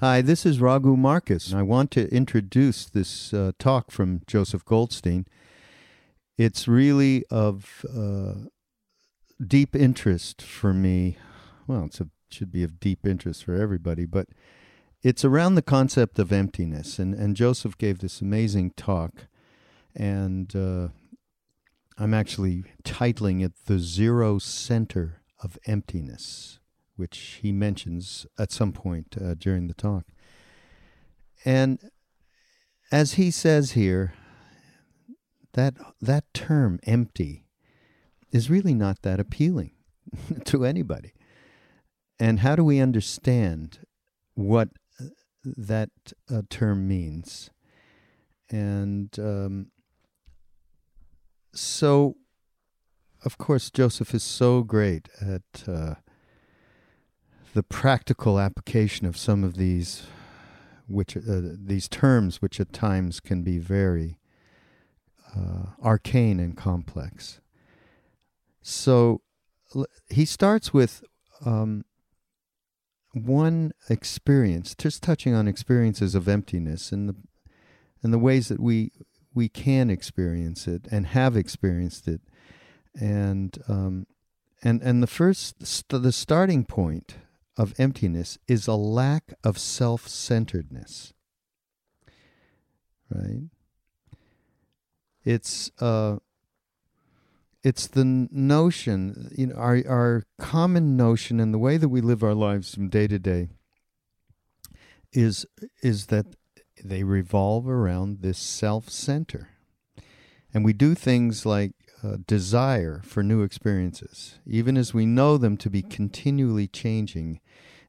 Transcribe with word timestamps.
Hi, 0.00 0.22
this 0.22 0.46
is 0.46 0.62
Raghu 0.62 0.96
Markus. 0.96 1.52
I 1.52 1.60
want 1.60 1.90
to 1.90 2.08
introduce 2.08 2.86
this 2.86 3.34
uh, 3.34 3.52
talk 3.58 3.90
from 3.90 4.22
Joseph 4.26 4.64
Goldstein. 4.64 5.26
It's 6.38 6.66
really 6.66 7.26
of 7.30 7.84
uh, 7.94 8.46
deep 9.46 9.76
interest 9.76 10.40
for 10.40 10.72
me. 10.72 11.18
Well, 11.66 11.84
it 11.84 12.00
should 12.30 12.50
be 12.50 12.64
of 12.64 12.80
deep 12.80 13.06
interest 13.06 13.44
for 13.44 13.54
everybody, 13.54 14.06
but 14.06 14.28
it's 15.02 15.22
around 15.22 15.56
the 15.56 15.60
concept 15.60 16.18
of 16.18 16.32
emptiness. 16.32 16.98
And, 16.98 17.12
and 17.12 17.36
Joseph 17.36 17.76
gave 17.76 17.98
this 17.98 18.22
amazing 18.22 18.70
talk, 18.78 19.26
and 19.94 20.56
uh, 20.56 20.88
I'm 21.98 22.14
actually 22.14 22.64
titling 22.84 23.44
it 23.44 23.52
The 23.66 23.78
Zero 23.78 24.38
Center 24.38 25.20
of 25.42 25.58
Emptiness 25.66 26.59
which 27.00 27.40
he 27.42 27.50
mentions 27.50 28.26
at 28.38 28.52
some 28.52 28.72
point 28.72 29.16
uh, 29.20 29.34
during 29.34 29.66
the 29.66 29.74
talk. 29.74 30.04
And 31.44 31.90
as 32.92 33.14
he 33.14 33.30
says 33.30 33.72
here, 33.72 34.12
that 35.54 35.74
that 36.00 36.24
term 36.34 36.78
empty 36.84 37.46
is 38.30 38.50
really 38.50 38.74
not 38.74 39.02
that 39.02 39.18
appealing 39.18 39.72
to 40.44 40.64
anybody. 40.64 41.12
And 42.18 42.40
how 42.40 42.54
do 42.54 42.62
we 42.62 42.78
understand 42.78 43.80
what 44.34 44.68
that 45.44 45.90
uh, 46.30 46.42
term 46.50 46.86
means? 46.86 47.50
And 48.50 49.16
um, 49.18 49.70
so, 51.54 52.16
of 53.24 53.38
course, 53.38 53.70
Joseph 53.70 54.14
is 54.14 54.22
so 54.22 54.62
great 54.62 55.08
at 55.20 55.68
uh, 55.68 55.94
the 57.54 57.62
practical 57.62 58.38
application 58.38 59.06
of 59.06 59.16
some 59.16 59.44
of 59.44 59.56
these 59.56 60.04
which 60.86 61.16
uh, 61.16 61.40
these 61.54 61.88
terms 61.88 62.42
which 62.42 62.60
at 62.60 62.72
times 62.72 63.20
can 63.20 63.42
be 63.42 63.58
very 63.58 64.18
uh, 65.36 65.66
arcane 65.82 66.40
and 66.40 66.56
complex. 66.56 67.40
So 68.62 69.20
l- 69.74 69.86
he 70.08 70.24
starts 70.24 70.74
with 70.74 71.04
um, 71.44 71.84
one 73.12 73.72
experience 73.88 74.74
just 74.74 75.02
touching 75.02 75.34
on 75.34 75.48
experiences 75.48 76.14
of 76.14 76.28
emptiness 76.28 76.92
and 76.92 77.08
the 77.08 77.16
and 78.02 78.12
the 78.12 78.18
ways 78.18 78.48
that 78.48 78.60
we 78.60 78.92
we 79.34 79.48
can 79.48 79.90
experience 79.90 80.66
it 80.66 80.86
and 80.90 81.06
have 81.08 81.36
experienced 81.36 82.08
it. 82.08 82.20
And 83.00 83.56
um, 83.68 84.06
and 84.62 84.82
and 84.82 85.02
the 85.02 85.06
first 85.06 85.64
st- 85.66 86.02
the 86.02 86.12
starting 86.12 86.64
point 86.64 87.16
of 87.60 87.74
emptiness 87.78 88.38
is 88.48 88.66
a 88.66 88.74
lack 88.74 89.34
of 89.44 89.58
self 89.58 90.08
centeredness. 90.08 91.12
Right? 93.10 93.50
It's 95.24 95.70
uh, 95.78 96.16
it's 97.62 97.86
the 97.86 98.28
notion, 98.30 99.30
you 99.36 99.48
know, 99.48 99.56
our 99.56 99.82
our 99.86 100.24
common 100.38 100.96
notion 100.96 101.38
and 101.38 101.52
the 101.52 101.58
way 101.58 101.76
that 101.76 101.90
we 101.90 102.00
live 102.00 102.22
our 102.22 102.34
lives 102.34 102.74
from 102.74 102.88
day 102.88 103.06
to 103.06 103.18
day 103.18 103.48
is 105.12 105.44
is 105.82 106.06
that 106.06 106.24
they 106.82 107.02
revolve 107.02 107.68
around 107.68 108.22
this 108.22 108.38
self 108.38 108.88
center. 108.88 109.50
And 110.54 110.64
we 110.64 110.72
do 110.72 110.94
things 110.94 111.44
like 111.44 111.72
desire 112.26 113.00
for 113.04 113.22
new 113.22 113.42
experiences, 113.42 114.38
even 114.46 114.76
as 114.76 114.94
we 114.94 115.06
know 115.06 115.36
them 115.36 115.56
to 115.58 115.70
be 115.70 115.82
continually 115.82 116.66
changing. 116.66 117.40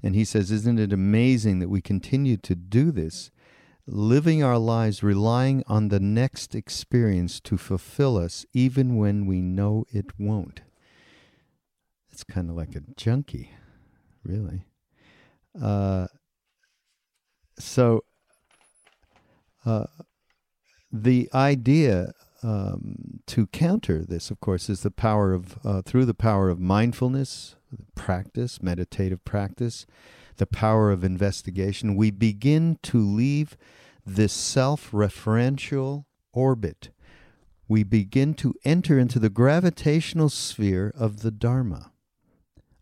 And 0.03 0.15
he 0.15 0.25
says, 0.25 0.51
Isn't 0.51 0.79
it 0.79 0.91
amazing 0.91 1.59
that 1.59 1.69
we 1.69 1.81
continue 1.81 2.37
to 2.37 2.55
do 2.55 2.91
this, 2.91 3.31
living 3.87 4.43
our 4.43 4.57
lives 4.57 5.03
relying 5.03 5.63
on 5.67 5.87
the 5.87 5.99
next 5.99 6.55
experience 6.55 7.39
to 7.41 7.57
fulfill 7.57 8.17
us, 8.17 8.45
even 8.53 8.97
when 8.97 9.25
we 9.25 9.41
know 9.41 9.85
it 9.91 10.19
won't? 10.19 10.61
It's 12.11 12.23
kind 12.23 12.49
of 12.49 12.55
like 12.55 12.75
a 12.75 12.81
junkie, 12.97 13.51
really. 14.23 14.65
Uh, 15.59 16.07
so, 17.57 18.03
uh, 19.65 19.85
the 20.91 21.29
idea 21.33 22.13
um, 22.43 23.19
to 23.27 23.47
counter 23.47 24.03
this, 24.03 24.31
of 24.31 24.39
course, 24.39 24.69
is 24.69 24.81
the 24.81 24.91
power 24.91 25.33
of 25.33 25.57
uh, 25.63 25.81
through 25.81 26.05
the 26.05 26.13
power 26.13 26.49
of 26.49 26.59
mindfulness 26.59 27.55
practice, 27.95 28.61
meditative 28.61 29.23
practice, 29.23 29.85
the 30.37 30.45
power 30.45 30.91
of 30.91 31.03
investigation. 31.03 31.95
We 31.95 32.11
begin 32.11 32.79
to 32.83 32.99
leave 32.99 33.57
this 34.05 34.33
self-referential 34.33 36.05
orbit. 36.33 36.89
We 37.67 37.83
begin 37.83 38.33
to 38.35 38.55
enter 38.65 38.97
into 38.99 39.19
the 39.19 39.29
gravitational 39.29 40.29
sphere 40.29 40.91
of 40.97 41.21
the 41.21 41.31
Dharma, 41.31 41.91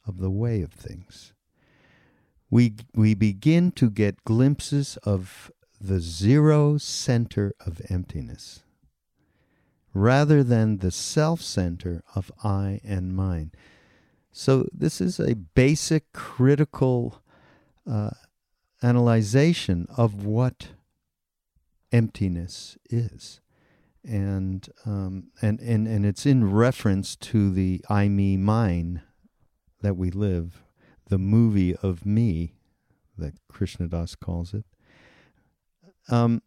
of 0.07 0.19
the 0.19 0.31
way 0.31 0.61
of 0.61 0.71
things. 0.71 1.33
We 2.50 2.75
we 2.95 3.13
begin 3.13 3.71
to 3.73 3.91
get 3.91 4.23
glimpses 4.23 4.97
of 5.03 5.51
the 5.79 6.00
zero 6.00 6.77
center 6.77 7.53
of 7.65 7.81
emptiness 7.89 8.63
rather 9.94 10.44
than 10.44 10.77
the 10.77 10.91
self 10.91 11.41
center 11.41 12.03
of 12.15 12.31
I 12.44 12.80
and 12.83 13.15
mine. 13.15 13.51
So, 14.31 14.68
this 14.71 15.01
is 15.01 15.19
a 15.19 15.36
basic 15.36 16.13
critical 16.13 17.21
uh, 17.89 18.12
analyzation 18.81 19.88
of 19.97 20.25
what 20.25 20.69
emptiness 21.91 22.77
is. 22.89 23.41
And, 24.06 24.68
um, 24.86 25.31
and, 25.41 25.59
and, 25.59 25.88
and 25.88 26.06
it's 26.06 26.25
in 26.25 26.50
reference 26.51 27.15
to 27.18 27.51
the 27.51 27.83
I, 27.89 28.07
me, 28.07 28.38
mine 28.38 29.01
that 29.81 29.97
we 29.97 30.09
live, 30.12 30.63
the 31.09 31.18
movie 31.18 31.75
of 31.75 32.06
me 32.06 32.53
that 33.18 33.33
Krishna 33.50 33.88
Das 33.88 34.15
calls 34.15 34.53
it. 34.53 34.63
Um, 36.07 36.42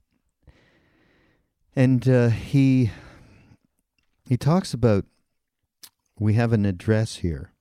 and 1.76 2.08
uh, 2.08 2.28
he 2.28 2.90
he 4.32 4.38
talks 4.38 4.72
about 4.72 5.04
we 6.18 6.32
have 6.32 6.54
an 6.54 6.64
address 6.64 7.16
here, 7.16 7.52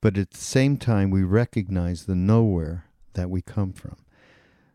but 0.00 0.16
at 0.16 0.30
the 0.30 0.38
same 0.38 0.76
time 0.76 1.10
we 1.10 1.24
recognize 1.24 2.04
the 2.04 2.14
nowhere 2.14 2.84
that 3.14 3.28
we 3.28 3.42
come 3.42 3.72
from. 3.72 3.96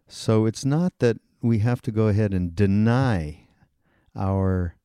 So 0.05 0.45
it's 0.45 0.65
not 0.65 0.99
that 0.99 1.21
we 1.41 1.59
have 1.59 1.81
to 1.83 1.93
go 1.93 2.09
ahead 2.09 2.33
and 2.33 2.53
deny 2.53 3.47
our 4.17 4.75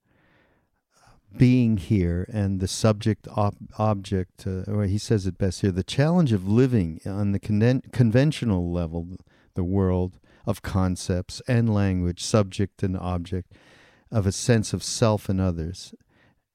being 1.37 1.77
here 1.77 2.25
and 2.33 2.61
the 2.61 2.69
subject 2.69 3.27
ob- 3.37 3.57
object, 3.77 4.47
uh, 4.47 4.63
or 4.71 4.85
he 4.85 4.97
says 4.97 5.27
it 5.27 5.39
best 5.39 5.63
here 5.63 5.73
the 5.73 5.83
challenge 5.83 6.31
of 6.31 6.47
living 6.47 7.01
on 7.05 7.33
the 7.33 7.41
con- 7.41 7.83
conventional 7.91 8.71
level, 8.71 9.09
the 9.55 9.65
world, 9.65 10.21
of 10.47 10.63
concepts 10.63 11.43
and 11.49 11.75
language, 11.75 12.23
subject 12.23 12.85
and 12.85 12.97
object, 12.97 13.53
of 14.13 14.25
a 14.25 14.31
sense 14.31 14.73
of 14.73 14.85
self 14.85 15.29
and 15.29 15.41
others, 15.41 15.93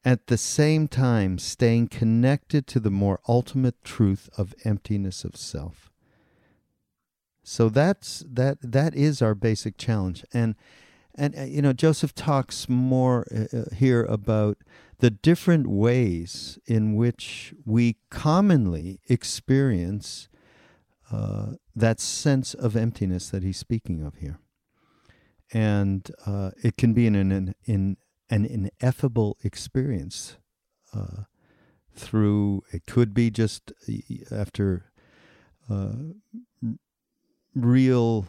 at 0.05 0.27
the 0.27 0.37
same 0.37 0.87
time 0.87 1.37
staying 1.37 1.87
connected 1.87 2.67
to 2.67 2.79
the 2.79 2.91
more 2.91 3.19
ultimate 3.27 3.83
truth 3.83 4.29
of 4.37 4.53
emptiness 4.65 5.23
of 5.23 5.35
self. 5.35 5.91
So 7.43 7.69
that's 7.69 8.23
that 8.29 8.57
that 8.61 8.95
is 8.95 9.21
our 9.21 9.35
basic 9.35 9.77
challenge 9.77 10.23
and 10.33 10.55
and 11.15 11.37
uh, 11.37 11.43
you 11.43 11.61
know 11.61 11.73
Joseph 11.73 12.15
talks 12.15 12.69
more 12.69 13.25
uh, 13.33 13.57
uh, 13.57 13.75
here 13.75 14.03
about 14.03 14.57
the 14.99 15.11
different 15.11 15.67
ways 15.67 16.57
in 16.65 16.95
which 16.95 17.53
we 17.65 17.97
commonly 18.09 19.01
experience 19.09 20.29
uh, 21.11 21.53
that 21.75 21.99
sense 21.99 22.53
of 22.53 22.75
emptiness 22.75 23.29
that 23.29 23.43
he's 23.43 23.57
speaking 23.57 24.01
of 24.01 24.15
here. 24.15 24.39
And 25.51 26.09
uh, 26.25 26.51
it 26.63 26.77
can 26.77 26.93
be 26.93 27.05
in 27.05 27.15
an, 27.15 27.53
an, 27.67 27.97
an 28.33 28.45
ineffable 28.45 29.37
experience 29.43 30.37
uh, 30.93 31.23
through, 31.95 32.63
it 32.71 32.85
could 32.85 33.13
be 33.13 33.29
just 33.29 33.71
after 34.31 34.91
uh, 35.69 35.93
real 37.55 38.27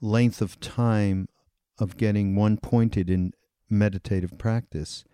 length 0.00 0.40
of 0.40 0.60
time 0.60 1.28
of 1.78 1.96
getting 1.96 2.36
one 2.36 2.56
pointed 2.56 3.10
in 3.10 3.32
meditative 3.68 4.38
practice 4.38 5.04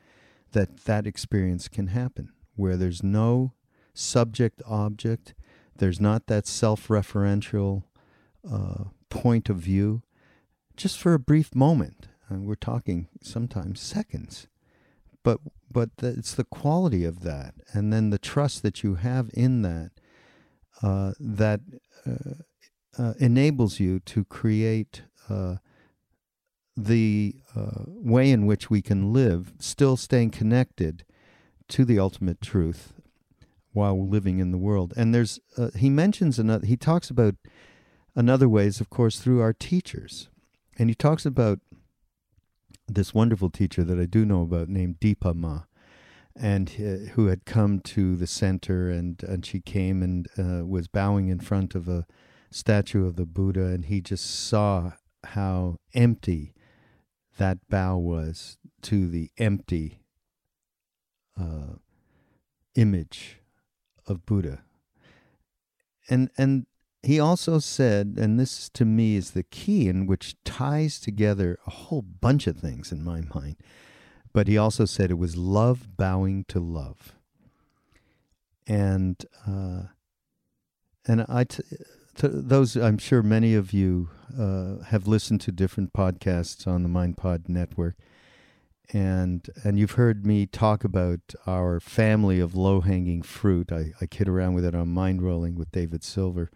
that 0.52 0.84
that 0.84 1.06
experience 1.06 1.68
can 1.68 1.86
happen 1.88 2.30
where 2.56 2.76
there's 2.76 3.02
no 3.02 3.54
subject 3.94 4.60
object 4.66 5.34
there's 5.80 6.00
not 6.00 6.26
that 6.26 6.46
self 6.46 6.88
referential 6.88 7.84
uh, 8.48 8.84
point 9.08 9.48
of 9.48 9.56
view, 9.56 10.02
just 10.76 10.98
for 10.98 11.14
a 11.14 11.18
brief 11.18 11.54
moment. 11.54 12.08
And 12.30 12.46
we're 12.46 12.54
talking 12.54 13.08
sometimes 13.20 13.80
seconds. 13.80 14.46
But, 15.22 15.40
but 15.70 15.90
it's 16.00 16.34
the 16.34 16.44
quality 16.44 17.04
of 17.04 17.20
that, 17.20 17.54
and 17.74 17.92
then 17.92 18.08
the 18.08 18.18
trust 18.18 18.62
that 18.62 18.82
you 18.82 18.94
have 18.94 19.30
in 19.34 19.60
that, 19.62 19.90
uh, 20.82 21.12
that 21.20 21.60
uh, 22.06 22.34
uh 22.98 23.12
enables 23.18 23.78
you 23.78 24.00
to 24.00 24.24
create 24.24 25.02
uh, 25.28 25.56
the 26.76 27.34
uh, 27.54 27.84
way 27.86 28.30
in 28.30 28.46
which 28.46 28.70
we 28.70 28.80
can 28.80 29.12
live, 29.12 29.52
still 29.58 29.96
staying 29.96 30.30
connected 30.30 31.04
to 31.68 31.84
the 31.84 31.98
ultimate 31.98 32.40
truth 32.40 32.94
while 33.72 34.08
living 34.08 34.38
in 34.38 34.50
the 34.50 34.58
world. 34.58 34.92
And 34.96 35.14
there's 35.14 35.38
uh, 35.56 35.70
he 35.76 35.90
mentions 35.90 36.38
another. 36.38 36.66
He 36.66 36.76
talks 36.76 37.10
about 37.10 37.34
another 38.14 38.48
ways, 38.48 38.80
of 38.80 38.90
course, 38.90 39.20
through 39.20 39.40
our 39.40 39.52
teachers, 39.52 40.28
and 40.78 40.88
he 40.88 40.94
talks 40.94 41.26
about 41.26 41.60
this 42.94 43.14
wonderful 43.14 43.50
teacher 43.50 43.84
that 43.84 43.98
I 43.98 44.06
do 44.06 44.24
know 44.24 44.42
about 44.42 44.68
named 44.68 45.00
Dipa 45.00 45.34
Ma, 45.34 45.62
and 46.36 46.70
uh, 46.78 47.10
who 47.12 47.26
had 47.26 47.44
come 47.44 47.80
to 47.80 48.16
the 48.16 48.26
center, 48.26 48.90
and 48.90 49.22
and 49.22 49.44
she 49.44 49.60
came 49.60 50.02
and 50.02 50.28
uh, 50.38 50.66
was 50.66 50.88
bowing 50.88 51.28
in 51.28 51.40
front 51.40 51.74
of 51.74 51.88
a 51.88 52.06
statue 52.50 53.06
of 53.06 53.16
the 53.16 53.26
Buddha, 53.26 53.66
and 53.66 53.86
he 53.86 54.00
just 54.00 54.24
saw 54.48 54.92
how 55.24 55.76
empty 55.94 56.54
that 57.38 57.58
bow 57.68 57.96
was 57.96 58.58
to 58.82 59.08
the 59.08 59.30
empty 59.38 60.00
uh, 61.38 61.76
image 62.74 63.38
of 64.06 64.26
Buddha. 64.26 64.62
And 66.08 66.30
and 66.36 66.66
he 67.02 67.18
also 67.18 67.58
said, 67.58 68.16
and 68.18 68.38
this 68.38 68.68
to 68.70 68.84
me 68.84 69.16
is 69.16 69.30
the 69.30 69.42
key 69.42 69.88
in 69.88 70.06
which 70.06 70.36
ties 70.44 71.00
together 71.00 71.58
a 71.66 71.70
whole 71.70 72.02
bunch 72.02 72.46
of 72.46 72.58
things 72.58 72.92
in 72.92 73.02
my 73.02 73.22
mind. 73.34 73.56
But 74.32 74.48
he 74.48 74.58
also 74.58 74.84
said 74.84 75.10
it 75.10 75.14
was 75.14 75.36
love 75.36 75.96
bowing 75.96 76.44
to 76.48 76.60
love. 76.60 77.14
And 78.66 79.24
uh, 79.46 79.84
and 81.06 81.24
I, 81.28 81.44
t- 81.44 81.62
those 82.14 82.76
I'm 82.76 82.98
sure 82.98 83.22
many 83.22 83.54
of 83.54 83.72
you 83.72 84.10
uh, 84.38 84.84
have 84.84 85.08
listened 85.08 85.40
to 85.42 85.52
different 85.52 85.92
podcasts 85.92 86.66
on 86.66 86.82
the 86.82 86.88
MindPod 86.88 87.48
network, 87.48 87.96
and 88.92 89.48
and 89.64 89.78
you've 89.78 89.92
heard 89.92 90.24
me 90.24 90.46
talk 90.46 90.84
about 90.84 91.20
our 91.46 91.80
family 91.80 92.38
of 92.38 92.54
low 92.54 92.82
hanging 92.82 93.22
fruit. 93.22 93.72
I, 93.72 93.92
I 94.00 94.06
kid 94.06 94.28
around 94.28 94.54
with 94.54 94.64
it 94.64 94.74
on 94.74 94.94
Mindrolling 94.94 95.56
with 95.56 95.72
David 95.72 96.04
Silver. 96.04 96.50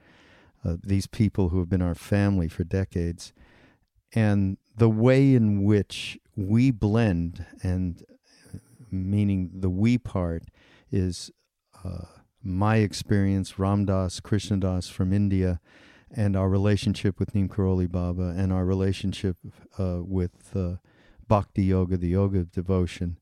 Uh, 0.64 0.76
these 0.83 1.06
people 1.06 1.50
who 1.50 1.59
have 1.59 1.68
been 1.68 1.83
our 1.83 1.94
family 1.94 2.49
for 2.49 2.64
decades, 2.64 3.33
and 4.14 4.56
the 4.76 4.88
way 4.88 5.35
in 5.35 5.64
which 5.64 6.18
we 6.37 6.71
blend, 6.71 7.44
and 7.62 8.02
meaning 8.90 9.50
the 9.54 9.71
we 9.71 9.99
part 9.99 10.44
is 10.90 11.30
uh, 11.85 12.06
my 12.42 12.76
experience, 12.76 13.59
Ram 13.59 13.85
Dass, 13.85 14.21
Krishna 14.21 14.56
Das 14.59 14.88
from 14.88 15.12
India, 15.12 15.61
and 16.11 16.37
our 16.37 16.49
relationship 16.49 17.18
with 17.18 17.35
Neem 17.35 17.49
Karoli 17.49 17.90
Baba, 17.90 18.35
and 18.37 18.52
our 18.52 18.64
relationship 18.64 19.37
uh, 19.78 19.99
with 20.00 20.56
uh, 20.56 20.76
bhakti 21.26 21.64
yoga, 21.64 21.97
the 21.97 22.09
yoga 22.09 22.38
of 22.40 22.52
devotion, 22.52 23.18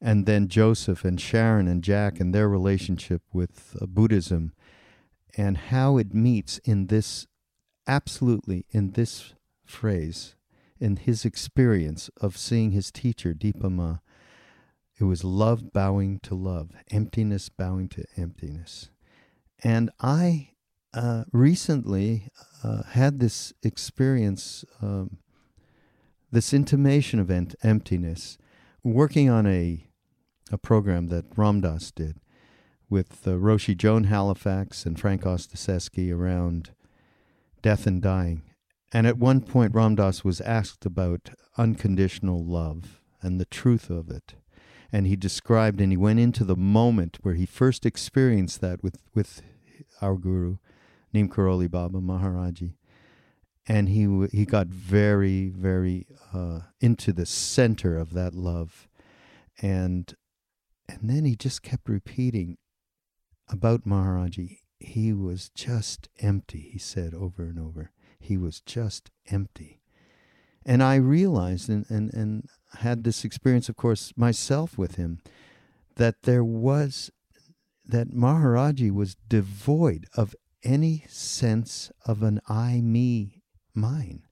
and 0.00 0.26
then 0.26 0.48
Joseph 0.48 1.04
and 1.04 1.20
Sharon 1.20 1.68
and 1.68 1.84
Jack 1.84 2.18
and 2.18 2.34
their 2.34 2.48
relationship 2.48 3.22
with 3.32 3.76
uh, 3.80 3.86
Buddhism, 3.86 4.52
and 5.36 5.56
how 5.56 5.98
it 5.98 6.14
meets 6.14 6.58
in 6.58 6.86
this 6.88 7.26
absolutely 7.86 8.64
in 8.70 8.92
this 8.92 9.34
phrase, 9.64 10.34
in 10.78 10.96
his 10.96 11.24
experience 11.24 12.10
of 12.20 12.36
seeing 12.36 12.70
his 12.72 12.90
teacher 12.90 13.34
Dipa 13.34 13.70
Ma. 13.70 13.98
It 15.00 15.04
was 15.04 15.24
love 15.24 15.72
bowing 15.72 16.20
to 16.20 16.34
love, 16.34 16.70
emptiness 16.90 17.48
bowing 17.48 17.88
to 17.90 18.04
emptiness. 18.16 18.90
And 19.64 19.90
I 20.00 20.50
uh, 20.94 21.24
recently 21.32 22.28
uh, 22.62 22.82
had 22.82 23.18
this 23.18 23.52
experience 23.62 24.64
um, 24.80 25.18
this 26.32 26.54
intimation 26.54 27.20
of 27.20 27.30
ent- 27.30 27.54
emptiness, 27.62 28.38
working 28.82 29.28
on 29.28 29.46
a, 29.46 29.84
a 30.50 30.56
program 30.56 31.08
that 31.08 31.26
Ram 31.36 31.60
Dass 31.60 31.90
did 31.90 32.16
with 32.92 33.26
uh, 33.26 33.30
Roshi 33.30 33.74
Joan 33.74 34.04
Halifax 34.04 34.84
and 34.84 35.00
Frank 35.00 35.22
Ostaseski 35.22 36.14
around 36.14 36.72
death 37.62 37.86
and 37.86 38.02
dying. 38.02 38.42
And 38.92 39.06
at 39.06 39.16
one 39.16 39.40
point, 39.40 39.74
Ram 39.74 39.94
Dass 39.94 40.22
was 40.22 40.42
asked 40.42 40.84
about 40.84 41.30
unconditional 41.56 42.44
love 42.44 43.00
and 43.22 43.40
the 43.40 43.46
truth 43.46 43.88
of 43.88 44.10
it. 44.10 44.34
And 44.92 45.06
he 45.06 45.16
described 45.16 45.80
and 45.80 45.90
he 45.90 45.96
went 45.96 46.20
into 46.20 46.44
the 46.44 46.54
moment 46.54 47.16
where 47.22 47.32
he 47.32 47.46
first 47.46 47.86
experienced 47.86 48.60
that 48.60 48.82
with, 48.82 48.98
with 49.14 49.40
our 50.02 50.16
guru, 50.16 50.58
Neem 51.14 51.30
Karoli 51.30 51.70
Baba 51.70 51.98
Maharaji. 51.98 52.74
And 53.66 53.88
he, 53.88 54.26
he 54.32 54.44
got 54.44 54.66
very, 54.66 55.48
very 55.48 56.06
uh, 56.34 56.60
into 56.78 57.14
the 57.14 57.24
center 57.24 57.96
of 57.96 58.12
that 58.12 58.34
love. 58.34 58.86
And, 59.62 60.14
and 60.90 61.08
then 61.08 61.24
he 61.24 61.36
just 61.36 61.62
kept 61.62 61.88
repeating 61.88 62.58
about 63.48 63.86
Maharaji. 63.86 64.58
He 64.78 65.12
was 65.12 65.50
just 65.50 66.08
empty, 66.20 66.70
he 66.72 66.78
said 66.78 67.14
over 67.14 67.44
and 67.44 67.58
over. 67.58 67.92
He 68.18 68.36
was 68.36 68.60
just 68.60 69.10
empty. 69.30 69.80
And 70.64 70.82
I 70.82 70.96
realized 70.96 71.68
and, 71.68 71.84
and, 71.88 72.12
and 72.12 72.48
had 72.78 73.04
this 73.04 73.24
experience, 73.24 73.68
of 73.68 73.76
course, 73.76 74.12
myself 74.16 74.78
with 74.78 74.96
him, 74.96 75.20
that 75.96 76.22
there 76.22 76.44
was, 76.44 77.10
that 77.84 78.10
Maharaji 78.10 78.90
was 78.90 79.16
devoid 79.28 80.06
of 80.16 80.34
any 80.62 81.04
sense 81.08 81.90
of 82.06 82.22
an 82.22 82.40
I, 82.48 82.80
me, 82.80 83.42
mine. 83.74 84.22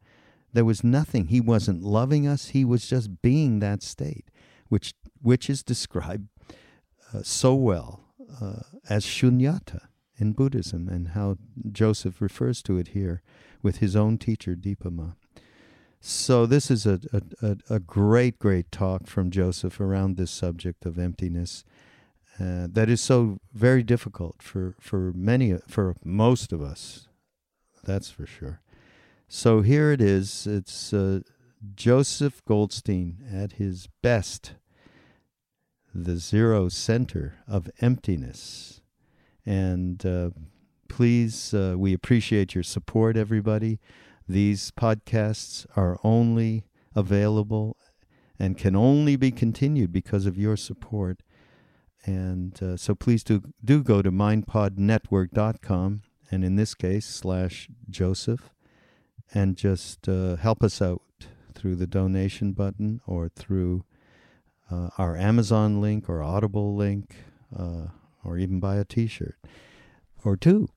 There 0.52 0.64
was 0.64 0.83
nothing. 0.83 1.26
He 1.26 1.40
wasn't 1.40 1.83
loving 1.83 2.26
us. 2.26 2.49
He 2.49 2.64
was 2.64 2.88
just 2.88 3.23
being 3.23 3.59
that 3.61 3.83
state, 3.83 4.31
which, 4.69 4.95
which 5.21 5.50
is 5.50 5.62
described 5.62 6.29
uh, 7.12 7.23
so 7.23 7.55
well 7.55 8.10
uh, 8.40 8.62
as 8.88 9.04
shunyata 9.04 9.82
in 10.16 10.32
Buddhism, 10.32 10.88
and 10.88 11.08
how 11.08 11.37
Joseph 11.72 12.20
refers 12.20 12.62
to 12.62 12.76
it 12.78 12.88
here 12.88 13.22
with 13.62 13.78
his 13.78 13.96
own 13.96 14.18
teacher, 14.18 14.54
Dipama. 14.54 15.14
So, 16.00 16.46
this 16.46 16.70
is 16.70 16.87
a, 16.87 16.99
a, 17.42 17.56
a, 17.68 17.78
great, 17.78 18.38
great 18.38 18.72
talk 18.72 19.06
from 19.06 19.30
Joseph 19.30 19.80
around 19.80 20.16
this 20.16 20.30
subject 20.30 20.87
of 20.87 20.99
emptiness 20.99 21.62
uh, 22.38 22.68
that 22.70 22.88
is 22.88 23.02
so 23.02 23.38
very 23.52 23.82
difficult 23.82 24.42
for, 24.42 24.75
for 24.80 25.12
many, 25.14 25.58
for 25.68 25.96
most 26.02 26.52
of 26.52 26.62
us. 26.62 27.08
That's 27.84 28.10
for 28.10 28.25
sure. 28.25 28.62
So, 29.28 29.60
here 29.60 29.92
it 29.92 30.00
is. 30.00 30.46
It's 30.46 30.94
uh, 30.94 31.20
Joseph 31.75 32.42
Goldstein 32.46 33.18
at 33.30 33.52
his 33.52 33.88
best, 34.02 34.54
the 35.94 36.16
zero 36.16 36.68
center 36.68 37.37
of 37.49 37.70
emptiness. 37.80 38.80
And 39.44 40.04
uh, 40.04 40.30
please, 40.88 41.54
uh, 41.54 41.75
we 41.76 41.92
appreciate 41.92 42.54
your 42.54 42.64
support, 42.64 43.16
everybody. 43.16 43.78
These 44.28 44.70
podcasts 44.73 45.66
are 45.76 45.99
only 46.04 46.64
available 46.94 47.76
and 48.38 48.56
can 48.56 48.76
only 48.76 49.16
be 49.16 49.30
continued 49.30 49.92
because 49.92 50.26
of 50.26 50.38
your 50.38 50.56
support. 50.56 51.23
And 52.06 52.61
uh, 52.62 52.76
so 52.76 52.94
please 52.94 53.23
do, 53.23 53.42
do 53.64 53.82
go 53.82 54.02
to 54.02 54.11
mindpodnetwork.com 54.11 56.02
and 56.30 56.44
in 56.44 56.56
this 56.56 56.75
case, 56.75 57.06
slash 57.06 57.68
Joseph, 57.88 58.50
and 59.35 59.56
just 59.56 60.09
uh, 60.09 60.37
help 60.37 60.62
us 60.62 60.80
out 60.80 61.02
through 61.54 61.76
the 61.76 61.87
donation 61.87 62.52
button 62.52 63.00
or 63.06 63.28
through 63.28 63.85
uh, 64.71 64.91
our 64.99 65.17
Amazon 65.17 65.81
link 65.81 66.09
or 66.09 66.23
Audible 66.23 66.75
link 66.75 67.17
uh, 67.57 67.89
or 68.25 68.39
even 68.39 68.61
buy 68.61 68.77
a 68.77 68.85
t 68.85 69.07
shirt 69.07 69.37
or 70.25 70.37
two. 70.37 70.69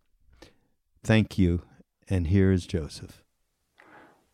Thank 1.04 1.38
you. 1.38 1.64
And 2.10 2.28
here 2.28 2.52
is 2.52 2.66
Joseph. 2.66 3.24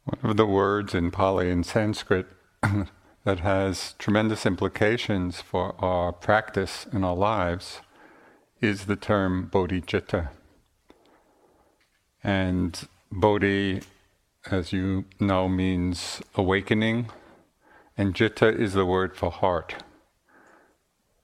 One 0.04 0.32
of 0.32 0.38
the 0.38 0.46
words 0.46 0.96
in 0.96 1.12
Pali 1.12 1.52
and 1.52 1.66
Sanskrit 1.66 2.28
that 3.24 3.40
has 3.40 3.94
tremendous 4.00 4.46
implications 4.46 5.42
for 5.42 5.76
our 5.84 6.12
practice 6.12 6.88
in 6.92 7.04
our 7.04 7.16
lives 7.16 7.82
is 8.62 8.86
the 8.86 8.96
term 8.96 9.50
bodhicitta. 9.52 10.30
And 12.24 12.88
bodhi, 13.12 13.82
as 14.50 14.74
you 14.74 15.06
know, 15.20 15.48
means 15.48 16.22
awakening, 16.36 17.10
and 18.00 18.16
citta 18.16 18.48
is 18.48 18.72
the 18.72 18.86
word 18.86 19.14
for 19.14 19.30
heart 19.30 19.84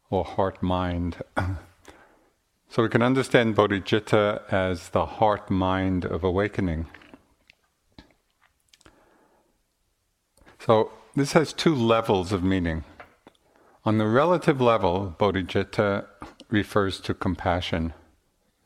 or 0.09 0.25
heart 0.25 0.61
mind. 0.61 1.15
so 2.69 2.83
we 2.83 2.89
can 2.89 3.01
understand 3.01 3.55
bodhicitta 3.55 4.41
as 4.51 4.89
the 4.89 5.05
heart 5.05 5.49
mind 5.49 6.03
of 6.03 6.21
awakening. 6.21 6.85
So 10.59 10.91
this 11.15 11.31
has 11.31 11.53
two 11.53 11.73
levels 11.73 12.33
of 12.33 12.43
meaning. 12.43 12.83
On 13.85 13.97
the 13.97 14.07
relative 14.07 14.59
level, 14.59 15.15
bodhicitta 15.17 16.05
refers 16.49 16.99
to 16.99 17.13
compassion 17.13 17.93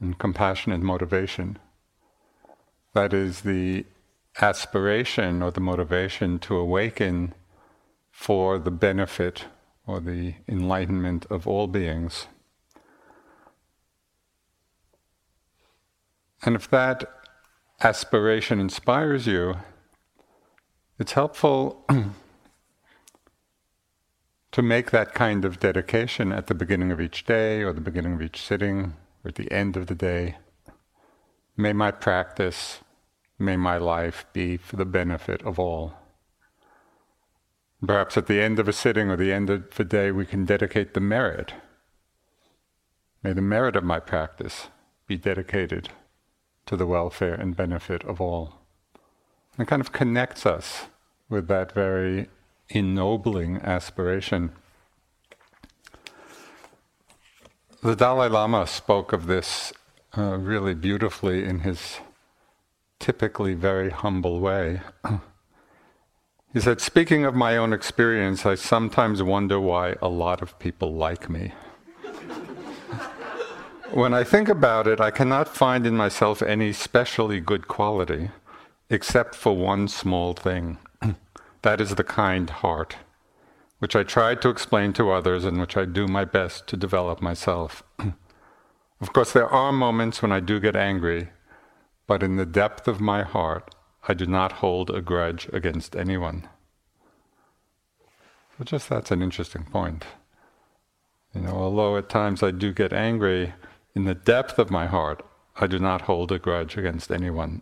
and 0.01 0.17
compassionate 0.17 0.81
motivation. 0.81 1.59
That 2.95 3.13
is 3.13 3.41
the 3.41 3.85
aspiration 4.41 5.43
or 5.43 5.51
the 5.51 5.61
motivation 5.61 6.39
to 6.39 6.55
awaken 6.55 7.35
for 8.19 8.59
the 8.59 8.69
benefit 8.69 9.45
or 9.87 10.01
the 10.01 10.33
enlightenment 10.45 11.25
of 11.29 11.47
all 11.47 11.67
beings. 11.67 12.27
And 16.43 16.53
if 16.53 16.69
that 16.69 17.09
aspiration 17.81 18.59
inspires 18.59 19.25
you, 19.25 19.55
it's 20.99 21.13
helpful 21.13 21.85
to 24.51 24.61
make 24.61 24.91
that 24.91 25.13
kind 25.13 25.45
of 25.45 25.61
dedication 25.61 26.33
at 26.33 26.47
the 26.47 26.53
beginning 26.53 26.91
of 26.91 26.99
each 26.99 27.23
day, 27.23 27.63
or 27.63 27.71
the 27.71 27.79
beginning 27.79 28.15
of 28.15 28.21
each 28.21 28.41
sitting, 28.41 28.95
or 29.23 29.29
at 29.29 29.35
the 29.35 29.49
end 29.49 29.77
of 29.77 29.87
the 29.87 29.95
day. 29.95 30.35
May 31.55 31.71
my 31.71 31.91
practice, 31.91 32.79
may 33.39 33.55
my 33.55 33.77
life 33.77 34.25
be 34.33 34.57
for 34.57 34.75
the 34.75 34.83
benefit 34.83 35.41
of 35.43 35.57
all. 35.57 35.98
Perhaps 37.85 38.17
at 38.17 38.27
the 38.27 38.41
end 38.41 38.59
of 38.59 38.67
a 38.67 38.73
sitting 38.73 39.09
or 39.09 39.15
the 39.15 39.31
end 39.31 39.49
of 39.49 39.75
the 39.75 39.85
day, 39.85 40.11
we 40.11 40.25
can 40.25 40.45
dedicate 40.45 40.93
the 40.93 40.99
merit. 40.99 41.53
May 43.23 43.33
the 43.33 43.41
merit 43.41 43.75
of 43.75 43.83
my 43.83 43.99
practice 43.99 44.67
be 45.07 45.17
dedicated 45.17 45.89
to 46.65 46.75
the 46.75 46.85
welfare 46.85 47.33
and 47.33 47.55
benefit 47.55 48.03
of 48.03 48.19
all. 48.19 48.55
It 49.57 49.67
kind 49.67 49.81
of 49.81 49.91
connects 49.91 50.45
us 50.45 50.85
with 51.29 51.47
that 51.47 51.71
very 51.71 52.29
ennobling 52.69 53.57
aspiration. 53.57 54.51
The 57.81 57.95
Dalai 57.95 58.27
Lama 58.27 58.67
spoke 58.67 59.13
of 59.13 59.27
this 59.27 59.71
uh, 60.17 60.37
really 60.37 60.73
beautifully 60.73 61.45
in 61.45 61.59
his 61.59 61.99
typically 62.99 63.53
very 63.53 63.89
humble 63.89 64.39
way. 64.39 64.81
he 66.53 66.59
said, 66.59 66.81
Speaking 66.81 67.25
of 67.25 67.35
my 67.35 67.57
own 67.57 67.73
experience, 67.73 68.45
I 68.45 68.55
sometimes 68.55 69.21
wonder 69.21 69.59
why 69.59 69.95
a 70.01 70.09
lot 70.09 70.41
of 70.41 70.57
people 70.59 70.93
like 70.93 71.29
me. 71.29 71.53
when 73.91 74.13
I 74.13 74.23
think 74.23 74.49
about 74.49 74.87
it, 74.87 74.99
I 74.99 75.11
cannot 75.11 75.55
find 75.55 75.85
in 75.85 75.95
myself 75.95 76.41
any 76.41 76.73
specially 76.73 77.39
good 77.39 77.67
quality 77.67 78.29
except 78.89 79.35
for 79.35 79.55
one 79.55 79.87
small 79.87 80.33
thing. 80.33 80.77
that 81.61 81.79
is 81.79 81.95
the 81.95 82.03
kind 82.03 82.49
heart, 82.49 82.97
which 83.77 83.95
I 83.95 84.03
try 84.03 84.35
to 84.35 84.49
explain 84.49 84.93
to 84.93 85.11
others 85.11 85.45
and 85.45 85.59
which 85.59 85.77
I 85.77 85.85
do 85.85 86.07
my 86.07 86.25
best 86.25 86.67
to 86.67 86.77
develop 86.77 87.21
myself. 87.21 87.83
of 87.99 89.13
course, 89.13 89.31
there 89.31 89.49
are 89.49 89.71
moments 89.71 90.21
when 90.21 90.31
I 90.31 90.39
do 90.39 90.59
get 90.59 90.75
angry, 90.75 91.29
but 92.07 92.23
in 92.23 92.37
the 92.37 92.45
depth 92.45 92.87
of 92.87 92.99
my 92.99 93.21
heart, 93.21 93.75
I 94.07 94.13
do 94.13 94.25
not 94.25 94.53
hold 94.53 94.89
a 94.89 95.01
grudge 95.01 95.49
against 95.51 95.95
anyone. 95.95 96.47
So, 98.57 98.63
just 98.63 98.89
that's 98.89 99.11
an 99.11 99.21
interesting 99.21 99.63
point. 99.63 100.05
You 101.33 101.41
know, 101.41 101.51
although 101.51 101.97
at 101.97 102.09
times 102.09 102.41
I 102.41 102.51
do 102.51 102.73
get 102.73 102.93
angry, 102.93 103.53
in 103.95 104.05
the 104.05 104.15
depth 104.15 104.57
of 104.57 104.71
my 104.71 104.87
heart, 104.87 105.23
I 105.57 105.67
do 105.67 105.79
not 105.79 106.01
hold 106.01 106.31
a 106.31 106.39
grudge 106.39 106.77
against 106.77 107.11
anyone. 107.11 107.61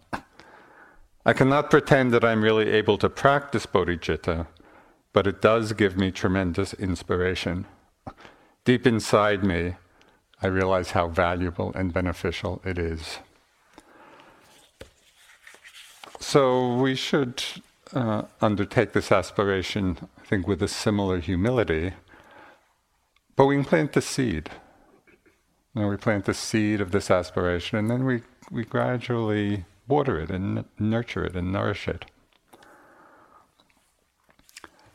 I 1.25 1.33
cannot 1.33 1.69
pretend 1.69 2.13
that 2.13 2.23
I'm 2.23 2.43
really 2.43 2.69
able 2.69 2.97
to 2.99 3.09
practice 3.09 3.65
bodhicitta, 3.65 4.47
but 5.11 5.27
it 5.27 5.41
does 5.41 5.73
give 5.73 5.97
me 5.97 6.11
tremendous 6.11 6.73
inspiration. 6.75 7.65
Deep 8.63 8.87
inside 8.87 9.43
me, 9.43 9.75
I 10.41 10.47
realize 10.47 10.91
how 10.91 11.07
valuable 11.07 11.73
and 11.73 11.91
beneficial 11.91 12.61
it 12.63 12.77
is. 12.77 13.19
So 16.19 16.75
we 16.75 16.95
should 16.95 17.43
uh, 17.93 18.23
undertake 18.41 18.93
this 18.93 19.11
aspiration, 19.11 19.97
I 20.19 20.25
think, 20.25 20.47
with 20.47 20.61
a 20.63 20.67
similar 20.67 21.19
humility, 21.19 21.93
but 23.35 23.45
we 23.45 23.55
can 23.55 23.65
plant 23.65 23.93
the 23.93 24.01
seed. 24.01 24.49
You 25.75 25.83
know, 25.83 25.87
we 25.89 25.97
plant 25.97 26.25
the 26.25 26.33
seed 26.33 26.81
of 26.81 26.91
this 26.91 27.11
aspiration, 27.11 27.77
and 27.77 27.89
then 27.89 28.03
we, 28.03 28.23
we 28.51 28.65
gradually 28.65 29.65
water 29.87 30.19
it 30.19 30.31
and 30.31 30.65
nurture 30.79 31.23
it 31.23 31.35
and 31.35 31.53
nourish 31.53 31.87
it. 31.87 32.05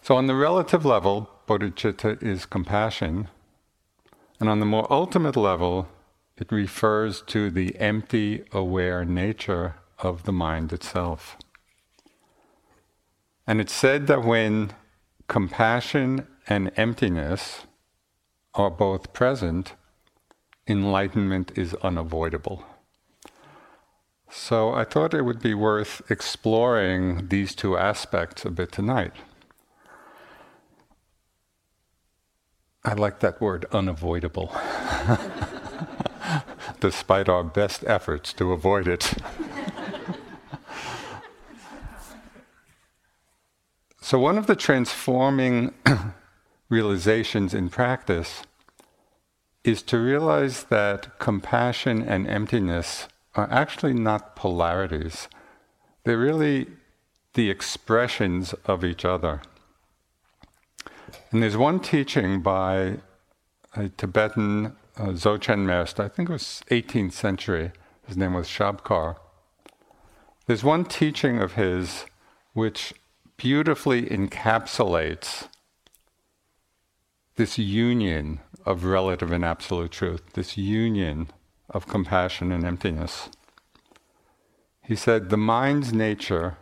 So, 0.03 0.17
on 0.17 0.27
the 0.27 0.35
relative 0.35 0.85
level, 0.85 1.31
bodhicitta 1.47 2.21
is 2.21 2.45
compassion. 2.47 3.29
And 4.41 4.49
on 4.49 4.59
the 4.59 4.67
more 4.67 4.93
ultimate 4.93 5.37
level, 5.37 5.87
it 6.37 6.51
refers 6.51 7.23
to 7.29 7.49
the 7.49 7.79
empty, 7.79 8.43
aware 8.51 9.05
nature 9.05 9.77
of 10.03 10.25
the 10.25 10.33
mind 10.33 10.73
itself. 10.73 11.39
And 13.47 13.61
it's 13.61 13.73
said 13.73 14.07
that 14.09 14.25
when 14.25 14.75
compassion 15.29 16.27
and 16.49 16.71
emptiness 16.77 17.63
are 18.55 18.71
both 18.71 19.13
present, 19.13 19.75
enlightenment 20.67 21.53
is 21.57 21.75
unavoidable. 21.83 22.65
So 24.31 24.73
I 24.73 24.85
thought 24.85 25.15
it 25.15 25.23
would 25.23 25.43
be 25.43 25.55
worth 25.55 26.03
exploring 26.11 27.29
these 27.29 27.55
two 27.55 27.77
aspects 27.77 28.45
a 28.45 28.51
bit 28.51 28.73
tonight. 28.73 29.13
I 32.85 32.95
like 32.95 33.21
that 33.21 33.41
word, 33.41 33.67
unavoidable, 33.73 34.57
despite 36.81 37.29
our 37.29 37.45
best 37.45 37.85
efforts 37.87 38.33
to 38.35 38.53
avoid 38.53 38.89
it. 38.89 39.15
so, 44.13 44.19
one 44.19 44.37
of 44.37 44.47
the 44.47 44.55
transforming 44.55 45.73
realizations 46.69 47.55
in 47.55 47.71
practice 47.71 48.43
is 49.65 49.81
to 49.85 49.99
realize 49.99 50.65
that 50.65 51.19
compassion 51.19 52.03
and 52.03 52.27
emptiness 52.27 53.09
are 53.35 53.51
actually 53.51 53.95
not 53.95 54.37
polarities, 54.37 55.29
they're 56.05 56.19
really 56.19 56.67
the 57.33 57.49
expressions 57.49 58.53
of 58.67 58.85
each 58.85 59.07
other. 59.07 59.41
And 61.31 61.43
there's 61.43 61.57
one 61.57 61.81
teaching 61.81 62.43
by 62.43 62.99
a 63.75 63.89
Tibetan 63.97 64.77
uh, 64.99 65.07
Dzogchen 65.07 65.61
master, 65.61 66.03
I 66.03 66.09
think 66.09 66.29
it 66.29 66.33
was 66.33 66.63
18th 66.71 67.13
century, 67.13 67.73
his 68.07 68.19
name 68.19 68.35
was 68.35 68.47
Shabkar. 68.47 69.17
There's 70.45 70.63
one 70.63 70.85
teaching 70.85 71.41
of 71.41 71.55
his 71.55 72.05
which 72.53 72.93
beautifully 73.37 74.03
encapsulates 74.03 75.49
this 77.37 77.59
union 77.59 78.41
of 78.65 78.85
relative 78.85 79.33
and 79.33 79.45
absolute 79.45 79.91
truth, 79.91 80.23
this 80.35 80.57
union 80.57 81.29
of 81.71 81.87
compassion 81.87 82.53
and 82.53 82.65
emptiness. 82.65 83.29
He 84.83 84.95
said, 84.95 85.31
The 85.31 85.37
mind's 85.37 85.93
nature 85.93 86.59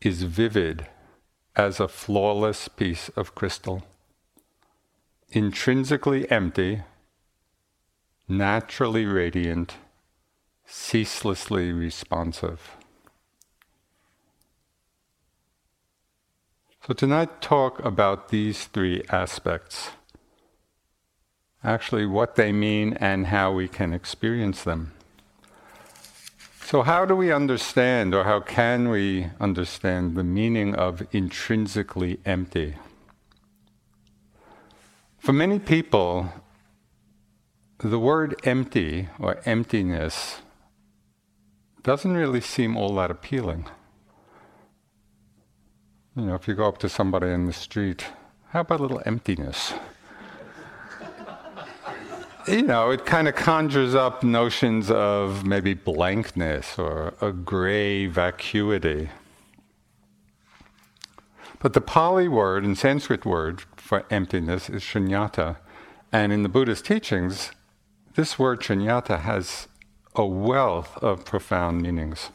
is 0.00 0.22
vivid 0.24 0.88
as 1.56 1.78
a 1.78 1.88
flawless 1.88 2.68
piece 2.68 3.08
of 3.10 3.34
crystal, 3.34 3.84
intrinsically 5.30 6.30
empty, 6.30 6.82
naturally 8.28 9.06
radiant, 9.06 9.76
ceaselessly 10.66 11.72
responsive. 11.72 12.76
So, 16.86 16.92
tonight, 16.92 17.40
talk 17.40 17.82
about 17.82 18.28
these 18.28 18.66
three 18.66 19.02
aspects 19.08 19.92
actually, 21.64 22.04
what 22.04 22.36
they 22.36 22.52
mean 22.52 22.92
and 23.00 23.28
how 23.28 23.52
we 23.52 23.68
can 23.68 23.94
experience 23.94 24.64
them. 24.64 24.92
So, 26.62 26.82
how 26.82 27.06
do 27.06 27.16
we 27.16 27.32
understand, 27.32 28.14
or 28.14 28.24
how 28.24 28.40
can 28.40 28.90
we 28.90 29.30
understand, 29.40 30.14
the 30.14 30.24
meaning 30.24 30.74
of 30.74 31.06
intrinsically 31.10 32.20
empty? 32.26 32.74
For 35.18 35.32
many 35.32 35.58
people, 35.58 36.34
the 37.78 37.98
word 37.98 38.38
empty 38.44 39.08
or 39.18 39.40
emptiness 39.46 40.42
doesn't 41.82 42.12
really 42.12 42.42
seem 42.42 42.76
all 42.76 42.94
that 42.96 43.10
appealing. 43.10 43.68
You 46.16 46.26
know, 46.26 46.36
if 46.36 46.46
you 46.46 46.54
go 46.54 46.68
up 46.68 46.78
to 46.78 46.88
somebody 46.88 47.26
in 47.26 47.46
the 47.46 47.52
street, 47.52 48.06
how 48.50 48.60
about 48.60 48.78
a 48.78 48.82
little 48.82 49.02
emptiness? 49.04 49.74
you 52.46 52.62
know, 52.62 52.90
it 52.90 53.04
kind 53.04 53.26
of 53.26 53.34
conjures 53.34 53.96
up 53.96 54.22
notions 54.22 54.92
of 54.92 55.44
maybe 55.44 55.74
blankness 55.74 56.78
or 56.78 57.14
a 57.20 57.32
gray 57.32 58.06
vacuity. 58.06 59.08
But 61.58 61.72
the 61.72 61.80
Pali 61.80 62.28
word 62.28 62.62
and 62.62 62.78
Sanskrit 62.78 63.24
word 63.24 63.62
for 63.76 64.04
emptiness 64.08 64.70
is 64.70 64.82
shunyata. 64.82 65.56
And 66.12 66.32
in 66.32 66.44
the 66.44 66.48
Buddhist 66.48 66.84
teachings, 66.84 67.50
this 68.14 68.38
word 68.38 68.60
shunyata 68.60 69.22
has 69.22 69.66
a 70.14 70.24
wealth 70.24 70.96
of 71.02 71.24
profound 71.24 71.82
meanings. 71.82 72.30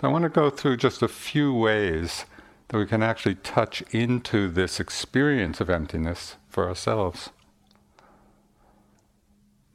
So 0.00 0.08
I 0.08 0.10
want 0.10 0.24
to 0.24 0.28
go 0.28 0.50
through 0.50 0.78
just 0.78 1.02
a 1.02 1.08
few 1.08 1.54
ways 1.54 2.24
that 2.68 2.78
we 2.78 2.86
can 2.86 3.02
actually 3.02 3.36
touch 3.36 3.82
into 3.92 4.48
this 4.48 4.80
experience 4.80 5.60
of 5.60 5.70
emptiness 5.70 6.36
for 6.48 6.68
ourselves. 6.68 7.30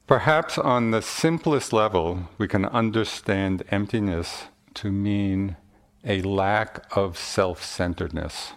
Perhaps 0.06 0.58
on 0.58 0.90
the 0.90 1.00
simplest 1.00 1.72
level, 1.72 2.28
we 2.36 2.48
can 2.48 2.66
understand 2.66 3.62
emptiness 3.70 4.46
to 4.74 4.90
mean 4.90 5.56
a 6.04 6.20
lack 6.22 6.84
of 6.96 7.16
self 7.16 7.62
centeredness. 7.62 8.52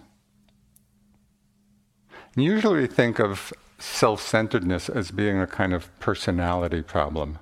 Usually 2.36 2.82
we 2.82 2.88
think 2.88 3.20
of 3.20 3.54
self 3.78 4.22
centeredness 4.22 4.90
as 4.90 5.12
being 5.12 5.40
a 5.40 5.48
kind 5.48 5.74
of 5.74 5.88
personality 6.00 6.82
problem. 6.82 7.38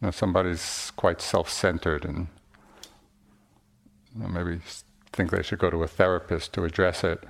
You 0.00 0.06
know, 0.06 0.10
somebody's 0.10 0.92
quite 0.96 1.20
self 1.20 1.50
centered 1.50 2.04
and 2.04 2.28
know, 4.14 4.28
maybe 4.28 4.60
think 5.12 5.30
they 5.30 5.42
should 5.42 5.58
go 5.58 5.70
to 5.70 5.82
a 5.82 5.88
therapist 5.88 6.52
to 6.54 6.64
address 6.64 7.04
it. 7.04 7.22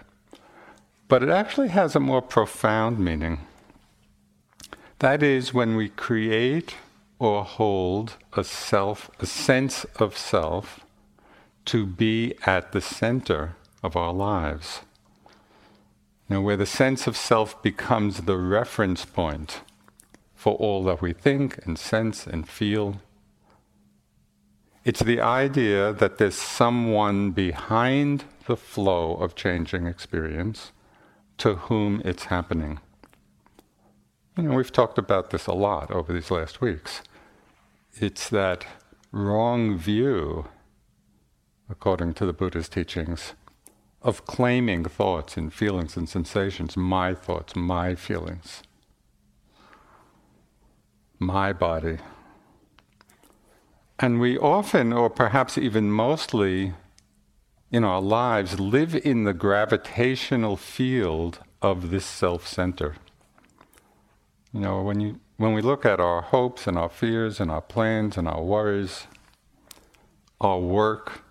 But 1.09 1.23
it 1.23 1.29
actually 1.29 1.69
has 1.69 1.95
a 1.95 2.01
more 2.01 2.23
profound 2.23 2.99
meaning. 2.99 3.41
That 5.01 5.23
is 5.23 5.53
when 5.53 5.77
we 5.77 5.89
create 5.89 6.77
or 7.19 7.45
hold 7.45 8.17
a 8.35 8.45
self, 8.45 9.11
a 9.21 9.27
sense 9.27 9.85
of 9.97 10.17
self, 10.17 10.81
to 11.67 11.87
be 11.87 12.35
at 12.47 12.73
the 12.73 12.81
center 12.81 13.57
of 13.83 13.97
our 13.97 14.13
lives. 14.13 14.81
Now, 16.29 16.41
where 16.41 16.57
the 16.57 16.67
sense 16.67 17.07
of 17.07 17.17
self 17.17 17.63
becomes 17.63 18.23
the 18.23 18.39
reference 18.39 19.05
point 19.05 19.61
for 20.35 20.55
all 20.55 20.83
that 20.85 21.03
we 21.03 21.13
think 21.13 21.65
and 21.65 21.79
sense 21.79 22.27
and 22.27 22.49
feel. 22.49 23.01
It's 24.85 25.01
the 25.01 25.21
idea 25.21 25.93
that 25.93 26.19
there's 26.19 26.35
someone 26.35 27.31
behind 27.31 28.25
the 28.47 28.57
flow 28.57 29.15
of 29.15 29.37
changing 29.37 29.87
experience 29.87 30.73
to 31.39 31.55
whom 31.55 32.03
it's 32.05 32.25
happening. 32.25 32.81
You 34.37 34.45
know, 34.45 34.57
we've 34.57 34.73
talked 34.73 34.99
about 34.99 35.31
this 35.31 35.47
a 35.47 35.53
lot 35.53 35.93
over 35.93 36.13
these 36.13 36.33
last 36.33 36.61
weeks. 36.61 37.03
It's 37.95 38.29
that 38.31 38.67
wrong 39.13 39.79
view, 39.79 40.47
according 41.71 42.15
to 42.15 42.27
the 42.27 42.33
Buddha's 42.33 42.69
teachings, 42.69 43.35
of 44.03 44.25
claiming 44.25 44.85
thoughts 44.85 45.37
and 45.37 45.53
feelings 45.53 45.97
and 45.97 46.09
sensations, 46.09 46.77
my 46.77 47.15
thoughts, 47.15 47.55
my 47.55 47.95
feelings, 47.95 48.65
my 51.21 51.53
body. 51.53 51.99
And 54.03 54.19
we 54.19 54.37
often, 54.37 54.93
or 54.93 55.09
perhaps 55.09 55.57
even 55.57 55.93
mostly, 55.93 56.73
in 57.71 57.85
our 57.85 58.03
lives, 58.03 58.59
live 58.59 58.97
in 58.97 59.23
the 59.23 59.33
gravitational 59.33 60.57
field 60.57 61.39
of 61.63 61.91
this 61.91 62.05
self 62.05 62.45
center. 62.45 62.97
You 64.53 64.59
know, 64.59 64.83
when, 64.83 64.99
you, 64.99 65.21
when 65.37 65.55
we 65.55 65.63
look 65.63 65.87
at 65.87 66.01
our 66.01 66.21
hopes 66.21 66.67
and 66.67 66.77
our 66.77 66.89
fears 66.89 67.39
and 67.39 67.49
our 67.49 67.61
plans 67.61 68.19
and 68.19 68.27
our 68.27 68.43
worries, 68.43 69.07
our 70.41 70.59
work, 70.59 71.23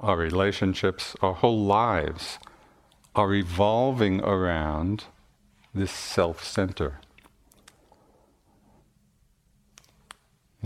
our 0.00 0.16
relationships, 0.16 1.14
our 1.20 1.34
whole 1.34 1.66
lives 1.66 2.38
are 3.14 3.28
revolving 3.28 4.22
around 4.22 5.04
this 5.74 5.92
self 5.92 6.42
center. 6.42 6.98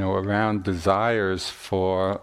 Know, 0.01 0.15
around 0.15 0.65
desires 0.65 1.49
for 1.49 2.21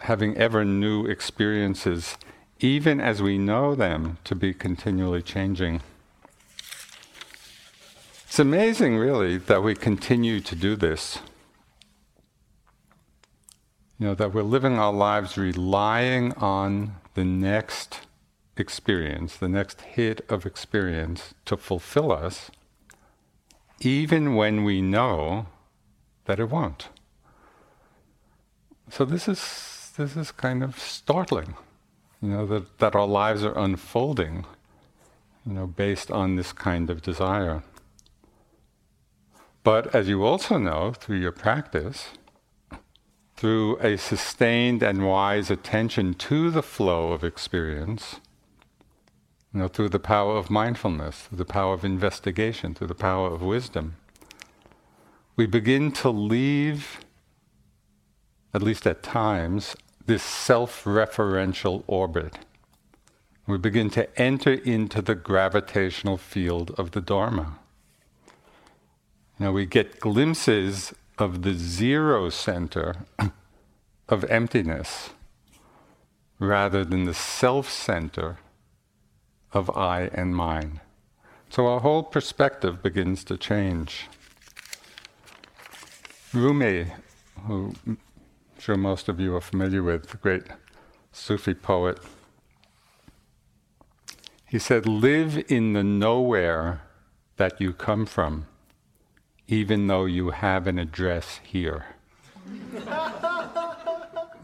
having 0.00 0.36
ever 0.36 0.64
new 0.64 1.06
experiences, 1.06 2.16
even 2.60 3.00
as 3.00 3.22
we 3.22 3.38
know 3.38 3.74
them 3.74 4.18
to 4.24 4.34
be 4.34 4.52
continually 4.52 5.22
changing. 5.22 5.80
It's 8.26 8.38
amazing, 8.38 8.98
really, 8.98 9.38
that 9.38 9.62
we 9.62 9.74
continue 9.74 10.40
to 10.40 10.54
do 10.54 10.76
this. 10.76 11.18
You 13.98 14.08
know, 14.08 14.14
that 14.14 14.34
we're 14.34 14.42
living 14.42 14.78
our 14.78 14.92
lives 14.92 15.38
relying 15.38 16.32
on 16.34 16.96
the 17.14 17.24
next 17.24 18.00
experience, 18.58 19.36
the 19.36 19.48
next 19.48 19.80
hit 19.80 20.20
of 20.28 20.44
experience 20.44 21.34
to 21.46 21.56
fulfill 21.56 22.12
us, 22.12 22.50
even 23.80 24.34
when 24.34 24.64
we 24.64 24.82
know 24.82 25.46
that 26.26 26.38
it 26.38 26.50
won't. 26.50 26.88
So 28.90 29.04
this 29.04 29.26
is 29.26 29.92
this 29.96 30.16
is 30.16 30.30
kind 30.30 30.62
of 30.62 30.78
startling, 30.78 31.54
you 32.20 32.28
know, 32.28 32.46
that, 32.46 32.78
that 32.78 32.94
our 32.94 33.06
lives 33.06 33.42
are 33.42 33.58
unfolding, 33.58 34.44
you 35.46 35.54
know, 35.54 35.66
based 35.66 36.10
on 36.10 36.36
this 36.36 36.52
kind 36.52 36.90
of 36.90 37.00
desire. 37.00 37.62
But 39.64 39.94
as 39.94 40.06
you 40.06 40.22
also 40.22 40.58
know 40.58 40.92
through 40.92 41.16
your 41.16 41.32
practice, 41.32 42.10
through 43.36 43.78
a 43.78 43.96
sustained 43.96 44.82
and 44.82 45.06
wise 45.06 45.50
attention 45.50 46.14
to 46.14 46.50
the 46.50 46.62
flow 46.62 47.12
of 47.12 47.24
experience, 47.24 48.16
you 49.52 49.60
know, 49.60 49.68
through 49.68 49.88
the 49.88 49.98
power 49.98 50.36
of 50.36 50.50
mindfulness, 50.50 51.22
through 51.22 51.38
the 51.38 51.44
power 51.44 51.74
of 51.74 51.84
investigation, 51.84 52.74
through 52.74 52.86
the 52.86 52.94
power 52.94 53.32
of 53.32 53.42
wisdom, 53.42 53.96
we 55.36 55.46
begin 55.46 55.92
to 55.92 56.08
leave, 56.08 57.00
at 58.54 58.62
least 58.62 58.86
at 58.86 59.02
times, 59.02 59.76
this 60.06 60.22
self 60.22 60.84
referential 60.84 61.82
orbit. 61.86 62.38
We 63.46 63.58
begin 63.58 63.90
to 63.90 64.20
enter 64.20 64.54
into 64.54 65.02
the 65.02 65.14
gravitational 65.14 66.16
field 66.16 66.74
of 66.78 66.92
the 66.92 67.00
Dharma. 67.00 67.58
Now 69.38 69.52
we 69.52 69.66
get 69.66 70.00
glimpses 70.00 70.94
of 71.18 71.42
the 71.42 71.54
zero 71.54 72.30
center 72.30 72.96
of 74.08 74.24
emptiness 74.24 75.10
rather 76.38 76.84
than 76.84 77.04
the 77.04 77.14
self 77.14 77.70
center 77.70 78.38
of 79.52 79.70
I 79.76 80.10
and 80.12 80.34
mine. 80.34 80.80
So 81.50 81.66
our 81.66 81.80
whole 81.80 82.02
perspective 82.02 82.82
begins 82.82 83.22
to 83.24 83.36
change. 83.36 84.08
Rumi, 86.32 86.86
who 87.46 87.74
I'm 87.86 87.98
sure 88.58 88.76
most 88.76 89.08
of 89.08 89.20
you 89.20 89.34
are 89.36 89.40
familiar 89.40 89.82
with, 89.82 90.08
the 90.08 90.16
great 90.16 90.44
Sufi 91.12 91.54
poet, 91.54 91.98
he 94.44 94.58
said, 94.58 94.86
Live 94.86 95.42
in 95.50 95.72
the 95.72 95.84
nowhere 95.84 96.82
that 97.36 97.60
you 97.60 97.72
come 97.72 98.06
from 98.06 98.46
even 99.48 99.86
though 99.86 100.04
you 100.04 100.30
have 100.30 100.66
an 100.66 100.78
address 100.78 101.40
here. 101.44 101.86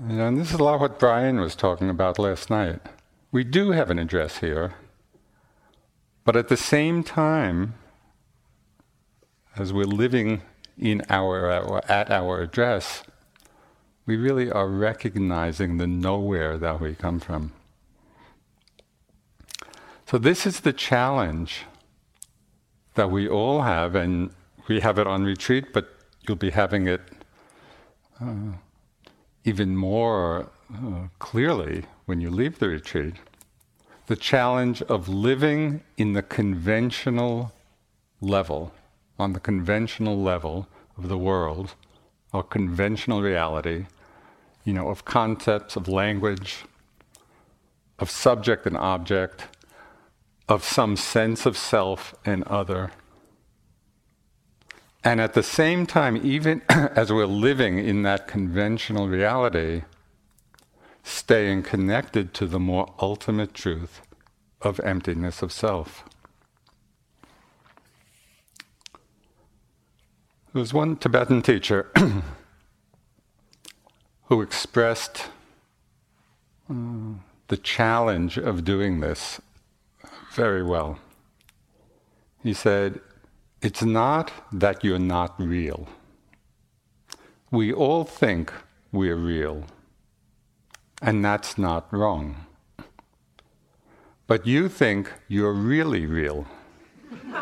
and 0.09 0.39
this 0.39 0.53
is 0.53 0.61
a 0.61 0.63
lot 0.63 0.81
what 0.81 0.99
Brian 0.99 1.41
was 1.41 1.55
talking 1.55 1.91
about 1.91 2.19
last 2.19 2.51
night. 2.51 2.81
We 3.31 3.45
do 3.45 3.71
have 3.73 3.91
an 3.91 3.99
address 3.99 4.39
here, 4.39 4.75
but 6.25 6.37
at 6.37 6.49
the 6.49 6.57
same 6.57 7.03
time, 7.03 7.75
as 9.57 9.73
we're 9.73 9.85
living 9.85 10.43
in 10.79 11.03
our, 11.09 11.51
our 11.51 11.83
at 11.91 12.11
our 12.11 12.41
address, 12.41 13.03
we 14.07 14.17
really 14.17 14.51
are 14.51 14.69
recognizing 14.69 15.79
the 15.79 15.87
nowhere 15.87 16.59
that 16.59 16.81
we 16.81 16.95
come 16.95 17.21
from. 17.21 17.53
So 20.07 20.19
this 20.19 20.47
is 20.47 20.61
the 20.61 20.73
challenge 20.73 21.65
that 22.95 23.11
we 23.11 23.29
all 23.29 23.63
have, 23.63 23.95
and 23.95 24.31
we 24.69 24.81
have 24.81 24.99
it 24.99 25.07
on 25.07 25.25
retreat, 25.25 25.73
but 25.73 25.89
you'll 26.27 26.37
be 26.37 26.51
having 26.51 26.87
it 26.87 27.01
uh, 28.21 28.53
even 29.45 29.77
more 29.77 30.51
uh, 30.75 31.09
clearly 31.19 31.85
when 32.07 32.21
you 32.21 32.31
leave 32.31 32.59
the 32.59 32.69
retreat. 32.69 33.15
The 34.07 34.17
challenge 34.17 34.83
of 34.83 35.09
living 35.09 35.83
in 35.97 36.13
the 36.13 36.23
conventional 36.23 37.53
level, 38.21 38.73
on 39.23 39.33
the 39.33 39.41
conventional 39.41 40.21
level 40.21 40.69
of 40.99 41.09
the 41.09 41.19
world, 41.19 41.75
or 42.33 42.43
conventional 42.43 43.23
reality, 43.23 43.87
you 44.65 44.75
know, 44.75 44.89
of 44.89 45.05
concepts, 45.05 45.77
of 45.77 45.89
language, 45.89 46.65
of 47.99 48.11
subject 48.11 48.67
and 48.67 48.77
object, 48.77 49.47
of 50.49 50.63
some 50.65 50.97
sense 50.97 51.47
of 51.47 51.57
self 51.57 52.15
and 52.25 52.43
other 52.45 52.91
and 55.05 55.21
at 55.21 55.35
the 55.35 55.43
same 55.43 55.87
time, 55.87 56.17
even 56.23 56.63
as 56.69 57.13
we're 57.13 57.27
living 57.27 57.79
in 57.79 58.03
that 58.03 58.29
conventional 58.29 59.09
reality, 59.09 59.83
staying 61.03 61.65
connected 61.65 62.33
to 62.35 62.47
the 62.47 62.61
more 62.61 62.95
ultimate 63.01 63.53
truth 63.53 64.01
of 64.61 64.79
emptiness 64.81 65.43
of 65.43 65.51
self. 65.51 66.05
There 70.53 70.61
was 70.61 70.75
one 70.75 70.97
Tibetan 70.97 71.41
teacher 71.41 71.91
who 74.25 74.43
expressed 74.43 75.31
uh, 76.69 76.75
the 77.49 77.57
challenge 77.57 78.37
of 78.37 78.63
doing 78.63 79.01
this 79.01 79.41
very 80.35 80.63
well. 80.63 80.99
He 82.43 82.53
said, 82.53 83.01
it's 83.63 83.83
not 83.83 84.31
that 84.53 84.85
you're 84.85 84.99
not 84.99 85.41
real. 85.41 85.89
We 87.51 87.73
all 87.73 88.05
think 88.05 88.53
we're 88.91 89.17
real, 89.17 89.65
and 91.01 91.25
that's 91.25 91.57
not 91.57 91.91
wrong. 91.91 92.45
But 94.27 94.47
you 94.47 94.69
think 94.69 95.11
you're 95.29 95.55
really 95.55 96.05
real. 96.05 96.47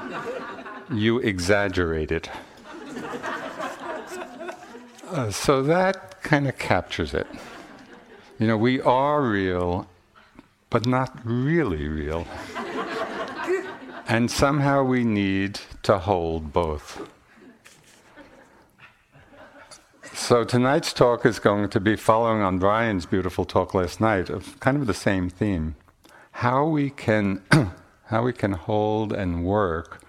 you 0.93 1.19
exaggerate 1.19 2.13
it. 2.13 2.31
Uh, 5.11 5.29
so 5.29 5.61
that 5.61 6.23
kind 6.23 6.47
of 6.47 6.57
captures 6.57 7.15
it. 7.15 7.27
You 8.39 8.47
know, 8.47 8.57
we 8.57 8.81
are 8.81 9.21
real, 9.23 9.89
but 10.71 10.87
not 10.87 11.19
really 11.25 11.89
real. 11.89 12.29
And 14.11 14.29
somehow 14.29 14.83
we 14.83 15.05
need 15.05 15.61
to 15.85 15.99
hold 15.99 16.53
both. 16.53 17.09
So 20.13 20.43
tonight's 20.43 20.93
talk 20.93 21.25
is 21.25 21.39
going 21.39 21.69
to 21.69 21.79
be 21.79 21.95
following 21.95 22.43
on 22.43 22.59
Brian's 22.59 23.07
beautiful 23.07 23.45
talk 23.45 23.73
last 23.73 24.01
night 24.01 24.29
of 24.29 24.59
kind 24.59 24.77
of 24.77 24.89
the 24.89 24.95
same 24.95 25.31
theme. 25.31 25.77
How 26.33 26.67
we 26.67 26.91
can 26.91 27.43
how 28.07 28.25
we 28.25 28.33
can 28.33 28.53
hold 28.53 29.13
and 29.13 29.45
work 29.45 30.03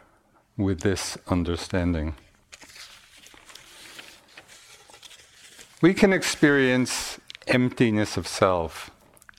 with 0.58 0.82
this 0.82 1.15
understanding. 1.28 2.15
We 5.82 5.96
can 5.96 6.13
experience 6.13 7.20
emptiness 7.48 8.15
of 8.15 8.28
self 8.28 8.91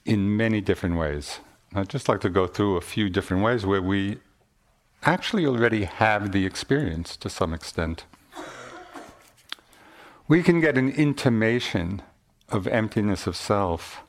in 0.03 0.35
many 0.35 0.59
different 0.59 0.97
ways. 0.97 1.39
I'd 1.73 1.87
just 1.87 2.09
like 2.09 2.19
to 2.19 2.29
go 2.29 2.47
through 2.47 2.75
a 2.75 2.81
few 2.81 3.09
different 3.09 3.43
ways 3.43 3.65
where 3.65 3.81
we 3.81 4.19
actually 5.03 5.45
already 5.45 5.85
have 5.85 6.33
the 6.33 6.45
experience 6.45 7.15
to 7.17 7.29
some 7.29 7.53
extent. 7.53 8.03
We 10.27 10.43
can 10.43 10.59
get 10.59 10.77
an 10.77 10.89
intimation 10.89 12.01
of 12.49 12.67
emptiness 12.67 13.25
of 13.25 13.37
self 13.37 14.03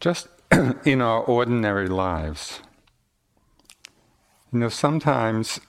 just 0.00 0.26
in 0.84 1.00
our 1.00 1.22
ordinary 1.22 1.88
lives. 1.88 2.60
You 4.52 4.58
know, 4.58 4.68
sometimes 4.68 5.60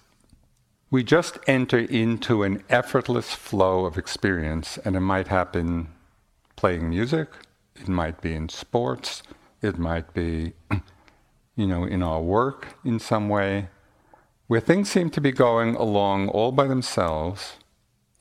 we 0.95 1.03
just 1.03 1.37
enter 1.45 1.79
into 1.79 2.43
an 2.43 2.63
effortless 2.69 3.33
flow 3.33 3.83
of 3.83 3.97
experience, 3.97 4.77
and 4.85 4.95
it 4.95 5.01
might 5.01 5.27
happen 5.27 5.89
playing 6.55 6.89
music, 6.89 7.27
it 7.75 7.89
might 7.89 8.21
be 8.21 8.33
in 8.33 8.47
sports, 8.47 9.21
it 9.61 9.77
might 9.77 10.13
be 10.13 10.53
you 11.57 11.67
know, 11.67 11.83
in 11.83 12.01
our 12.01 12.21
work 12.21 12.77
in 12.85 12.97
some 12.97 13.27
way, 13.27 13.67
where 14.47 14.61
things 14.61 14.89
seem 14.89 15.09
to 15.09 15.19
be 15.19 15.33
going 15.33 15.75
along 15.75 16.29
all 16.29 16.53
by 16.53 16.65
themselves 16.65 17.57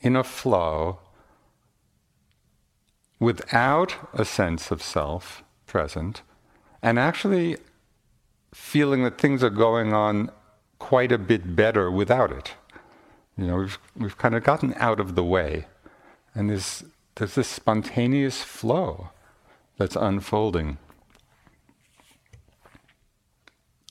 in 0.01 0.17
a 0.17 0.23
flow 0.25 0.99
without 3.21 3.95
a 4.13 4.25
sense 4.25 4.69
of 4.69 4.83
self 4.83 5.45
present, 5.65 6.23
and 6.81 6.99
actually 6.99 7.55
feeling 8.53 9.05
that 9.05 9.17
things 9.17 9.41
are 9.45 9.49
going 9.49 9.93
on 9.93 10.29
quite 10.77 11.13
a 11.13 11.17
bit 11.17 11.55
better 11.55 11.89
without 11.89 12.33
it. 12.33 12.53
You 13.37 13.47
know, 13.47 13.57
we've, 13.57 13.79
we've 13.97 14.17
kind 14.17 14.35
of 14.35 14.43
gotten 14.43 14.73
out 14.77 14.99
of 14.99 15.15
the 15.15 15.23
way, 15.23 15.65
and 16.33 16.49
there's, 16.49 16.83
there's 17.15 17.35
this 17.35 17.47
spontaneous 17.47 18.41
flow 18.41 19.09
that's 19.77 19.95
unfolding. 19.95 20.77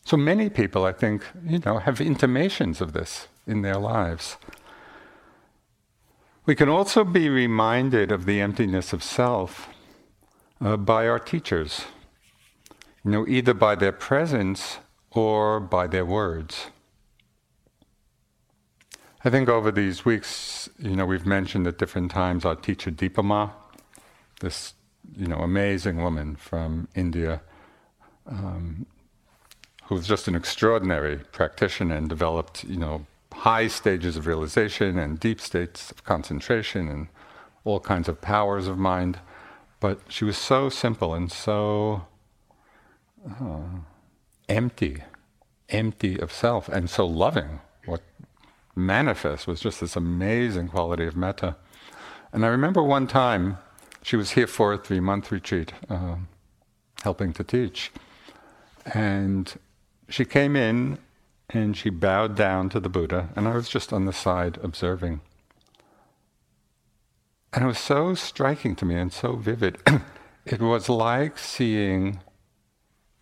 So 0.05 0.17
many 0.17 0.51
people, 0.51 0.85
I 0.85 0.93
think, 0.93 1.25
you 1.47 1.59
know, 1.59 1.79
have 1.79 2.01
intimations 2.01 2.81
of 2.81 2.93
this 2.93 3.29
in 3.47 3.63
their 3.63 3.77
lives. 3.77 4.37
We 6.47 6.55
can 6.55 6.69
also 6.69 7.05
be 7.05 7.29
reminded 7.29 8.13
of 8.13 8.27
the 8.27 8.41
emptiness 8.41 8.93
of 8.93 9.03
self 9.03 9.69
uh, 10.61 10.77
by 10.77 11.09
our 11.09 11.19
teachers. 11.19 11.85
you 13.05 13.11
know, 13.11 13.27
either 13.29 13.55
by 13.55 13.75
their 13.75 13.93
presence 13.93 14.79
or 15.11 15.61
by 15.61 15.87
their 15.87 16.05
words. 16.07 16.67
I 19.27 19.31
think 19.31 19.49
over 19.49 19.73
these 19.73 20.05
weeks, 20.05 20.69
you 20.79 20.95
know, 20.95 21.07
we've 21.07 21.25
mentioned 21.25 21.67
at 21.67 21.79
different 21.79 22.11
times 22.11 22.45
our 22.45 22.55
teacher 22.55 22.91
Dipa 22.91 23.25
Ma, 23.25 23.49
this, 24.41 24.75
you 25.17 25.27
know, 25.27 25.39
amazing 25.39 26.03
woman 26.03 26.37
from 26.37 26.89
India, 26.95 27.41
um, 28.27 28.85
who's 29.85 30.07
just 30.07 30.29
an 30.29 30.35
extraordinary 30.35 31.17
practitioner 31.33 31.95
and 31.95 32.07
developed, 32.07 32.65
you 32.65 32.77
know, 32.77 33.07
high 33.33 33.67
stages 33.67 34.19
of 34.19 34.27
realization 34.27 34.99
and 34.99 35.19
deep 35.21 35.41
states 35.41 35.91
of 35.91 36.05
concentration 36.05 36.89
and 36.89 37.09
all 37.65 37.81
kinds 37.81 38.11
of 38.11 38.21
powers 38.21 38.67
of 38.67 38.77
mind. 38.77 39.21
But 39.81 40.01
she 40.07 40.27
was 40.27 40.37
so 40.37 40.69
simple 40.69 41.15
and 41.15 41.33
so 41.33 42.07
uh, 43.27 43.81
empty, 44.51 45.03
empty 45.71 46.21
of 46.21 46.31
self, 46.31 46.69
and 46.69 46.91
so 46.91 47.07
loving. 47.07 47.61
What 47.87 48.03
manifest 48.75 49.47
was 49.47 49.61
just 49.61 49.81
this 49.81 49.97
amazing 49.97 50.69
quality 50.69 51.07
of 51.07 51.17
metta. 51.17 51.57
And 52.33 52.45
I 52.45 52.49
remember 52.49 52.83
one 52.83 53.07
time 53.07 53.59
she 54.03 54.17
was 54.17 54.33
here 54.33 54.47
for 54.47 54.73
a 54.73 54.79
three 54.79 55.01
month 55.01 55.31
retreat, 55.31 55.73
uh, 55.89 56.17
helping 57.03 57.33
to 57.35 57.45
teach. 57.45 57.93
And 58.87 59.53
she 60.09 60.25
came 60.25 60.57
in 60.57 60.99
and 61.51 61.77
she 61.77 61.91
bowed 61.91 62.37
down 62.37 62.69
to 62.71 62.81
the 62.81 62.89
Buddha, 62.89 63.29
and 63.37 63.47
I 63.47 63.55
was 63.55 63.69
just 63.69 63.93
on 63.93 64.07
the 64.07 64.13
side 64.13 64.59
observing. 64.63 65.21
And 67.53 67.65
it 67.65 67.67
was 67.67 67.79
so 67.79 68.15
striking 68.15 68.75
to 68.77 68.85
me 68.85 68.97
and 68.97 69.13
so 69.13 69.37
vivid. 69.37 69.79
it 70.45 70.61
was 70.61 70.89
like 70.89 71.39
seeing 71.39 72.21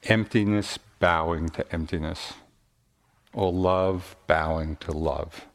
emptiness 0.05 0.79
bowing 0.99 1.49
to 1.51 1.71
emptiness, 1.73 2.35
or 3.33 3.53
love 3.53 4.17
bowing 4.27 4.77
to 4.77 4.93
love, 4.93 5.47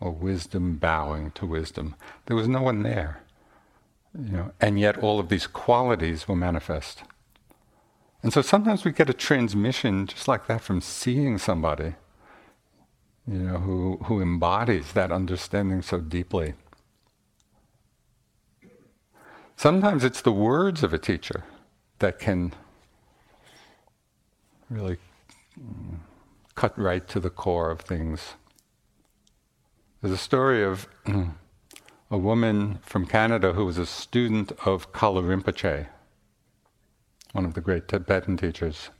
or 0.00 0.10
wisdom 0.10 0.76
bowing 0.76 1.30
to 1.32 1.46
wisdom. 1.46 1.94
There 2.26 2.36
was 2.36 2.48
no 2.48 2.62
one 2.62 2.82
there, 2.82 3.22
you 4.18 4.30
know, 4.30 4.52
and 4.60 4.78
yet 4.78 4.98
all 4.98 5.18
of 5.18 5.28
these 5.28 5.46
qualities 5.46 6.28
were 6.28 6.36
manifest. 6.36 7.02
And 8.22 8.32
so 8.32 8.42
sometimes 8.42 8.84
we 8.84 8.92
get 8.92 9.08
a 9.08 9.14
transmission 9.14 10.06
just 10.06 10.28
like 10.28 10.46
that 10.46 10.60
from 10.60 10.80
seeing 10.80 11.38
somebody, 11.38 11.94
you 13.26 13.38
know, 13.38 13.58
who, 13.58 13.98
who 14.04 14.20
embodies 14.20 14.92
that 14.92 15.10
understanding 15.10 15.80
so 15.82 16.00
deeply. 16.00 16.54
Sometimes 19.56 20.04
it's 20.04 20.22
the 20.22 20.32
words 20.32 20.82
of 20.82 20.92
a 20.92 20.98
teacher 20.98 21.44
that 21.98 22.18
can 22.18 22.54
really 24.70 24.96
mm, 25.58 25.98
cut 26.60 26.78
right 26.78 27.08
to 27.08 27.18
the 27.18 27.30
core 27.30 27.70
of 27.70 27.80
things. 27.80 28.34
There's 30.02 30.12
a 30.12 30.18
story 30.18 30.62
of 30.62 30.86
a 32.10 32.18
woman 32.18 32.80
from 32.82 33.06
Canada 33.06 33.54
who 33.54 33.64
was 33.64 33.78
a 33.78 33.86
student 33.86 34.52
of 34.66 34.92
Kalu 34.92 35.22
Rinpoche, 35.22 35.86
one 37.32 37.46
of 37.46 37.54
the 37.54 37.62
great 37.62 37.88
Tibetan 37.88 38.36
teachers. 38.36 38.90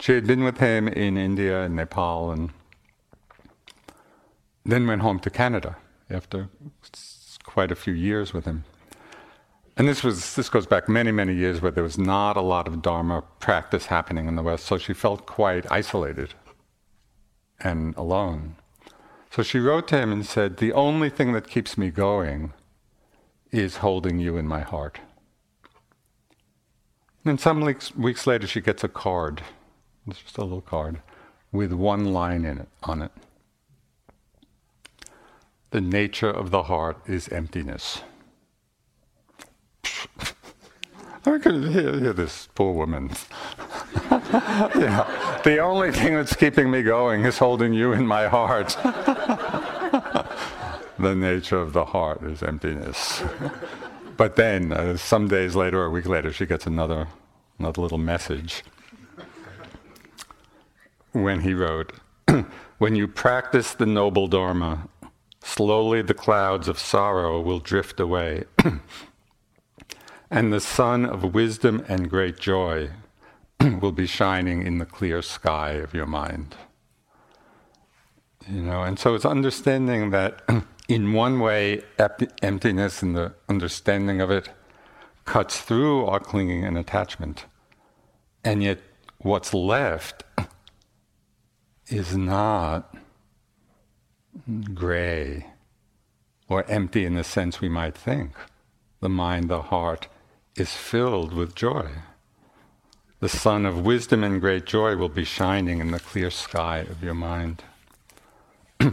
She 0.00 0.12
had 0.14 0.26
been 0.26 0.42
with 0.44 0.60
him 0.60 0.88
in 0.88 1.18
India 1.18 1.62
and 1.62 1.76
Nepal 1.76 2.30
and 2.30 2.54
then 4.64 4.86
went 4.86 5.02
home 5.02 5.20
to 5.20 5.28
Canada 5.28 5.76
after 6.08 6.48
quite 7.44 7.70
a 7.70 7.76
few 7.76 7.92
years 7.92 8.32
with 8.32 8.46
him. 8.46 8.64
And 9.76 9.86
this 9.86 10.02
was 10.02 10.36
this 10.36 10.48
goes 10.48 10.66
back 10.66 10.88
many, 10.88 11.12
many 11.12 11.34
years 11.34 11.60
where 11.60 11.70
there 11.70 11.84
was 11.84 11.98
not 11.98 12.38
a 12.38 12.46
lot 12.54 12.66
of 12.66 12.80
Dharma 12.80 13.24
practice 13.40 13.86
happening 13.86 14.26
in 14.26 14.36
the 14.36 14.42
West, 14.42 14.64
so 14.64 14.78
she 14.78 14.94
felt 14.94 15.26
quite 15.26 15.70
isolated 15.70 16.32
and 17.60 17.96
alone. 17.96 18.56
So 19.30 19.42
she 19.42 19.58
wrote 19.58 19.88
to 19.88 19.98
him 19.98 20.12
and 20.12 20.24
said, 20.24 20.56
The 20.56 20.72
only 20.72 21.10
thing 21.10 21.32
that 21.32 21.48
keeps 21.48 21.76
me 21.76 21.90
going 21.90 22.52
is 23.50 23.78
holding 23.78 24.18
you 24.18 24.36
in 24.36 24.46
my 24.46 24.60
heart. 24.60 25.00
And 27.24 27.40
some 27.40 27.60
weeks, 27.60 27.94
weeks 27.94 28.26
later 28.26 28.46
she 28.46 28.60
gets 28.60 28.84
a 28.84 28.88
card. 28.88 29.42
It's 30.06 30.22
just 30.22 30.38
a 30.38 30.42
little 30.42 30.62
card 30.62 31.00
with 31.52 31.72
one 31.72 32.12
line 32.12 32.44
in 32.44 32.58
it 32.58 32.68
on 32.82 33.02
it. 33.02 33.12
The 35.70 35.80
nature 35.80 36.30
of 36.30 36.50
the 36.50 36.64
heart 36.64 36.98
is 37.06 37.28
emptiness. 37.28 38.02
I 41.26 41.38
could 41.38 41.68
hear, 41.70 41.98
hear 41.98 42.12
this 42.14 42.48
poor 42.54 42.72
woman. 42.72 43.10
yeah, 44.10 45.27
the 45.44 45.58
only 45.58 45.92
thing 45.92 46.14
that's 46.14 46.34
keeping 46.34 46.70
me 46.70 46.82
going 46.82 47.24
is 47.24 47.38
holding 47.38 47.72
you 47.72 47.92
in 47.92 48.06
my 48.06 48.28
heart. 48.28 48.68
the 50.98 51.14
nature 51.14 51.58
of 51.58 51.72
the 51.72 51.86
heart 51.86 52.22
is 52.22 52.42
emptiness. 52.42 53.22
but 54.16 54.36
then, 54.36 54.72
uh, 54.72 54.96
some 54.96 55.28
days 55.28 55.54
later, 55.54 55.82
or 55.82 55.86
a 55.86 55.90
week 55.90 56.06
later, 56.06 56.32
she 56.32 56.46
gets 56.46 56.66
another, 56.66 57.08
another 57.58 57.82
little 57.82 57.98
message. 57.98 58.64
When 61.12 61.40
he 61.40 61.54
wrote, 61.54 61.92
When 62.78 62.94
you 62.94 63.08
practice 63.08 63.74
the 63.74 63.86
noble 63.86 64.28
Dharma, 64.28 64.88
slowly 65.42 66.00
the 66.00 66.14
clouds 66.14 66.68
of 66.68 66.78
sorrow 66.78 67.40
will 67.40 67.58
drift 67.58 67.98
away 67.98 68.44
and 70.30 70.52
the 70.52 70.60
sun 70.60 71.04
of 71.04 71.34
wisdom 71.34 71.84
and 71.88 72.08
great 72.08 72.38
joy 72.38 72.90
will 73.80 73.92
be 73.92 74.06
shining 74.06 74.66
in 74.66 74.78
the 74.78 74.86
clear 74.86 75.22
sky 75.22 75.72
of 75.72 75.94
your 75.94 76.06
mind. 76.06 76.54
You 78.48 78.62
know, 78.62 78.82
and 78.82 78.98
so 78.98 79.14
it's 79.14 79.24
understanding 79.24 80.10
that 80.10 80.42
in 80.88 81.12
one 81.12 81.40
way, 81.40 81.82
emptiness 82.42 83.02
and 83.02 83.14
the 83.14 83.34
understanding 83.48 84.20
of 84.20 84.30
it 84.30 84.48
cuts 85.24 85.60
through 85.60 86.06
our 86.06 86.20
clinging 86.20 86.64
and 86.64 86.78
attachment. 86.78 87.44
And 88.42 88.62
yet, 88.62 88.78
what's 89.18 89.52
left 89.52 90.24
is 91.88 92.16
not 92.16 92.94
gray 94.72 95.46
or 96.48 96.64
empty 96.70 97.04
in 97.04 97.14
the 97.14 97.24
sense 97.24 97.60
we 97.60 97.68
might 97.68 97.94
think. 97.94 98.32
The 99.00 99.08
mind, 99.08 99.50
the 99.50 99.62
heart, 99.62 100.08
is 100.56 100.72
filled 100.74 101.32
with 101.34 101.54
joy. 101.54 101.90
The 103.20 103.28
sun 103.28 103.66
of 103.66 103.84
wisdom 103.84 104.22
and 104.22 104.40
great 104.40 104.64
joy 104.64 104.94
will 104.94 105.08
be 105.08 105.24
shining 105.24 105.80
in 105.80 105.90
the 105.90 105.98
clear 105.98 106.30
sky 106.30 106.78
of 106.78 107.02
your 107.02 107.14
mind. 107.14 107.64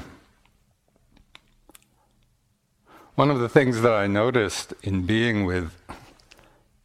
One 3.13 3.29
of 3.29 3.37
the 3.37 3.47
things 3.47 3.81
that 3.81 3.93
I 3.93 4.07
noticed 4.07 4.73
in 4.81 5.05
being 5.05 5.45
with, 5.45 5.73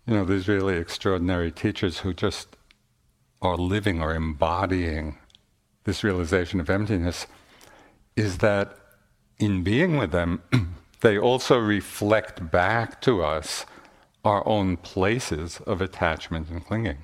you 0.06 0.12
know, 0.12 0.26
these 0.26 0.48
really 0.48 0.76
extraordinary 0.76 1.50
teachers 1.50 2.00
who 2.00 2.12
just 2.12 2.58
are 3.40 3.56
living 3.56 4.02
or 4.02 4.14
embodying 4.14 5.16
this 5.84 6.04
realization 6.04 6.60
of 6.60 6.68
emptiness 6.68 7.26
is 8.16 8.36
that 8.38 8.76
in 9.38 9.62
being 9.62 9.96
with 9.96 10.12
them, 10.12 10.42
they 11.00 11.18
also 11.18 11.58
reflect 11.58 12.50
back 12.50 13.00
to 13.00 13.22
us 13.22 13.64
our 14.26 14.46
own 14.46 14.76
places 14.76 15.58
of 15.60 15.80
attachment 15.80 16.50
and 16.50 16.66
clinging. 16.66 16.98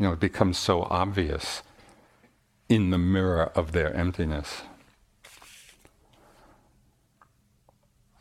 You 0.00 0.06
know, 0.06 0.12
it 0.14 0.20
becomes 0.20 0.56
so 0.56 0.84
obvious 0.84 1.62
in 2.70 2.88
the 2.88 2.96
mirror 2.96 3.52
of 3.54 3.72
their 3.72 3.92
emptiness. 3.92 4.62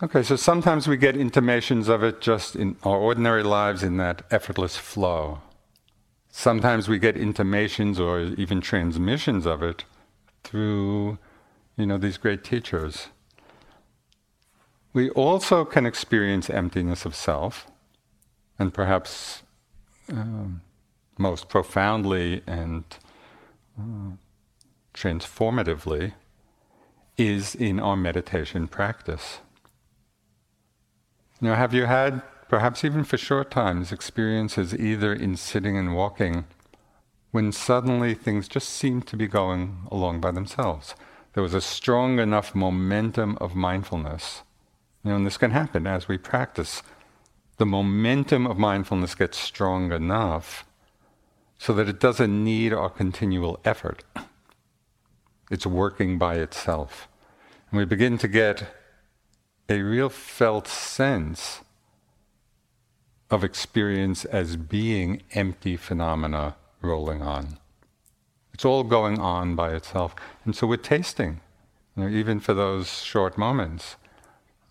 Okay, 0.04 0.22
so 0.22 0.36
sometimes 0.36 0.90
we 0.90 0.98
get 0.98 1.16
intimations 1.16 1.88
of 1.88 2.04
it 2.04 2.20
just 2.20 2.58
in 2.58 2.76
our 2.84 2.98
ordinary 2.98 3.44
lives 3.44 3.82
in 3.82 3.96
that 3.96 4.24
effortless 4.30 4.76
flow. 4.76 5.40
Sometimes 6.30 6.90
we 6.90 7.00
get 7.00 7.16
intimations 7.16 7.98
or 7.98 8.20
even 8.20 8.60
transmissions 8.60 9.46
of 9.46 9.64
it 9.64 9.86
through, 10.44 11.18
you 11.78 11.86
know, 11.86 11.98
these 11.98 12.18
great 12.18 12.44
teachers. 12.44 13.08
We 14.92 15.12
also 15.12 15.64
can 15.64 15.86
experience 15.86 16.50
emptiness 16.50 17.06
of 17.06 17.16
self 17.16 17.68
and 18.58 18.74
perhaps 18.74 19.44
um, 20.12 20.62
most 21.20 21.50
profoundly 21.50 22.42
and 22.48 22.84
uh, 23.78 24.14
transformatively 24.94 26.14
is 27.18 27.54
in 27.54 27.80
our 27.80 27.98
meditation 27.98 28.68
practice. 28.68 29.40
Now, 31.42 31.56
have 31.56 31.74
you 31.74 31.86
had, 31.86 32.22
perhaps 32.48 32.84
even 32.84 33.04
for 33.04 33.18
short 33.18 33.52
times, 33.52 33.92
experiences 33.92 34.74
either 34.74 35.14
in 35.14 35.36
sitting 35.36 35.78
and 35.78 35.96
walking 35.96 36.46
when 37.32 37.52
suddenly 37.52 38.14
things 38.14 38.48
just 38.48 38.70
seemed 38.70 39.06
to 39.08 39.18
be 39.18 39.28
going 39.28 39.88
along 39.92 40.22
by 40.22 40.32
themselves? 40.32 40.96
There 41.34 41.44
was 41.44 41.54
a 41.54 41.62
strong 41.62 42.20
enough 42.20 42.56
momentum 42.56 43.38
of 43.40 43.56
mindfulness. 43.56 44.42
You 45.04 45.12
know, 45.12 45.18
and 45.18 45.26
this 45.26 45.38
can 45.38 45.52
happen 45.52 45.86
as 45.86 46.08
we 46.08 46.18
practice 46.18 46.82
the 47.60 47.66
momentum 47.66 48.48
of 48.48 48.58
mindfulness 48.58 49.16
gets 49.16 49.38
strong 49.38 49.92
enough 49.92 50.66
so 51.60 51.74
that 51.74 51.90
it 51.90 52.00
doesn't 52.00 52.44
need 52.44 52.74
our 52.74 52.90
continual 52.90 53.60
effort. 53.66 54.04
It's 55.52 55.66
working 55.66 56.18
by 56.18 56.36
itself. 56.36 57.08
And 57.70 57.78
we 57.78 57.86
begin 57.86 58.18
to 58.20 58.28
get 58.28 58.64
a 59.68 59.82
real 59.82 60.10
felt 60.10 60.68
sense 60.68 61.60
of 63.30 63.44
experience 63.44 64.26
as 64.26 64.56
being 64.56 65.22
empty 65.34 65.76
phenomena 65.76 66.56
rolling 66.82 67.22
on. 67.22 67.60
It's 68.54 68.66
all 68.66 68.84
going 68.84 69.20
on 69.20 69.56
by 69.56 69.74
itself. 69.76 70.16
And 70.46 70.56
so 70.56 70.66
we're 70.66 70.78
tasting, 70.78 71.42
you 71.96 72.04
know, 72.04 72.10
even 72.10 72.40
for 72.40 72.54
those 72.54 73.04
short 73.04 73.38
moments, 73.38 73.98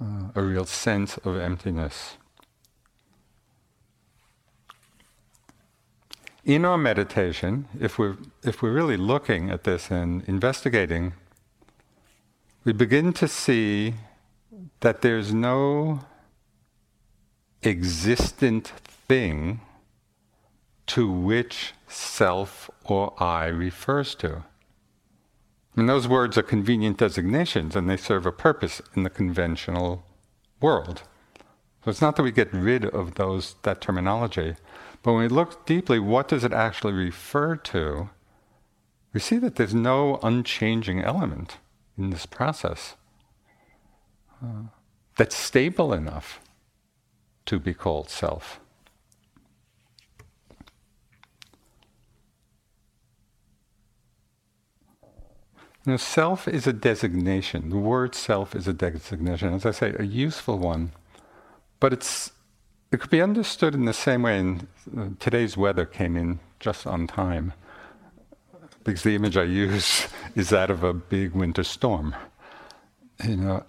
uh, 0.01 0.31
a 0.35 0.43
real 0.43 0.65
sense 0.65 1.19
of 1.19 1.37
emptiness. 1.37 2.17
In 6.45 6.65
our 6.65 6.79
meditation, 6.79 7.69
if 7.79 7.99
we're, 7.99 8.17
if 8.43 8.63
we're 8.63 8.73
really 8.73 8.97
looking 8.97 9.51
at 9.51 9.65
this 9.65 9.91
and 9.91 10.23
investigating, 10.29 11.13
we 12.65 12.73
begin 12.73 13.13
to 13.15 13.29
see 13.29 13.95
that 14.81 15.03
there's 15.03 15.35
no 15.35 16.01
existent 17.63 18.69
thing 19.09 19.61
to 20.87 21.11
which 21.11 21.75
self 21.89 22.71
or 22.85 23.15
I 23.23 23.47
refers 23.47 24.15
to. 24.17 24.45
And 25.77 25.89
those 25.89 26.09
words 26.09 26.39
are 26.39 26.43
convenient 26.43 26.99
designations 26.99 27.77
and 27.77 27.89
they 27.89 27.97
serve 27.97 28.27
a 28.27 28.33
purpose 28.33 28.81
in 28.97 29.03
the 29.03 29.11
conventional 29.11 30.05
world. 30.61 31.03
So 31.85 31.91
it's 31.91 32.01
not 32.01 32.17
that 32.17 32.23
we 32.23 32.33
get 32.33 32.53
rid 32.53 32.85
of 32.85 33.15
those 33.15 33.55
that 33.63 33.81
terminology, 33.81 34.57
but 35.09 35.15
when 35.15 35.23
we 35.23 35.29
look 35.29 35.65
deeply, 35.65 35.99
what 35.99 36.29
does 36.29 36.45
it 36.45 36.53
actually 36.53 36.93
refer 36.93 37.57
to? 37.57 38.11
We 39.15 39.21
see 39.21 39.39
that 39.39 39.57
there's 39.57 39.73
no 39.73 40.21
unchanging 40.23 41.01
element 41.01 41.57
in 41.97 42.11
this 42.11 42.27
process 42.27 42.95
uh, 44.45 44.65
that's 45.17 45.35
stable 45.35 45.95
enough 45.95 46.41
to 47.47 47.59
be 47.59 47.73
called 47.73 48.11
self. 48.11 48.61
Now, 55.87 55.97
self 55.97 56.47
is 56.47 56.67
a 56.67 56.75
designation. 56.75 57.71
The 57.71 57.79
word 57.79 58.15
self 58.15 58.55
is 58.55 58.69
a 58.69 58.75
designation. 58.75 59.55
As 59.55 59.65
I 59.65 59.71
say, 59.71 59.95
a 59.99 60.05
useful 60.05 60.59
one, 60.59 60.93
but 61.81 61.95
it's 61.95 62.33
it 62.91 63.01
could 63.01 63.11
be 63.11 63.21
understood 63.21 63.75
in 63.75 63.85
the 63.85 63.93
same 63.93 64.23
way. 64.23 64.39
And 64.39 64.67
uh, 64.97 65.09
today's 65.19 65.57
weather 65.57 65.85
came 65.85 66.17
in 66.17 66.41
just 66.61 66.87
on 66.87 67.07
time 67.07 67.53
because 68.85 69.03
the 69.03 69.15
image 69.15 69.37
I 69.37 69.45
use 69.45 70.09
is 70.35 70.49
that 70.51 70.71
of 70.71 70.83
a 70.83 70.95
big 70.95 71.33
winter 71.33 71.65
storm. 71.65 72.15
You 73.25 73.37
know, 73.37 73.65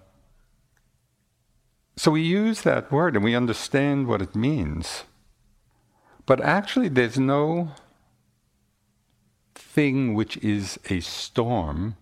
so 2.00 2.12
we 2.12 2.22
use 2.22 2.62
that 2.62 2.94
word 2.94 3.16
and 3.16 3.26
we 3.26 3.36
understand 3.36 4.08
what 4.08 4.22
it 4.22 4.34
means. 4.34 5.04
But 6.26 6.40
actually, 6.40 6.88
there's 6.88 7.20
no 7.20 7.72
thing 9.54 10.14
which 10.14 10.38
is 10.38 10.80
a 10.90 11.02
storm 11.02 11.98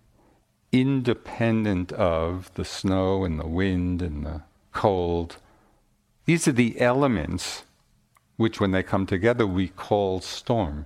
independent 0.70 1.90
of 1.90 2.54
the 2.54 2.64
snow 2.64 3.24
and 3.24 3.40
the 3.40 3.46
wind 3.48 4.00
and 4.00 4.24
the 4.24 4.42
cold. 4.72 5.38
These 6.28 6.46
are 6.46 6.52
the 6.52 6.78
elements 6.78 7.64
which, 8.36 8.60
when 8.60 8.70
they 8.72 8.82
come 8.82 9.06
together, 9.06 9.46
we 9.46 9.68
call 9.68 10.20
storm. 10.20 10.84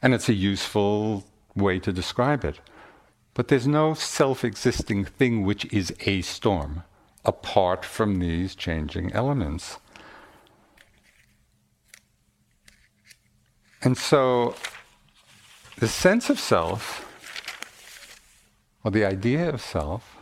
And 0.00 0.14
it's 0.14 0.30
a 0.30 0.32
useful 0.32 1.26
way 1.54 1.78
to 1.80 1.92
describe 1.92 2.42
it. 2.46 2.58
But 3.34 3.48
there's 3.48 3.66
no 3.66 3.92
self 3.92 4.42
existing 4.42 5.04
thing 5.04 5.44
which 5.44 5.66
is 5.66 5.94
a 6.06 6.22
storm 6.22 6.84
apart 7.22 7.84
from 7.84 8.18
these 8.18 8.54
changing 8.54 9.12
elements. 9.12 9.76
And 13.82 13.98
so 13.98 14.54
the 15.76 15.88
sense 15.88 16.30
of 16.30 16.40
self, 16.40 17.06
or 18.82 18.90
the 18.90 19.04
idea 19.04 19.50
of 19.50 19.60
self, 19.60 20.16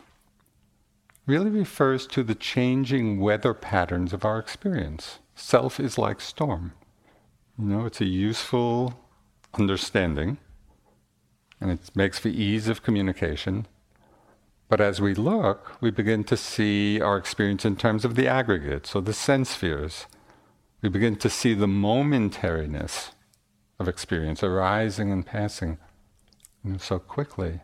really 1.29 1.51
refers 1.51 2.07
to 2.07 2.23
the 2.23 2.33
changing 2.33 3.19
weather 3.19 3.53
patterns 3.53 4.13
of 4.13 4.25
our 4.25 4.39
experience. 4.39 5.19
Self 5.35 5.79
is 5.79 5.95
like 5.95 6.19
storm. 6.19 6.73
You 7.55 7.65
know, 7.65 7.85
it's 7.85 8.01
a 8.01 8.05
useful 8.05 8.99
understanding, 9.53 10.39
and 11.61 11.69
it 11.69 11.91
makes 11.93 12.17
for 12.17 12.29
ease 12.29 12.67
of 12.67 12.81
communication. 12.81 13.67
But 14.69 14.81
as 14.81 14.99
we 14.99 15.13
look, 15.13 15.79
we 15.79 15.91
begin 15.91 16.23
to 16.25 16.35
see 16.35 16.99
our 16.99 17.17
experience 17.17 17.63
in 17.63 17.75
terms 17.75 18.05
of 18.05 18.15
the 18.15 18.27
aggregate, 18.27 18.87
so 18.87 18.99
the 18.99 19.13
sense 19.13 19.51
spheres. 19.51 20.07
We 20.81 20.89
begin 20.89 21.15
to 21.17 21.29
see 21.29 21.53
the 21.53 21.67
momentariness 21.67 23.11
of 23.77 23.87
experience 23.87 24.41
arising 24.41 25.11
and 25.11 25.23
passing 25.23 25.77
you 26.63 26.71
know, 26.71 26.77
so 26.79 26.97
quickly. 26.97 27.59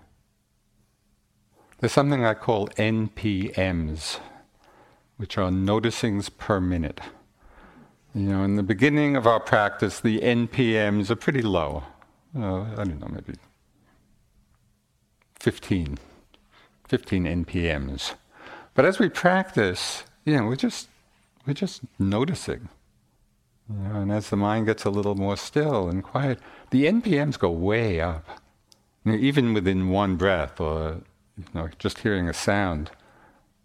There's 1.79 1.91
something 1.91 2.23
I 2.25 2.33
call 2.33 2.67
NPMs, 2.69 4.19
which 5.17 5.37
are 5.37 5.49
noticings 5.49 6.29
per 6.37 6.61
minute. 6.61 7.01
You 8.13 8.29
know, 8.29 8.43
in 8.43 8.55
the 8.55 8.63
beginning 8.63 9.17
of 9.17 9.27
our 9.27 9.41
practice, 9.41 9.99
the 9.99 10.19
NPMs 10.19 11.09
are 11.09 11.17
pretty 11.17 11.41
low. 11.41 11.83
Uh, 12.37 12.61
I 12.63 12.83
don't 12.83 12.99
know, 12.99 13.09
maybe 13.09 13.37
15 15.39 15.97
15 16.87 17.45
NPMs. 17.45 18.13
But 18.73 18.85
as 18.85 18.99
we 18.99 19.09
practice, 19.09 20.03
you 20.23 20.37
know, 20.37 20.45
we're 20.45 20.55
just, 20.55 20.87
we're 21.45 21.53
just 21.53 21.81
noticing. 21.97 22.69
You 23.69 23.87
know, 23.87 24.01
and 24.01 24.11
as 24.11 24.29
the 24.29 24.37
mind 24.37 24.67
gets 24.67 24.85
a 24.85 24.89
little 24.89 25.15
more 25.15 25.37
still 25.37 25.89
and 25.89 26.03
quiet, 26.03 26.39
the 26.69 26.85
NPMs 26.85 27.39
go 27.39 27.49
way 27.49 27.99
up. 27.99 28.27
You 29.03 29.13
know, 29.13 29.17
even 29.17 29.53
within 29.53 29.89
one 29.89 30.15
breath 30.15 30.59
or 30.59 31.01
you 31.37 31.45
know, 31.53 31.69
just 31.79 31.99
hearing 31.99 32.29
a 32.29 32.33
sound, 32.33 32.91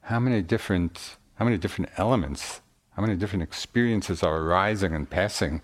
how 0.03 0.19
many 0.19 0.43
different 0.43 1.17
how 1.35 1.47
many 1.47 1.57
different 1.57 1.91
elements, 1.97 2.61
how 2.97 3.03
many 3.03 3.17
different 3.17 3.43
experiences 3.43 4.23
are 4.23 4.37
arising 4.41 4.95
and 4.95 5.09
passing 5.09 5.63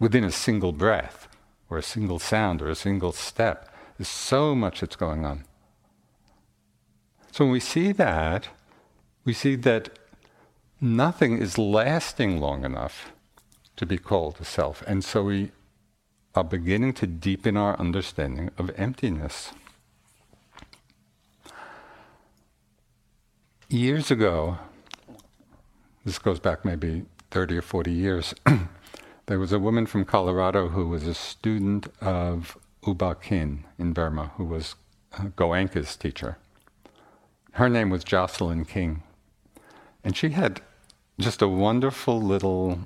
within 0.00 0.24
a 0.24 0.30
single 0.32 0.72
breath 0.72 1.28
or 1.70 1.78
a 1.78 1.82
single 1.82 2.18
sound 2.18 2.60
or 2.60 2.68
a 2.68 2.74
single 2.74 3.12
step. 3.12 3.72
There's 3.96 4.08
so 4.08 4.56
much 4.56 4.80
that's 4.80 4.96
going 4.96 5.24
on. 5.24 5.44
So 7.30 7.44
when 7.44 7.52
we 7.52 7.60
see 7.60 7.92
that, 7.92 8.48
we 9.24 9.32
see 9.32 9.54
that 9.56 9.98
nothing 10.80 11.38
is 11.38 11.58
lasting 11.58 12.40
long 12.40 12.64
enough 12.64 13.12
to 13.76 13.86
be 13.86 13.98
called 13.98 14.38
a 14.40 14.44
self. 14.44 14.82
And 14.86 15.04
so 15.04 15.24
we 15.24 15.52
are 16.34 16.44
beginning 16.44 16.92
to 16.94 17.06
deepen 17.06 17.56
our 17.56 17.78
understanding 17.78 18.50
of 18.58 18.70
emptiness. 18.76 19.52
Years 23.68 24.10
ago, 24.10 24.58
this 26.04 26.18
goes 26.18 26.38
back 26.38 26.64
maybe 26.66 27.06
30 27.30 27.58
or 27.58 27.62
40 27.62 27.90
years, 27.90 28.34
there 29.26 29.38
was 29.38 29.52
a 29.52 29.58
woman 29.58 29.86
from 29.86 30.04
Colorado 30.04 30.68
who 30.68 30.86
was 30.86 31.06
a 31.06 31.14
student 31.14 31.88
of 32.00 32.58
Uba 32.86 33.14
Ba 33.14 33.14
Khin 33.14 33.64
in 33.78 33.94
Burma, 33.94 34.32
who 34.36 34.44
was 34.44 34.74
Goenka's 35.36 35.96
teacher. 35.96 36.36
Her 37.52 37.70
name 37.70 37.88
was 37.88 38.04
Jocelyn 38.04 38.66
King. 38.66 39.02
And 40.02 40.14
she 40.14 40.30
had 40.30 40.60
just 41.18 41.40
a 41.40 41.48
wonderful 41.48 42.20
little 42.20 42.80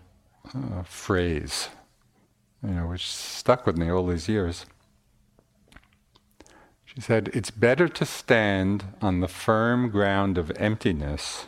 uh, 0.54 0.82
phrase, 0.84 1.70
you 2.62 2.70
know, 2.70 2.86
which 2.86 3.06
stuck 3.06 3.66
with 3.66 3.76
me 3.76 3.90
all 3.90 4.06
these 4.06 4.28
years. 4.28 4.64
She 6.98 7.02
said, 7.02 7.30
It's 7.32 7.52
better 7.52 7.86
to 7.86 8.04
stand 8.04 8.86
on 9.00 9.20
the 9.20 9.28
firm 9.28 9.88
ground 9.88 10.36
of 10.36 10.50
emptiness 10.56 11.46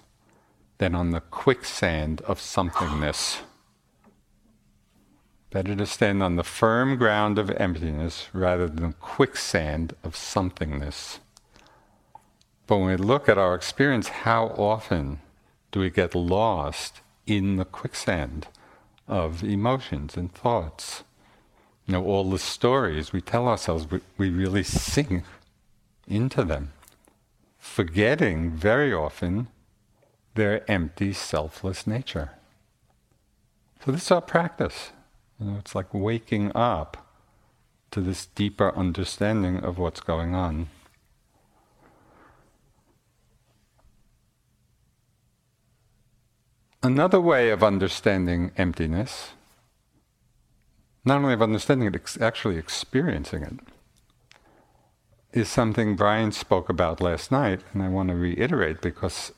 than 0.79 0.95
on 0.95 1.11
the 1.11 1.23
quicksand 1.23 2.21
of 2.21 2.39
somethingness. 2.39 3.41
Better 5.51 5.75
to 5.75 5.87
stand 5.87 6.23
on 6.23 6.37
the 6.37 6.45
firm 6.45 6.97
ground 6.97 7.37
of 7.37 7.51
emptiness 7.51 8.29
rather 8.33 8.69
than 8.69 8.93
quicksand 9.01 9.97
of 10.05 10.15
somethingness. 10.15 11.19
But 12.69 12.77
when 12.77 12.87
we 12.87 12.97
look 12.97 13.29
at 13.29 13.37
our 13.37 13.57
experience, 13.57 14.07
how 14.07 14.55
often 14.57 15.19
do 15.73 15.81
we 15.81 15.91
get 15.91 16.15
lost 16.15 17.01
in 17.27 17.57
the 17.57 17.65
quicksand 17.65 18.47
of 19.09 19.43
emotions 19.43 20.17
and 20.17 20.33
thoughts? 20.33 21.03
You 21.89 21.95
know, 21.95 22.05
all 22.05 22.31
the 22.31 22.39
stories 22.39 23.13
we 23.13 23.21
tell 23.21 23.49
ourselves, 23.49 23.91
we, 23.91 24.01
we 24.17 24.31
really 24.31 24.63
sink 24.63 25.25
into 26.07 26.45
them, 26.45 26.73
forgetting 27.59 28.51
very 28.51 28.93
often 28.93 29.49
their 30.35 30.69
empty, 30.71 31.13
selfless 31.13 31.87
nature. 31.87 32.31
So 33.85 33.93
this 33.93 34.03
is 34.03 34.11
our 34.11 34.21
practice. 34.21 34.93
You 35.39 35.47
know, 35.47 35.59
it's 35.59 35.75
like 35.75 35.93
waking 35.93 36.53
up 36.55 37.07
to 37.91 38.01
this 38.01 38.27
deeper 38.27 38.75
understanding 38.77 39.59
of 39.59 39.79
what's 39.79 40.01
going 40.01 40.35
on. 40.35 40.69
Another 46.83 47.21
way 47.21 47.51
of 47.51 47.63
understanding 47.63 48.53
emptiness, 48.57 49.33
not 51.05 51.19
only 51.19 51.35
of 51.35 51.43
understanding 51.43 51.89
it, 51.89 51.95
ex- 51.95 52.21
actually 52.21 52.57
experiencing 52.57 53.43
it, 53.43 53.59
is 55.33 55.49
something 55.49 55.97
Brian 55.97 56.33
spoke 56.33 56.69
about 56.69 57.01
last 57.01 57.31
night, 57.31 57.61
and 57.73 57.83
I 57.83 57.89
want 57.89 58.09
to 58.09 58.15
reiterate 58.15 58.81
because 58.81 59.33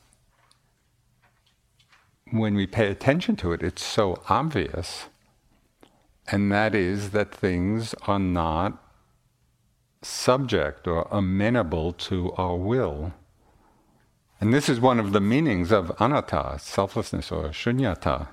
when 2.30 2.54
we 2.54 2.66
pay 2.66 2.90
attention 2.90 3.36
to 3.36 3.52
it, 3.52 3.62
it's 3.62 3.84
so 3.84 4.22
obvious. 4.28 5.06
And 6.30 6.50
that 6.50 6.74
is 6.74 7.10
that 7.10 7.34
things 7.34 7.94
are 8.06 8.18
not 8.18 8.82
subject 10.00 10.86
or 10.86 11.06
amenable 11.10 11.92
to 11.92 12.32
our 12.32 12.56
will. 12.56 13.12
And 14.40 14.52
this 14.52 14.68
is 14.68 14.80
one 14.80 14.98
of 14.98 15.12
the 15.12 15.20
meanings 15.20 15.70
of 15.70 15.92
anatta, 16.00 16.58
selflessness 16.58 17.30
or 17.30 17.44
shunyata, 17.50 18.28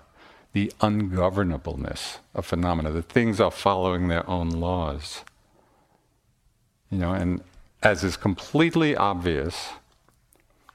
the 0.53 0.71
ungovernableness 0.79 2.17
of 2.33 2.45
phenomena, 2.45 2.91
that 2.91 3.09
things 3.09 3.39
are 3.39 3.51
following 3.51 4.07
their 4.07 4.27
own 4.29 4.49
laws. 4.49 5.23
You 6.89 6.97
know, 6.97 7.13
and 7.13 7.43
as 7.81 8.03
is 8.03 8.17
completely 8.17 8.95
obvious, 8.95 9.69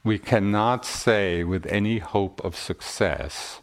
we 0.03 0.19
cannot 0.19 0.85
say 0.85 1.45
with 1.45 1.67
any 1.67 1.99
hope 1.99 2.43
of 2.45 2.57
success, 2.57 3.61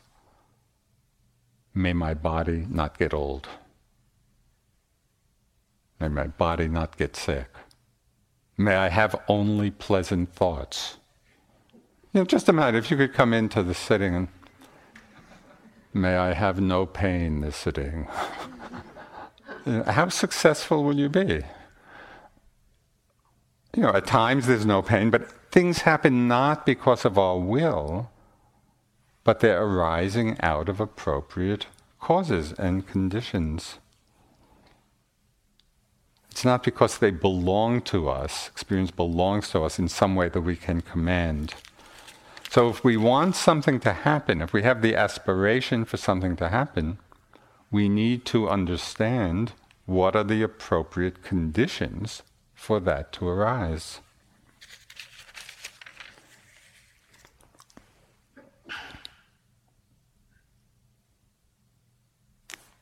may 1.74 1.94
my 1.94 2.14
body 2.14 2.66
not 2.70 2.98
get 2.98 3.14
old. 3.14 3.48
May 6.00 6.10
my 6.10 6.28
body 6.28 6.68
not 6.68 6.98
get 6.98 7.16
sick. 7.16 7.48
May 8.58 8.76
I 8.76 8.90
have 8.90 9.16
only 9.28 9.72
pleasant 9.72 10.34
thoughts. 10.34 10.98
You 12.14 12.22
know, 12.22 12.26
just 12.26 12.50
imagine 12.50 12.78
if 12.78 12.92
you 12.92 12.98
could 12.98 13.14
come 13.14 13.34
into 13.34 13.64
the 13.64 13.74
sitting 13.74 14.16
and 14.16 14.28
may 15.94 16.18
I 16.18 16.34
have 16.34 16.60
no 16.60 16.86
pain 16.86 17.42
this 17.42 17.56
sitting. 17.56 18.08
How 19.86 20.10
successful 20.10 20.84
will 20.84 20.98
you 20.98 21.08
be? 21.08 21.44
You 23.76 23.84
know, 23.84 23.94
at 23.94 24.06
times 24.06 24.48
there's 24.48 24.66
no 24.66 24.82
pain, 24.82 25.10
but 25.10 25.32
things 25.52 25.82
happen 25.82 26.28
not 26.28 26.66
because 26.66 27.06
of 27.06 27.18
our 27.18 27.38
will, 27.38 28.12
but 29.24 29.40
they're 29.40 29.64
arising 29.64 30.38
out 30.42 30.68
of 30.68 30.82
appropriate 30.82 31.68
causes 32.00 32.52
and 32.54 32.86
conditions. 32.86 33.78
It's 36.32 36.44
not 36.44 36.64
because 36.64 36.98
they 36.98 37.12
belong 37.12 37.82
to 37.84 38.10
us, 38.10 38.48
experience 38.48 38.92
belongs 38.92 39.50
to 39.52 39.62
us 39.64 39.80
in 39.80 39.88
some 39.88 40.16
way 40.16 40.28
that 40.30 40.42
we 40.42 40.56
can 40.56 40.82
command. 40.82 41.54
So 42.50 42.70
if 42.70 42.84
we 42.84 42.98
want 42.98 43.36
something 43.36 43.80
to 43.82 43.94
happen, 43.94 44.42
if 44.42 44.52
we 44.52 44.64
have 44.64 44.82
the 44.82 44.96
aspiration 44.96 45.86
for 45.86 45.96
something 45.96 46.36
to 46.38 46.50
happen, 46.50 46.98
we 47.70 47.88
need 47.88 48.26
to 48.26 48.50
understand 48.50 49.54
what 49.86 50.16
are 50.16 50.24
the 50.24 50.42
appropriate 50.42 51.24
conditions 51.24 52.24
for 52.62 52.80
that 52.80 53.12
to 53.12 53.28
arise. 53.28 54.02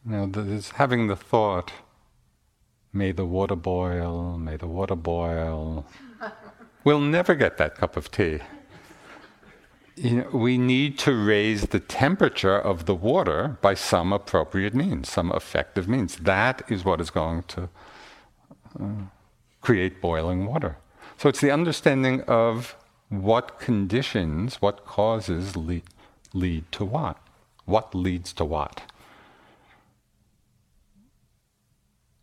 Now, 0.03 0.25
this, 0.25 0.71
having 0.71 1.07
the 1.07 1.15
thought, 1.15 1.71
may 2.91 3.13
the 3.13 3.25
water 3.25 3.55
boil, 3.55 4.37
may 4.37 4.57
the 4.57 4.67
water 4.67 4.95
boil, 4.95 5.85
we'll 6.83 6.99
never 6.99 7.33
get 7.33 7.57
that 7.57 7.75
cup 7.75 7.95
of 7.95 8.11
tea 8.11 8.39
you 9.95 10.11
know, 10.11 10.29
we 10.31 10.57
need 10.57 10.97
to 10.97 11.13
raise 11.13 11.63
the 11.67 11.79
temperature 11.79 12.57
of 12.57 12.85
the 12.85 12.95
water 12.95 13.57
by 13.61 13.73
some 13.73 14.13
appropriate 14.13 14.73
means, 14.73 15.09
some 15.09 15.29
effective 15.31 15.89
means. 15.89 16.15
That 16.17 16.61
is 16.69 16.85
what 16.85 17.01
is 17.01 17.09
going 17.09 17.43
to 17.43 17.69
uh, 18.79 18.85
create 19.61 20.01
boiling 20.01 20.45
water. 20.45 20.77
So 21.17 21.29
it's 21.29 21.41
the 21.41 21.51
understanding 21.51 22.21
of 22.21 22.75
what 23.09 23.59
conditions, 23.59 24.55
what 24.61 24.85
causes 24.85 25.57
lead, 25.57 25.83
lead 26.33 26.71
to 26.73 26.85
what. 26.85 27.17
What 27.65 27.93
leads 27.93 28.33
to 28.33 28.45
what. 28.45 28.81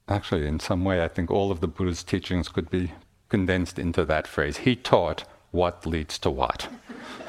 Actually, 0.09 0.47
in 0.47 0.61
some 0.61 0.85
way, 0.85 1.03
I 1.03 1.09
think 1.09 1.31
all 1.31 1.51
of 1.51 1.61
the 1.61 1.69
Buddha's 1.69 2.05
teachings 2.05 2.49
could 2.49 2.71
be 2.71 2.93
condensed 3.29 3.79
into 3.79 4.05
that 4.05 4.27
phrase. 4.27 4.59
He 4.59 4.77
taught 4.77 5.25
what 5.51 5.85
leads 5.85 6.19
to 6.21 6.31
what. 6.31 6.69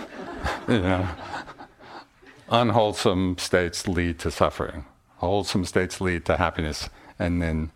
you 0.68 0.82
know, 0.82 1.08
unwholesome 2.50 3.38
states 3.40 3.88
lead 3.88 4.20
to 4.20 4.32
suffering. 4.32 4.86
Wholesome 5.18 5.66
states 5.66 6.00
lead 6.00 6.26
to 6.26 6.38
happiness. 6.38 6.90
And 7.18 7.42
then 7.42 7.72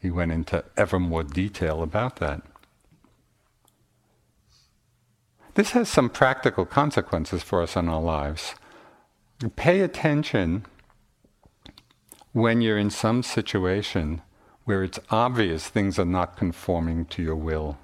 he 0.00 0.10
went 0.10 0.32
into 0.32 0.64
ever 0.76 0.98
more 0.98 1.22
detail 1.22 1.82
about 1.82 2.16
that. 2.16 2.42
This 5.54 5.72
has 5.72 5.88
some 5.88 6.08
practical 6.08 6.64
consequences 6.64 7.42
for 7.42 7.62
us 7.62 7.76
in 7.76 7.88
our 7.88 8.00
lives. 8.00 8.54
Pay 9.56 9.80
attention 9.80 10.64
when 12.32 12.60
you're 12.60 12.78
in 12.78 12.90
some 12.90 13.22
situation 13.22 14.22
where 14.64 14.84
it's 14.84 15.00
obvious 15.10 15.68
things 15.68 15.98
are 15.98 16.04
not 16.04 16.36
conforming 16.36 17.04
to 17.06 17.22
your 17.22 17.36
will. 17.36 17.78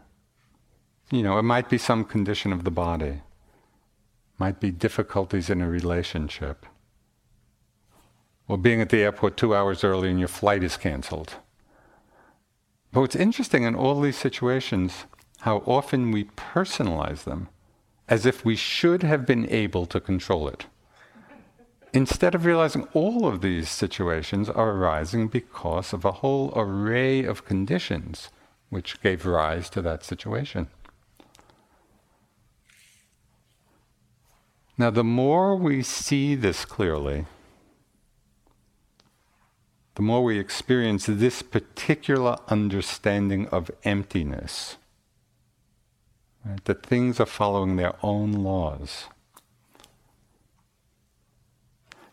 You 1.10 1.22
know, 1.22 1.38
it 1.38 1.42
might 1.42 1.68
be 1.68 1.78
some 1.78 2.04
condition 2.04 2.52
of 2.52 2.64
the 2.64 2.70
body 2.70 3.22
might 4.38 4.60
be 4.60 4.70
difficulties 4.70 5.48
in 5.48 5.60
a 5.60 5.68
relationship, 5.68 6.66
or 8.48 8.58
being 8.58 8.80
at 8.80 8.90
the 8.90 9.02
airport 9.02 9.36
two 9.36 9.54
hours 9.54 9.82
early 9.82 10.10
and 10.10 10.18
your 10.18 10.28
flight 10.28 10.62
is 10.62 10.76
canceled. 10.76 11.36
But 12.96 13.02
what's 13.02 13.16
interesting 13.16 13.64
in 13.64 13.74
all 13.74 14.00
these 14.00 14.16
situations, 14.16 15.04
how 15.40 15.58
often 15.66 16.12
we 16.12 16.24
personalize 16.24 17.24
them 17.24 17.50
as 18.08 18.24
if 18.24 18.42
we 18.42 18.56
should 18.56 19.02
have 19.02 19.26
been 19.26 19.46
able 19.50 19.84
to 19.84 20.00
control 20.00 20.48
it. 20.48 20.64
Instead 21.92 22.34
of 22.34 22.46
realizing 22.46 22.88
all 22.94 23.26
of 23.26 23.42
these 23.42 23.68
situations 23.68 24.48
are 24.48 24.70
arising 24.70 25.28
because 25.28 25.92
of 25.92 26.06
a 26.06 26.22
whole 26.22 26.54
array 26.56 27.22
of 27.22 27.44
conditions 27.44 28.30
which 28.70 29.02
gave 29.02 29.26
rise 29.26 29.68
to 29.68 29.82
that 29.82 30.02
situation. 30.02 30.68
Now, 34.78 34.88
the 34.88 35.04
more 35.04 35.54
we 35.54 35.82
see 35.82 36.34
this 36.34 36.64
clearly, 36.64 37.26
the 39.96 40.02
more 40.02 40.22
we 40.22 40.38
experience 40.38 41.06
this 41.06 41.40
particular 41.40 42.36
understanding 42.48 43.48
of 43.48 43.70
emptiness, 43.82 44.76
right? 46.44 46.62
that 46.66 46.84
things 46.84 47.18
are 47.18 47.26
following 47.26 47.76
their 47.76 47.94
own 48.02 48.30
laws. 48.32 49.06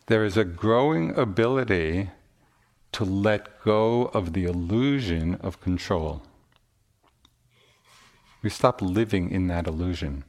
There 0.06 0.24
is 0.24 0.38
a 0.38 0.44
growing 0.44 1.14
ability 1.16 2.10
to 2.92 3.04
let 3.04 3.62
go 3.62 4.06
of 4.14 4.32
the 4.32 4.44
illusion 4.44 5.34
of 5.42 5.60
control. 5.60 6.22
We 8.42 8.48
stop 8.48 8.80
living 8.80 9.30
in 9.30 9.48
that 9.48 9.66
illusion. 9.66 10.24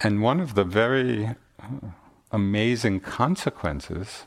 And 0.00 0.20
one 0.20 0.40
of 0.40 0.54
the 0.54 0.64
very 0.64 1.26
uh, 1.26 1.88
amazing 2.30 3.00
consequences 3.00 4.24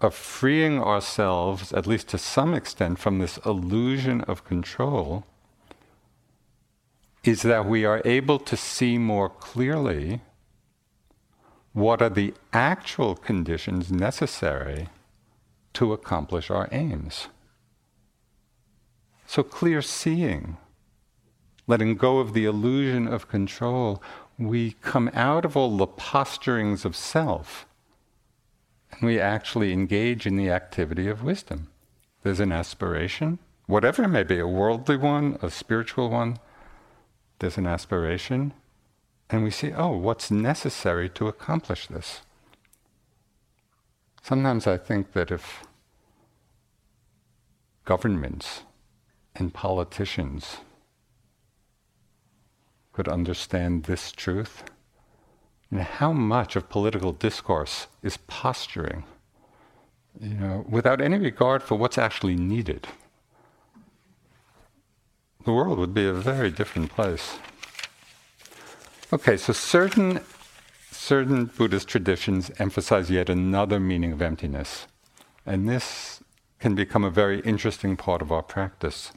of 0.00 0.14
freeing 0.14 0.80
ourselves, 0.80 1.72
at 1.72 1.86
least 1.86 2.08
to 2.08 2.18
some 2.18 2.54
extent, 2.54 2.98
from 2.98 3.18
this 3.18 3.38
illusion 3.44 4.22
of 4.22 4.44
control 4.44 5.26
is 7.22 7.42
that 7.42 7.66
we 7.66 7.84
are 7.84 8.00
able 8.04 8.38
to 8.38 8.56
see 8.56 8.96
more 8.96 9.28
clearly 9.28 10.22
what 11.72 12.00
are 12.00 12.08
the 12.08 12.32
actual 12.52 13.14
conditions 13.14 13.92
necessary 13.92 14.88
to 15.74 15.92
accomplish 15.92 16.50
our 16.50 16.68
aims. 16.72 17.28
So, 19.26 19.42
clear 19.42 19.82
seeing, 19.82 20.56
letting 21.66 21.94
go 21.96 22.18
of 22.18 22.32
the 22.32 22.46
illusion 22.46 23.06
of 23.06 23.28
control, 23.28 24.02
we 24.38 24.72
come 24.80 25.10
out 25.12 25.44
of 25.44 25.56
all 25.56 25.76
the 25.76 25.86
posturings 25.86 26.84
of 26.84 26.96
self 26.96 27.66
and 28.92 29.02
we 29.02 29.20
actually 29.20 29.72
engage 29.72 30.26
in 30.26 30.36
the 30.36 30.50
activity 30.50 31.08
of 31.08 31.22
wisdom. 31.22 31.68
There's 32.22 32.40
an 32.40 32.52
aspiration, 32.52 33.38
whatever 33.66 34.02
it 34.04 34.08
may 34.08 34.24
be, 34.24 34.38
a 34.38 34.46
worldly 34.46 34.96
one, 34.96 35.38
a 35.42 35.50
spiritual 35.50 36.10
one, 36.10 36.38
there's 37.38 37.56
an 37.56 37.66
aspiration, 37.66 38.52
and 39.30 39.42
we 39.42 39.50
see, 39.50 39.72
oh, 39.72 39.96
what's 39.96 40.30
necessary 40.30 41.08
to 41.10 41.28
accomplish 41.28 41.86
this? 41.86 42.20
Sometimes 44.22 44.66
I 44.66 44.76
think 44.76 45.12
that 45.12 45.30
if 45.30 45.64
governments 47.84 48.62
and 49.34 49.54
politicians 49.54 50.58
could 52.92 53.08
understand 53.08 53.84
this 53.84 54.12
truth? 54.12 54.64
And 55.70 55.80
how 55.80 56.12
much 56.12 56.56
of 56.56 56.68
political 56.68 57.12
discourse 57.12 57.86
is 58.02 58.16
posturing, 58.16 59.04
you 60.20 60.34
know, 60.34 60.64
without 60.68 61.00
any 61.00 61.18
regard 61.18 61.62
for 61.62 61.76
what's 61.76 61.98
actually 61.98 62.34
needed? 62.34 62.88
The 65.44 65.52
world 65.52 65.78
would 65.78 65.94
be 65.94 66.06
a 66.06 66.12
very 66.12 66.50
different 66.50 66.90
place. 66.90 67.38
Okay, 69.12 69.36
so 69.36 69.52
certain 69.52 70.20
certain 70.90 71.46
Buddhist 71.46 71.88
traditions 71.88 72.50
emphasize 72.58 73.10
yet 73.10 73.28
another 73.28 73.80
meaning 73.80 74.12
of 74.12 74.20
emptiness. 74.20 74.86
And 75.46 75.68
this 75.68 76.22
can 76.58 76.74
become 76.74 77.04
a 77.04 77.10
very 77.10 77.40
interesting 77.40 77.96
part 77.96 78.20
of 78.20 78.30
our 78.30 78.42
practice. 78.42 79.12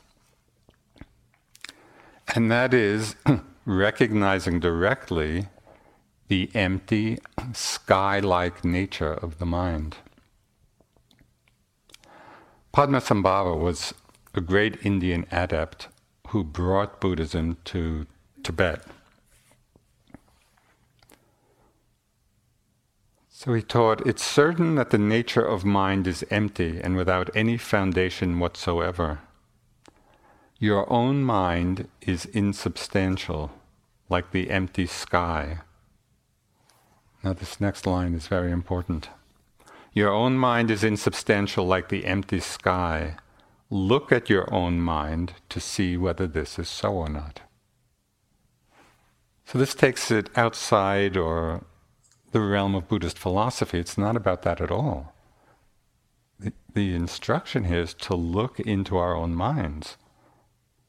And 2.33 2.49
that 2.49 2.73
is 2.73 3.15
recognizing 3.65 4.59
directly 4.59 5.47
the 6.34 6.49
empty, 6.55 7.19
sky 7.53 8.19
like 8.19 8.65
nature 8.65 9.13
of 9.13 9.38
the 9.38 9.45
mind. 9.45 9.97
Padmasambhava 12.73 13.55
was 13.55 13.93
a 14.34 14.41
great 14.41 14.84
Indian 14.84 15.27
adept 15.31 15.89
who 16.29 16.43
brought 16.43 16.99
Buddhism 16.99 17.57
to 17.65 18.07
Tibet. 18.41 18.81
So 23.29 23.53
he 23.53 23.61
taught 23.61 24.07
it's 24.07 24.23
certain 24.23 24.73
that 24.73 24.89
the 24.89 24.97
nature 24.97 25.45
of 25.45 25.63
mind 25.63 26.07
is 26.07 26.25
empty 26.31 26.81
and 26.81 26.95
without 26.95 27.29
any 27.36 27.57
foundation 27.57 28.39
whatsoever. 28.39 29.19
Your 30.57 30.91
own 30.91 31.21
mind 31.23 31.89
is 32.01 32.25
insubstantial, 32.25 33.51
like 34.09 34.31
the 34.31 34.49
empty 34.49 34.88
sky. 34.88 35.59
Now, 37.24 37.34
this 37.34 37.61
next 37.61 37.88
line 37.88 38.13
is 38.13 38.28
very 38.28 38.51
important. 38.51 39.09
Your 39.93 40.11
own 40.11 40.38
mind 40.38 40.69
is 40.69 40.84
insubstantial, 40.84 41.65
like 41.65 41.88
the 41.88 42.05
empty 42.05 42.41
sky. 42.41 43.15
Look 43.69 44.11
at 44.11 44.30
your 44.30 44.53
own 44.53 44.82
mind 44.82 45.34
to 45.49 45.59
see 45.61 45.95
whether 45.95 46.28
this 46.28 46.59
is 46.59 46.67
so 46.67 46.91
or 46.93 47.09
not. 47.09 47.41
So, 49.45 49.57
this 49.57 49.74
takes 49.74 50.11
it 50.11 50.30
outside 50.36 51.15
or 51.15 51.63
the 52.32 52.41
realm 52.41 52.76
of 52.76 52.89
Buddhist 52.89 53.17
philosophy. 53.17 53.80
It's 53.80 53.97
not 53.97 54.17
about 54.17 54.41
that 54.41 54.59
at 54.59 54.71
all. 54.71 55.13
The, 56.39 56.51
the 56.74 56.93
instruction 56.93 57.65
here 57.65 57.82
is 57.82 57.93
to 57.93 58.15
look 58.15 58.59
into 58.59 58.97
our 58.97 59.15
own 59.15 59.34
minds 59.34 59.95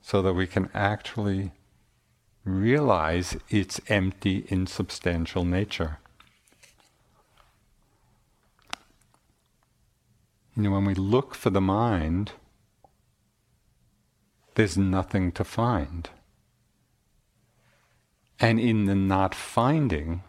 so 0.01 0.21
that 0.23 0.33
we 0.33 0.47
can 0.47 0.69
actually 0.75 1.53
realize 2.45 3.37
its 3.51 3.81
empty, 3.89 4.47
insubstantial 4.49 5.45
nature. 5.45 5.99
You 10.57 10.63
know, 10.65 10.71
when 10.71 10.85
we 10.85 10.95
look 10.95 11.35
for 11.35 11.51
the 11.51 11.61
mind, 11.61 12.33
there's 14.55 14.79
nothing 14.79 15.33
to 15.33 15.45
find. 15.45 16.09
And 18.39 18.61
in 18.61 18.85
the 18.85 18.95
not 18.95 19.35
finding, 19.35 20.23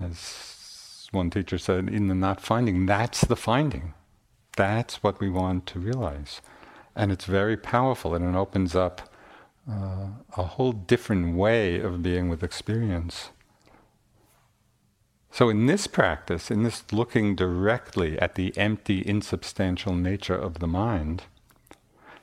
as 0.00 1.08
one 1.10 1.30
teacher 1.30 1.58
said, 1.58 1.88
in 1.88 2.08
the 2.08 2.14
not 2.14 2.40
finding, 2.40 2.86
that's 2.86 3.22
the 3.22 3.36
finding. 3.36 3.94
That's 4.56 5.02
what 5.02 5.20
we 5.20 5.30
want 5.30 5.66
to 5.66 5.78
realize. 5.78 6.40
And 6.94 7.10
it's 7.10 7.24
very 7.24 7.56
powerful 7.56 8.14
and 8.14 8.24
it 8.24 8.38
opens 8.38 8.74
up 8.74 9.12
uh, 9.70 10.08
a 10.36 10.42
whole 10.42 10.72
different 10.72 11.36
way 11.36 11.80
of 11.80 12.02
being 12.02 12.28
with 12.28 12.42
experience. 12.42 13.30
So, 15.30 15.48
in 15.48 15.66
this 15.66 15.86
practice, 15.86 16.50
in 16.50 16.62
this 16.62 16.84
looking 16.90 17.36
directly 17.36 18.18
at 18.18 18.34
the 18.34 18.56
empty, 18.56 19.02
insubstantial 19.06 19.94
nature 19.94 20.34
of 20.34 20.58
the 20.58 20.66
mind, 20.66 21.24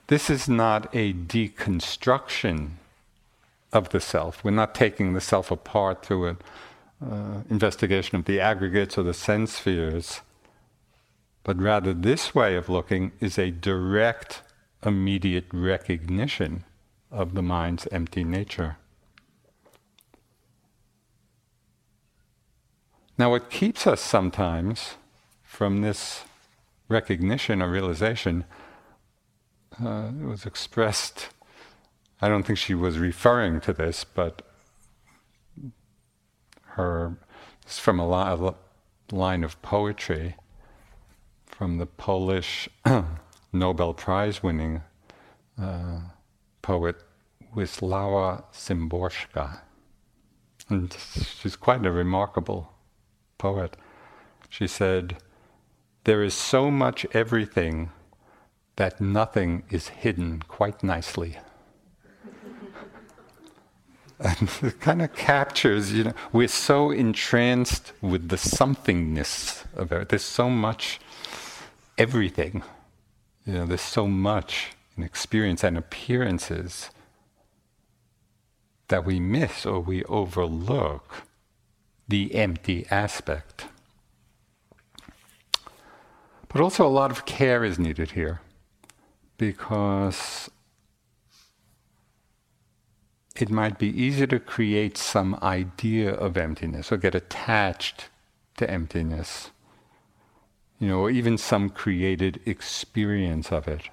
this 0.08 0.30
is 0.30 0.50
not 0.50 0.94
a 0.94 1.14
deconstruction 1.14 2.72
of 3.74 3.90
the 3.90 4.00
self. 4.00 4.44
We're 4.44 4.52
not 4.52 4.76
taking 4.76 5.14
the 5.14 5.22
self 5.22 5.52
apart 5.52 6.06
through 6.06 6.28
an 6.28 6.38
uh, 7.06 7.42
investigation 7.50 8.18
of 8.18 8.26
the 8.26 8.40
aggregates 8.40 8.98
or 8.98 9.04
the 9.04 9.14
sense 9.14 9.54
spheres, 9.54 10.22
but 11.44 11.60
rather 11.60 11.94
this 11.94 12.34
way 12.34 12.56
of 12.56 12.70
looking 12.70 13.12
is 13.20 13.38
a 13.38 13.52
direct, 13.52 14.42
immediate 14.86 15.46
recognition 15.52 16.64
of 17.12 17.34
the 17.34 17.44
mind's 17.44 17.88
empty 17.92 18.24
nature. 18.24 18.78
Now, 23.18 23.32
what 23.32 23.50
keeps 23.50 23.88
us 23.88 24.02
sometimes 24.02 24.96
from 25.42 25.82
this 25.82 26.24
recognition 26.90 27.62
or 27.62 27.70
realization 27.70 28.44
uh, 29.84 30.12
was 30.22 30.46
expressed. 30.46 31.30
I 32.22 32.28
don't 32.28 32.44
think 32.44 32.60
she 32.60 32.74
was 32.74 32.98
referring 32.98 33.62
to 33.62 33.74
this, 33.74 34.04
but 34.04 34.42
her 36.76 37.18
from 37.66 38.00
a, 38.00 38.08
li- 38.08 38.54
a 39.12 39.16
line 39.16 39.44
of 39.44 39.62
poetry 39.62 40.36
from 41.46 41.78
the 41.78 41.86
Polish 41.86 42.68
Nobel 43.54 43.94
Prize 43.94 44.44
winning 44.44 44.82
uh, 45.60 46.00
poet 46.62 46.98
Wisława 47.56 48.44
Szymborska. 48.52 49.62
And 50.70 50.96
she's 51.40 51.56
quite 51.56 51.86
a 51.86 51.92
remarkable 51.92 52.75
poet. 53.38 53.76
She 54.50 54.68
said, 54.68 55.18
There 56.04 56.24
is 56.24 56.34
so 56.34 56.72
much 56.72 57.06
everything 57.14 57.92
that 58.76 59.00
nothing 59.00 59.64
is 59.70 59.90
hidden 59.90 60.44
quite 60.48 60.84
nicely. 60.84 61.38
and 64.20 64.50
it 64.62 64.80
kind 64.80 65.02
of 65.02 65.14
captures, 65.16 65.94
you 65.94 66.06
know, 66.06 66.14
we're 66.32 66.48
so 66.48 66.92
entranced 66.92 67.94
with 68.02 68.30
the 68.30 68.38
somethingness 68.38 69.66
of 69.76 69.92
it. 69.92 70.10
There's 70.10 70.24
so 70.24 70.50
much 70.50 71.00
everything. 71.98 72.64
You 73.46 73.54
know, 73.54 73.66
there's 73.66 73.82
so 73.82 74.08
much 74.08 74.72
in 74.98 75.04
experience 75.04 75.64
and 75.64 75.78
appearances 75.78 76.90
that 78.88 79.06
we 79.06 79.20
miss 79.20 79.66
or 79.66 79.80
we 79.80 80.04
overlook 80.06 81.24
the 82.08 82.36
empty 82.36 82.86
aspect. 82.92 83.68
But 86.48 86.62
also, 86.62 86.86
a 86.86 86.90
lot 86.90 87.12
of 87.12 87.26
care 87.26 87.64
is 87.64 87.78
needed 87.78 88.12
here 88.12 88.42
because 89.38 90.50
it 93.36 93.50
might 93.50 93.78
be 93.78 93.90
easy 93.90 94.26
to 94.28 94.40
create 94.40 94.98
some 94.98 95.38
idea 95.42 96.14
of 96.14 96.38
emptiness 96.38 96.92
or 96.92 96.98
get 96.98 97.14
attached 97.14 98.10
to 98.58 98.70
emptiness, 98.70 99.52
you 100.80 100.88
know, 100.88 101.00
or 101.00 101.10
even 101.10 101.38
some 101.38 101.70
created 101.70 102.40
experience 102.46 103.52
of 103.52 103.68
it. 103.68 103.90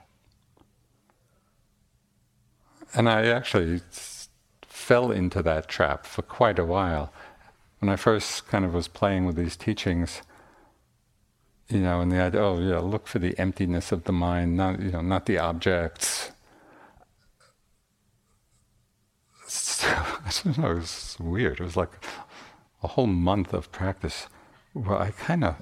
And 2.94 3.08
I 3.08 3.26
actually 3.26 3.80
fell 4.62 5.10
into 5.10 5.42
that 5.42 5.68
trap 5.68 6.06
for 6.06 6.22
quite 6.22 6.58
a 6.58 6.64
while. 6.64 7.12
When 7.82 7.88
I 7.88 7.96
first 7.96 8.46
kind 8.46 8.64
of 8.64 8.74
was 8.74 8.86
playing 8.86 9.26
with 9.26 9.34
these 9.34 9.56
teachings, 9.56 10.22
you 11.68 11.80
know, 11.80 12.00
and 12.00 12.12
the 12.12 12.20
idea, 12.20 12.40
oh 12.40 12.60
yeah, 12.60 12.78
look 12.78 13.08
for 13.08 13.18
the 13.18 13.36
emptiness 13.40 13.90
of 13.90 14.04
the 14.04 14.12
mind, 14.12 14.56
not 14.56 14.78
you 14.78 14.92
know, 14.92 15.00
not 15.00 15.26
the 15.26 15.38
objects. 15.38 16.30
So, 19.48 19.88
I 19.88 20.30
don't 20.44 20.58
know, 20.58 20.70
it 20.70 20.74
was 20.76 21.16
weird. 21.18 21.58
It 21.58 21.64
was 21.64 21.76
like 21.76 21.90
a 22.84 22.86
whole 22.86 23.08
month 23.08 23.52
of 23.52 23.72
practice 23.72 24.28
where 24.74 24.98
I 24.98 25.10
kind 25.10 25.42
of, 25.42 25.56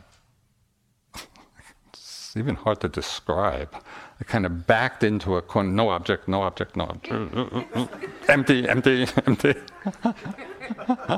it's 1.89 2.37
even 2.37 2.55
hard 2.55 2.83
to 2.83 2.89
describe. 2.91 3.75
I 4.21 4.25
kind 4.25 4.45
of 4.45 4.67
backed 4.67 5.03
into 5.03 5.37
a 5.37 5.41
corner, 5.41 5.71
no 5.71 5.89
object, 5.89 6.29
no 6.29 6.43
object, 6.43 6.77
no 6.77 6.85
object, 6.85 8.05
empty, 8.29 8.69
empty, 8.69 9.07
empty. 9.27 9.55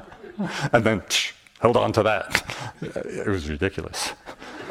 and 0.72 0.84
then 0.84 1.02
tsh, 1.08 1.32
held 1.60 1.76
on 1.76 1.92
to 1.92 2.02
that. 2.02 2.42
It 2.80 3.28
was 3.28 3.48
ridiculous. 3.48 4.12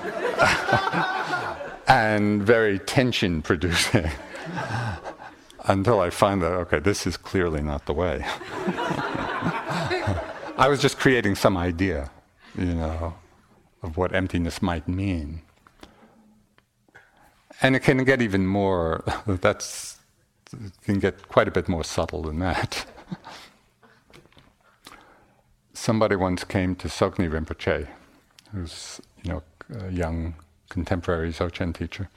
and 1.87 2.43
very 2.43 2.79
tension 2.79 3.41
producing. 3.41 4.09
Until 5.65 5.99
I 5.99 6.09
find 6.09 6.41
that, 6.41 6.53
okay, 6.53 6.79
this 6.79 7.05
is 7.05 7.17
clearly 7.17 7.61
not 7.61 7.85
the 7.85 7.93
way. 7.93 8.25
I 10.57 10.67
was 10.67 10.81
just 10.81 10.97
creating 10.97 11.35
some 11.35 11.55
idea, 11.55 12.09
you 12.57 12.73
know, 12.73 13.13
of 13.83 13.95
what 13.95 14.13
emptiness 14.13 14.61
might 14.61 14.87
mean. 14.87 15.41
And 17.61 17.75
it 17.75 17.81
can 17.81 18.03
get 18.03 18.21
even 18.21 18.47
more, 18.47 19.03
that's, 19.27 19.99
can 20.83 20.99
get 20.99 21.27
quite 21.29 21.47
a 21.47 21.51
bit 21.51 21.69
more 21.69 21.83
subtle 21.83 22.23
than 22.23 22.39
that. 22.39 22.85
Somebody 25.81 26.15
once 26.15 26.43
came 26.43 26.75
to 26.75 26.87
Tsoknyi 26.87 27.27
Rinpoche, 27.27 27.87
who's, 28.51 29.01
you 29.23 29.31
know, 29.31 29.43
a 29.79 29.89
young 29.89 30.35
contemporary 30.69 31.31
Dzogchen 31.31 31.73
teacher, 31.73 32.07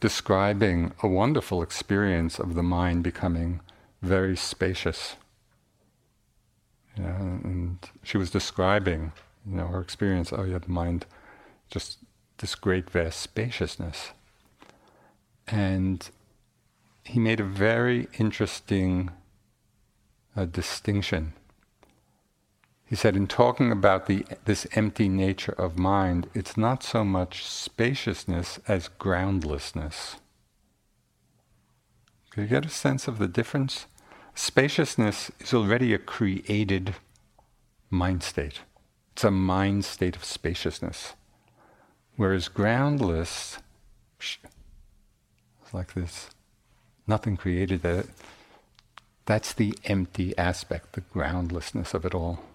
describing 0.00 0.90
a 1.04 1.06
wonderful 1.06 1.62
experience 1.62 2.40
of 2.40 2.56
the 2.56 2.64
mind 2.64 3.04
becoming 3.04 3.60
very 4.02 4.36
spacious. 4.36 5.14
And 6.96 7.78
she 8.02 8.18
was 8.18 8.28
describing, 8.28 9.12
you 9.46 9.58
know, 9.58 9.68
her 9.68 9.80
experience. 9.80 10.32
Oh, 10.32 10.42
yeah, 10.42 10.58
the 10.58 10.68
mind, 10.68 11.06
just 11.70 11.98
this 12.38 12.56
great 12.56 12.90
vast 12.90 13.20
spaciousness. 13.20 14.10
And 15.46 16.10
he 17.04 17.20
made 17.20 17.38
a 17.38 17.44
very 17.44 18.08
interesting 18.18 19.10
uh, 20.36 20.46
distinction. 20.46 21.34
He 22.90 22.96
said, 22.96 23.14
in 23.14 23.28
talking 23.28 23.70
about 23.70 24.06
the, 24.06 24.26
this 24.46 24.66
empty 24.72 25.08
nature 25.08 25.52
of 25.52 25.78
mind, 25.78 26.28
it's 26.34 26.56
not 26.56 26.82
so 26.82 27.04
much 27.04 27.46
spaciousness 27.46 28.58
as 28.66 28.88
groundlessness. 28.88 30.16
Do 32.34 32.42
you 32.42 32.48
get 32.48 32.66
a 32.66 32.68
sense 32.68 33.06
of 33.06 33.18
the 33.18 33.28
difference? 33.28 33.86
Spaciousness 34.34 35.30
is 35.38 35.54
already 35.54 35.94
a 35.94 35.98
created 35.98 36.96
mind 37.90 38.24
state. 38.24 38.62
It's 39.12 39.22
a 39.22 39.30
mind 39.30 39.84
state 39.84 40.16
of 40.16 40.24
spaciousness. 40.24 41.14
Whereas 42.16 42.48
groundless, 42.48 43.58
like 45.72 45.94
this, 45.94 46.30
nothing 47.06 47.36
created 47.36 47.82
that. 47.82 48.06
That's 49.26 49.52
the 49.52 49.74
empty 49.84 50.36
aspect, 50.36 50.94
the 50.94 51.02
groundlessness 51.02 51.94
of 51.94 52.04
it 52.04 52.16
all. 52.16 52.49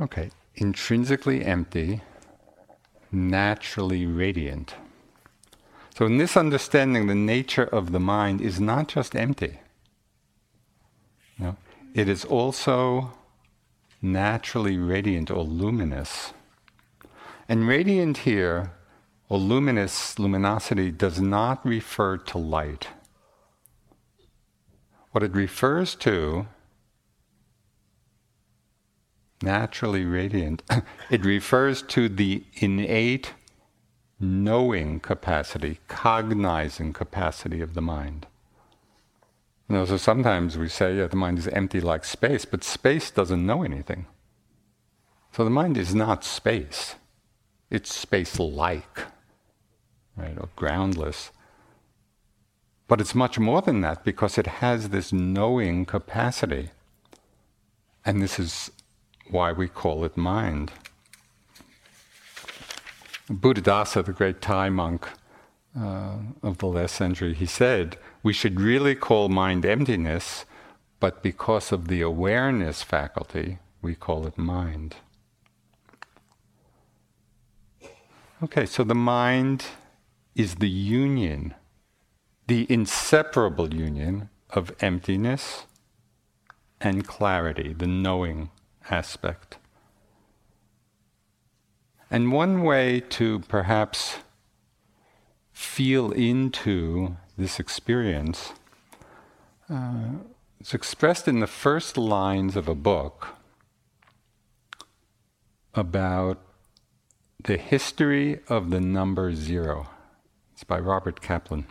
Okay, 0.00 0.30
intrinsically 0.54 1.44
empty, 1.44 2.02
naturally 3.10 4.06
radiant. 4.06 4.74
So, 5.96 6.06
in 6.06 6.18
this 6.18 6.36
understanding, 6.36 7.08
the 7.08 7.16
nature 7.16 7.64
of 7.64 7.90
the 7.90 7.98
mind 7.98 8.40
is 8.40 8.60
not 8.60 8.86
just 8.86 9.16
empty. 9.16 9.58
Know, 11.38 11.56
it 11.94 12.08
is 12.08 12.24
also 12.24 13.12
naturally 14.00 14.76
radiant 14.76 15.30
or 15.30 15.42
luminous. 15.42 16.32
And 17.48 17.66
radiant 17.66 18.18
here, 18.18 18.72
or 19.28 19.38
luminous, 19.38 20.18
luminosity, 20.18 20.92
does 20.92 21.20
not 21.20 21.64
refer 21.66 22.16
to 22.18 22.38
light. 22.38 22.88
What 25.10 25.24
it 25.24 25.32
refers 25.32 25.94
to, 25.96 26.46
naturally 29.42 30.04
radiant, 30.04 30.62
it 31.10 31.24
refers 31.24 31.82
to 31.82 32.08
the 32.08 32.44
innate 32.54 33.32
knowing 34.20 35.00
capacity, 35.00 35.78
cognizing 35.88 36.92
capacity 36.92 37.60
of 37.60 37.74
the 37.74 37.82
mind. 37.82 38.26
You 39.68 39.76
know, 39.76 39.84
so 39.84 39.96
sometimes 39.96 40.56
we 40.56 40.68
say, 40.68 40.96
yeah, 40.96 41.06
the 41.06 41.16
mind 41.16 41.38
is 41.38 41.46
empty 41.48 41.80
like 41.80 42.04
space, 42.04 42.44
but 42.44 42.64
space 42.64 43.10
doesn't 43.10 43.44
know 43.44 43.62
anything. 43.62 44.06
So 45.32 45.44
the 45.44 45.50
mind 45.50 45.76
is 45.76 45.94
not 45.94 46.24
space. 46.24 46.96
It's 47.70 47.94
space-like, 47.94 49.02
right, 50.16 50.38
or 50.38 50.48
groundless. 50.56 51.30
But 52.88 53.00
it's 53.00 53.14
much 53.14 53.38
more 53.38 53.60
than 53.60 53.82
that 53.82 54.04
because 54.04 54.38
it 54.38 54.46
has 54.46 54.88
this 54.88 55.12
knowing 55.12 55.84
capacity. 55.84 56.70
And 58.06 58.22
this 58.22 58.38
is 58.38 58.70
why 59.30 59.52
we 59.52 59.68
call 59.68 60.04
it 60.04 60.16
mind. 60.16 60.72
Buddhadasa, 63.30 64.04
the 64.04 64.12
great 64.12 64.40
Thai 64.40 64.70
monk 64.70 65.06
uh, 65.78 66.16
of 66.42 66.58
the 66.58 66.66
last 66.66 66.94
century, 66.94 67.34
he 67.34 67.46
said, 67.46 67.98
we 68.22 68.32
should 68.32 68.60
really 68.60 68.94
call 68.94 69.28
mind 69.28 69.66
emptiness, 69.66 70.44
but 70.98 71.22
because 71.22 71.72
of 71.72 71.88
the 71.88 72.00
awareness 72.00 72.82
faculty, 72.82 73.58
we 73.82 73.94
call 73.94 74.26
it 74.26 74.38
mind. 74.38 74.96
Okay, 78.42 78.66
so 78.66 78.82
the 78.84 78.94
mind 78.94 79.66
is 80.34 80.56
the 80.56 80.68
union, 80.68 81.54
the 82.46 82.66
inseparable 82.70 83.74
union 83.74 84.30
of 84.50 84.74
emptiness 84.80 85.66
and 86.80 87.06
clarity, 87.06 87.72
the 87.72 87.86
knowing 87.86 88.50
aspect. 88.90 89.58
And 92.10 92.32
one 92.32 92.62
way 92.62 93.00
to 93.00 93.40
perhaps 93.40 94.18
feel 95.52 96.12
into 96.12 97.16
this 97.36 97.60
experience 97.60 98.52
uh, 99.68 100.12
is 100.60 100.72
expressed 100.72 101.28
in 101.28 101.40
the 101.40 101.46
first 101.46 101.98
lines 101.98 102.56
of 102.56 102.68
a 102.68 102.74
book 102.74 103.36
about 105.74 106.38
the 107.44 107.56
history 107.56 108.40
of 108.48 108.70
the 108.70 108.80
number 108.80 109.34
zero. 109.34 109.88
It's 110.54 110.64
by 110.64 110.78
Robert 110.78 111.20
Kaplan. 111.20 111.66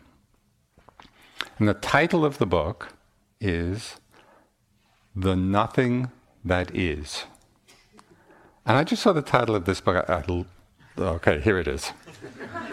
And 1.59 1.67
the 1.67 1.73
title 1.73 2.23
of 2.23 2.37
the 2.37 2.45
book 2.45 2.93
is 3.41 3.95
The 5.15 5.35
Nothing 5.35 6.11
That 6.47 6.75
Is. 6.75 7.25
And 8.65 8.77
I 8.77 8.83
just 8.83 9.01
saw 9.01 9.13
the 9.13 9.21
title 9.21 9.55
of 9.55 9.65
this 9.65 9.79
book. 9.81 10.05
I, 10.09 10.23
I, 10.27 10.45
okay, 11.01 11.39
here 11.39 11.57
it 11.57 11.67
is. 11.67 11.91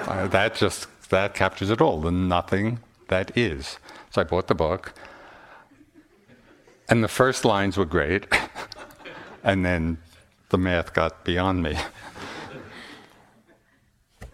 uh, 0.03 0.27
that 0.29 0.55
just 0.55 0.89
that 1.11 1.35
captures 1.35 1.70
it 1.70 1.81
all. 1.81 2.01
The 2.01 2.11
nothing 2.11 2.81
that 3.09 3.37
is. 3.37 3.79
So 4.11 4.20
I 4.20 4.25
bought 4.25 4.49
the 4.49 4.55
book, 4.55 4.95
and 6.89 7.03
the 7.03 7.09
first 7.09 7.45
lines 7.45 7.77
were 7.77 7.85
great, 7.85 8.27
and 9.45 9.64
then 9.64 9.99
the 10.51 10.59
math 10.59 10.95
got 10.95 11.25
beyond 11.25 11.62
me. 11.62 11.77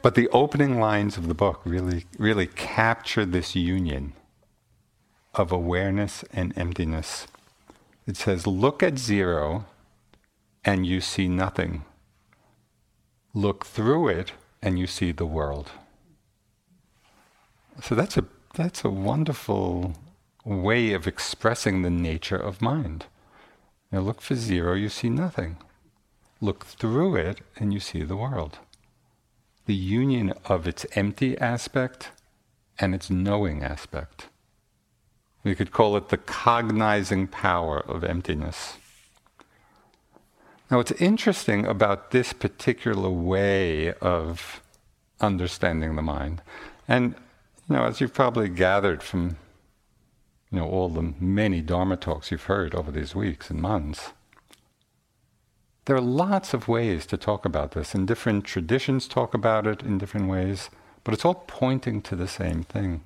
but 0.03 0.15
the 0.15 0.29
opening 0.29 0.79
lines 0.79 1.17
of 1.17 1.29
the 1.29 1.35
book 1.35 1.61
really, 1.65 2.05
really 2.19 2.47
capture 2.47 3.25
this 3.25 3.55
union 3.55 4.13
of 5.35 5.53
awareness 5.53 6.25
and 6.33 6.57
emptiness. 6.57 7.27
It 8.11 8.17
says, 8.17 8.45
"Look 8.45 8.83
at 8.83 8.99
zero 8.99 9.67
and 10.65 10.85
you 10.85 11.01
see 11.01 11.29
nothing. 11.29 11.85
Look 13.33 13.65
through 13.65 14.09
it 14.09 14.33
and 14.61 14.81
you 14.81 14.89
see 14.89 15.13
the 15.13 15.33
world. 15.37 15.71
So 17.81 17.95
that's 17.95 18.17
a, 18.17 18.25
that's 18.55 18.85
a 18.85 18.91
wonderful 18.91 19.95
way 20.45 20.93
of 20.93 21.07
expressing 21.07 21.83
the 21.83 21.97
nature 22.11 22.43
of 22.49 22.61
mind. 22.61 23.07
Now 23.93 24.01
look 24.01 24.21
for 24.21 24.35
zero, 24.35 24.75
you 24.75 24.89
see 24.89 25.09
nothing. 25.09 25.59
Look 26.41 26.67
through 26.67 27.15
it 27.15 27.43
and 27.59 27.73
you 27.73 27.79
see 27.79 28.03
the 28.03 28.17
world. 28.17 28.59
The 29.67 29.77
union 29.77 30.35
of 30.47 30.67
its 30.67 30.85
empty 30.97 31.39
aspect 31.39 32.11
and 32.77 32.93
its 32.93 33.09
knowing 33.09 33.63
aspect. 33.63 34.30
We 35.43 35.55
could 35.55 35.73
call 35.73 35.97
it 35.97 36.11
the 36.11 36.19
cognizing 36.19 37.27
power 37.27 37.81
of 37.81 38.05
emptiness. 38.05 38.77
Now, 40.71 40.77
what's 40.77 40.93
interesting 40.93 41.67
about 41.67 42.11
this 42.11 42.33
particular 42.33 43.11
way 43.11 43.93
of 43.95 44.63
understanding 45.21 45.97
the 45.97 46.03
mind, 46.03 46.43
and 46.87 47.15
you 47.69 47.77
know, 47.77 47.85
as 47.85 48.01
you've 48.01 48.15
probably 48.15 48.49
gathered 48.49 49.03
from 49.03 49.37
you 50.51 50.59
know 50.59 50.69
all 50.69 50.89
the 50.89 51.15
many 51.19 51.61
Dharma 51.61 51.97
talks 51.97 52.31
you've 52.31 52.45
heard 52.45 52.75
over 52.75 52.93
these 52.93 53.15
weeks 53.15 53.51
and 53.51 53.61
months, 53.61 54.13
there 55.87 55.97
are 55.97 56.01
lots 56.01 56.55
of 56.55 56.69
ways 56.69 57.05
to 57.07 57.17
talk 57.17 57.45
about 57.45 57.73
this, 57.73 57.93
and 57.93 58.07
different 58.07 58.45
traditions 58.45 59.09
talk 59.09 59.35
about 59.35 59.67
it 59.67 59.83
in 59.83 59.99
different 59.99 60.29
ways, 60.29 60.71
but 61.03 61.15
it's 61.15 61.25
all 61.25 61.45
pointing 61.49 62.01
to 62.03 62.15
the 62.15 62.29
same 62.29 62.63
thing. 62.63 63.03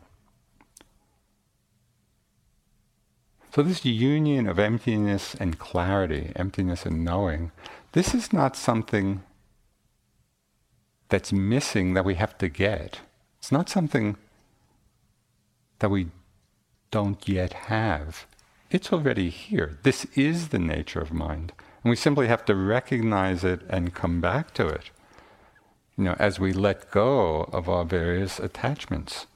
So, 3.54 3.62
this 3.62 3.84
union 3.84 4.48
of 4.48 4.58
emptiness 4.58 5.36
and 5.36 5.60
clarity, 5.60 6.32
emptiness 6.34 6.84
and 6.84 7.04
knowing, 7.04 7.52
this 7.92 8.12
is 8.12 8.32
not 8.32 8.56
something 8.56 9.22
that's 11.08 11.32
missing 11.32 11.94
that 11.94 12.04
we 12.04 12.16
have 12.16 12.36
to 12.38 12.48
get. 12.48 13.02
It's 13.38 13.52
not 13.52 13.68
something 13.68 14.16
that 15.78 15.88
we 15.88 16.08
don't 16.90 17.28
yet 17.28 17.52
have. 17.70 18.26
It's 18.72 18.92
already 18.92 19.30
here. 19.30 19.78
This 19.84 20.04
is 20.16 20.48
the 20.48 20.58
nature 20.58 21.00
of 21.00 21.12
mind. 21.12 21.52
And 21.84 21.90
we 21.90 21.96
simply 21.96 22.26
have 22.26 22.44
to 22.46 22.56
recognize 22.56 23.44
it 23.44 23.60
and 23.68 23.94
come 23.94 24.20
back 24.20 24.52
to 24.54 24.66
it. 24.66 24.90
you 25.96 26.02
know, 26.02 26.16
as 26.18 26.40
we 26.40 26.52
let 26.52 26.90
go 26.90 27.48
of 27.52 27.68
our 27.68 27.84
various 27.84 28.40
attachments, 28.40 29.28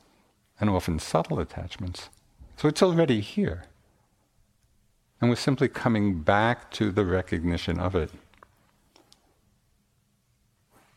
and 0.59 0.69
often 0.69 0.99
subtle 0.99 1.39
attachments. 1.39 2.09
So 2.57 2.67
it's 2.67 2.83
already 2.83 3.21
here. 3.21 3.67
And 5.21 5.31
we're 5.31 5.37
simply 5.37 5.69
coming 5.69 6.21
back 6.21 6.71
to 6.73 6.93
the 6.93 7.05
recognition 7.05 7.81
of 7.81 7.95
it. 7.95 8.11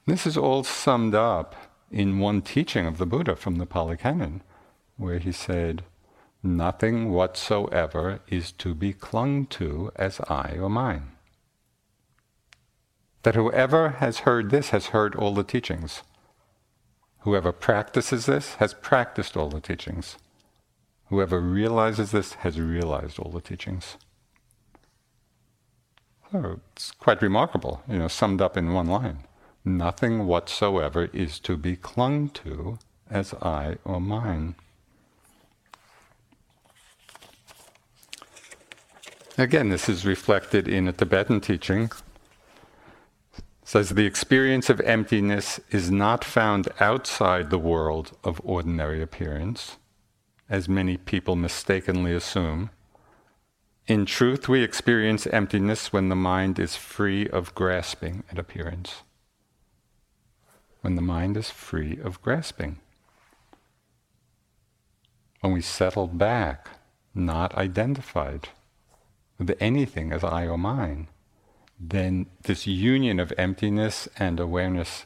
This 0.06 0.28
is 0.28 0.38
all 0.38 0.64
summed 0.64 1.16
up 1.16 1.56
in 1.92 2.20
one 2.20 2.42
teaching 2.42 2.86
of 2.86 2.98
the 2.98 3.06
Buddha 3.06 3.36
from 3.36 3.56
the 3.56 3.66
Pali 3.66 3.98
Canon, 3.98 4.42
where 4.98 5.20
he 5.20 5.32
said, 5.32 5.84
Nothing 6.44 7.12
whatsoever 7.12 8.20
is 8.28 8.52
to 8.54 8.74
be 8.74 8.94
clung 8.94 9.46
to 9.48 9.92
as 9.96 10.20
I 10.22 10.58
or 10.60 10.70
mine. 10.70 11.12
That 13.24 13.36
whoever 13.36 13.90
has 13.90 14.20
heard 14.20 14.50
this 14.50 14.70
has 14.70 14.88
heard 14.88 15.16
all 15.16 15.36
the 15.36 15.44
teachings. 15.44 16.02
Whoever 17.20 17.52
practices 17.52 18.26
this 18.26 18.56
has 18.56 18.74
practiced 18.74 19.38
all 19.38 19.50
the 19.50 19.62
teachings. 19.62 20.18
Whoever 21.10 21.40
realizes 21.40 22.10
this 22.12 22.34
has 22.36 22.60
realized 22.60 23.20
all 23.20 23.30
the 23.30 23.42
teachings. 23.42 23.98
So 26.32 26.62
it's 26.74 26.92
quite 26.92 27.22
remarkable, 27.22 27.84
you 27.90 27.98
know, 27.98 28.08
summed 28.08 28.42
up 28.42 28.56
in 28.56 28.74
one 28.74 28.88
line. 28.88 29.26
Nothing 29.66 30.26
whatsoever 30.26 31.10
is 31.12 31.40
to 31.40 31.58
be 31.58 31.76
clung 31.76 32.30
to 32.30 32.80
as 33.10 33.34
I 33.42 33.78
or 33.84 34.00
mine. 34.00 34.56
Again, 39.38 39.70
this 39.70 39.90
is 39.90 40.06
reflected 40.06 40.68
in 40.68 40.88
a 40.88 40.94
Tibetan 40.94 41.42
teaching. 41.42 41.92
It 43.38 43.44
says 43.66 43.90
the 43.90 44.06
experience 44.06 44.70
of 44.70 44.80
emptiness 44.82 45.60
is 45.70 45.92
not 45.92 46.24
found 46.24 46.70
outside 46.80 47.50
the 47.50 47.60
world 47.60 48.18
of 48.24 48.40
ordinary 48.44 49.02
appearance, 49.02 49.78
as 50.50 50.70
many 50.70 50.96
people 50.96 51.36
mistakenly 51.36 52.14
assume. 52.14 52.70
In 53.88 54.06
truth, 54.06 54.48
we 54.48 54.64
experience 54.64 55.28
emptiness 55.28 55.92
when 55.92 56.10
the 56.10 56.16
mind 56.16 56.60
is 56.60 56.76
free 56.76 57.28
of 57.28 57.54
grasping 57.56 58.24
at 58.32 58.40
appearance 58.40 59.02
when 60.82 60.96
the 60.96 61.02
mind 61.02 61.38
is 61.38 61.50
free 61.50 62.00
of 62.04 62.22
grasping. 62.22 62.80
When 65.40 65.54
we 65.54 65.62
settle 65.62 66.08
back, 66.08 66.70
not 67.14 67.56
identified 67.56 68.50
with 69.38 69.56
anything 69.60 70.12
as 70.12 70.24
I 70.24 70.46
or 70.46 70.58
mine, 70.58 71.08
then 71.80 72.28
this 72.44 72.68
union 72.68 73.20
of 73.20 73.34
emptiness 73.38 74.08
and 74.18 74.40
awareness 74.40 75.06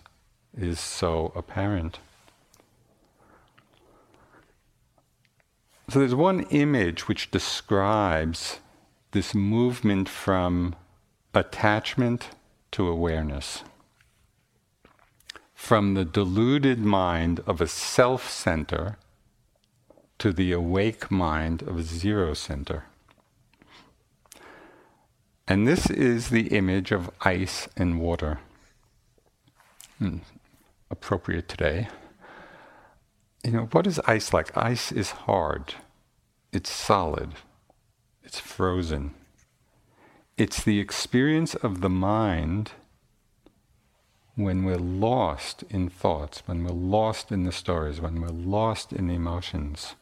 is 0.58 0.80
so 0.80 1.32
apparent. 1.36 2.00
So 5.90 6.00
there's 6.00 6.16
one 6.16 6.44
image 6.50 7.08
which 7.08 7.32
describes 7.32 8.60
this 9.16 9.34
movement 9.34 10.10
from 10.10 10.76
attachment 11.34 12.32
to 12.70 12.86
awareness 12.86 13.64
from 15.54 15.94
the 15.94 16.04
deluded 16.04 16.80
mind 16.80 17.40
of 17.48 17.62
a 17.62 17.68
self 17.68 18.30
center 18.30 18.98
to 20.18 20.34
the 20.34 20.52
awake 20.52 21.10
mind 21.10 21.62
of 21.62 21.78
a 21.78 21.82
zero 21.82 22.34
center. 22.34 22.84
And 25.48 25.66
this 25.66 25.90
is 25.90 26.28
the 26.28 26.50
image 26.50 26.92
of 26.92 27.10
ice 27.22 27.70
and 27.78 28.02
water. 28.02 28.42
Hmm, 29.98 30.18
appropriate 30.92 31.48
today. 31.48 31.88
You 33.46 33.52
know, 33.52 33.70
what 33.72 33.88
is 33.88 33.98
ice 34.00 34.34
like? 34.34 34.58
Ice 34.58 34.92
is 34.92 35.12
hard, 35.12 35.76
it's 36.52 36.70
solid, 36.70 37.30
it's 38.36 38.46
frozen. 38.46 39.14
It's 40.36 40.62
the 40.62 40.82
experience 40.82 41.56
of 41.56 41.80
the 41.80 41.90
mind 41.90 42.72
when 44.36 44.66
we're 44.66 44.76
lost 44.76 45.64
in 45.70 45.88
thoughts, 45.88 46.44
when 46.46 46.66
we're 46.66 46.72
lost 46.72 47.32
in 47.32 47.46
the 47.46 47.54
stories, 47.54 48.02
when 48.02 48.20
we're 48.20 48.28
lost 48.28 48.92
in 48.92 49.10
emotions, 49.10 49.96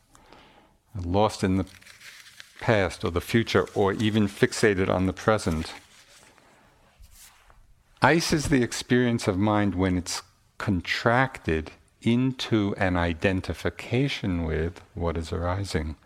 lost 1.00 1.44
in 1.44 1.58
the 1.58 1.68
past 2.60 3.06
or 3.06 3.12
the 3.12 3.22
future, 3.22 3.68
or 3.76 3.94
even 3.94 4.28
fixated 4.28 4.90
on 4.90 5.06
the 5.06 5.14
present. 5.14 5.72
Ice 8.02 8.34
is 8.34 8.48
the 8.50 8.64
experience 8.64 9.28
of 9.28 9.38
mind 9.38 9.76
when 9.76 9.96
it's 9.96 10.24
contracted 10.58 11.70
into 12.02 12.74
an 12.80 12.98
identification 12.98 14.44
with 14.44 14.82
what 14.96 15.18
is 15.18 15.32
arising. 15.32 15.98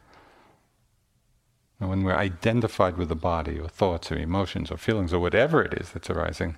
When 1.79 2.03
we're 2.03 2.15
identified 2.15 2.97
with 2.97 3.09
the 3.09 3.15
body, 3.15 3.59
or 3.59 3.67
thoughts, 3.67 4.11
or 4.11 4.17
emotions, 4.17 4.71
or 4.71 4.77
feelings, 4.77 5.13
or 5.13 5.19
whatever 5.19 5.63
it 5.63 5.73
is 5.73 5.91
that's 5.91 6.09
arising, 6.09 6.57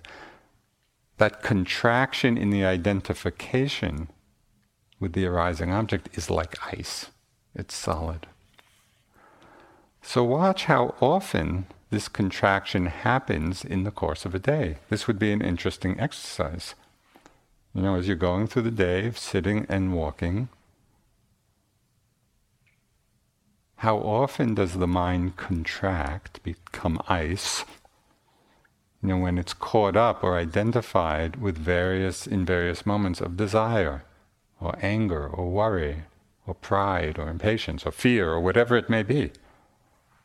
that 1.18 1.44
contraction 1.44 2.38
in 2.38 2.50
the 2.50 2.64
identification 2.64 4.10
with 5.00 5.14
the 5.14 5.26
arising 5.26 5.72
object 5.72 6.10
is 6.14 6.30
like 6.30 6.56
ice, 6.74 7.08
it's 7.54 7.76
solid. 7.76 8.28
So, 10.02 10.24
watch 10.24 10.66
how 10.66 10.96
often 11.02 11.68
this 11.90 12.08
contraction 12.08 12.86
happens 12.86 13.66
in 13.66 13.84
the 13.84 13.92
course 13.92 14.26
of 14.26 14.34
a 14.34 14.40
day. 14.40 14.78
This 14.90 15.08
would 15.08 15.20
be 15.20 15.32
an 15.32 15.42
interesting 15.42 16.00
exercise. 16.00 16.76
You 17.74 17.82
know, 17.82 17.96
as 17.96 18.08
you're 18.08 18.16
going 18.16 18.48
through 18.48 18.64
the 18.64 18.72
day 18.72 19.08
of 19.08 19.18
sitting 19.18 19.66
and 19.68 19.94
walking, 19.94 20.50
how 23.80 23.98
often 23.98 24.56
does 24.56 24.74
the 24.74 24.88
mind 24.88 25.38
contract, 25.38 26.44
become 26.44 27.02
ice, 27.08 27.64
you 29.02 29.08
know, 29.08 29.18
when 29.18 29.38
it's 29.38 29.54
caught 29.54 29.96
up 29.96 30.22
or 30.22 30.38
identified 30.38 31.38
with 31.38 31.58
various, 31.58 32.28
in 32.28 32.46
various 32.46 32.86
moments 32.86 33.22
of 33.22 33.38
desire, 33.38 34.04
or 34.60 34.78
anger, 34.82 35.26
or 35.26 35.50
worry, 35.50 36.04
or 36.46 36.54
pride, 36.56 37.18
or 37.18 37.30
impatience, 37.30 37.86
or 37.86 37.92
fear, 37.94 38.32
or 38.32 38.42
whatever 38.42 38.76
it 38.76 38.90
may 38.90 39.02
be. 39.02 39.32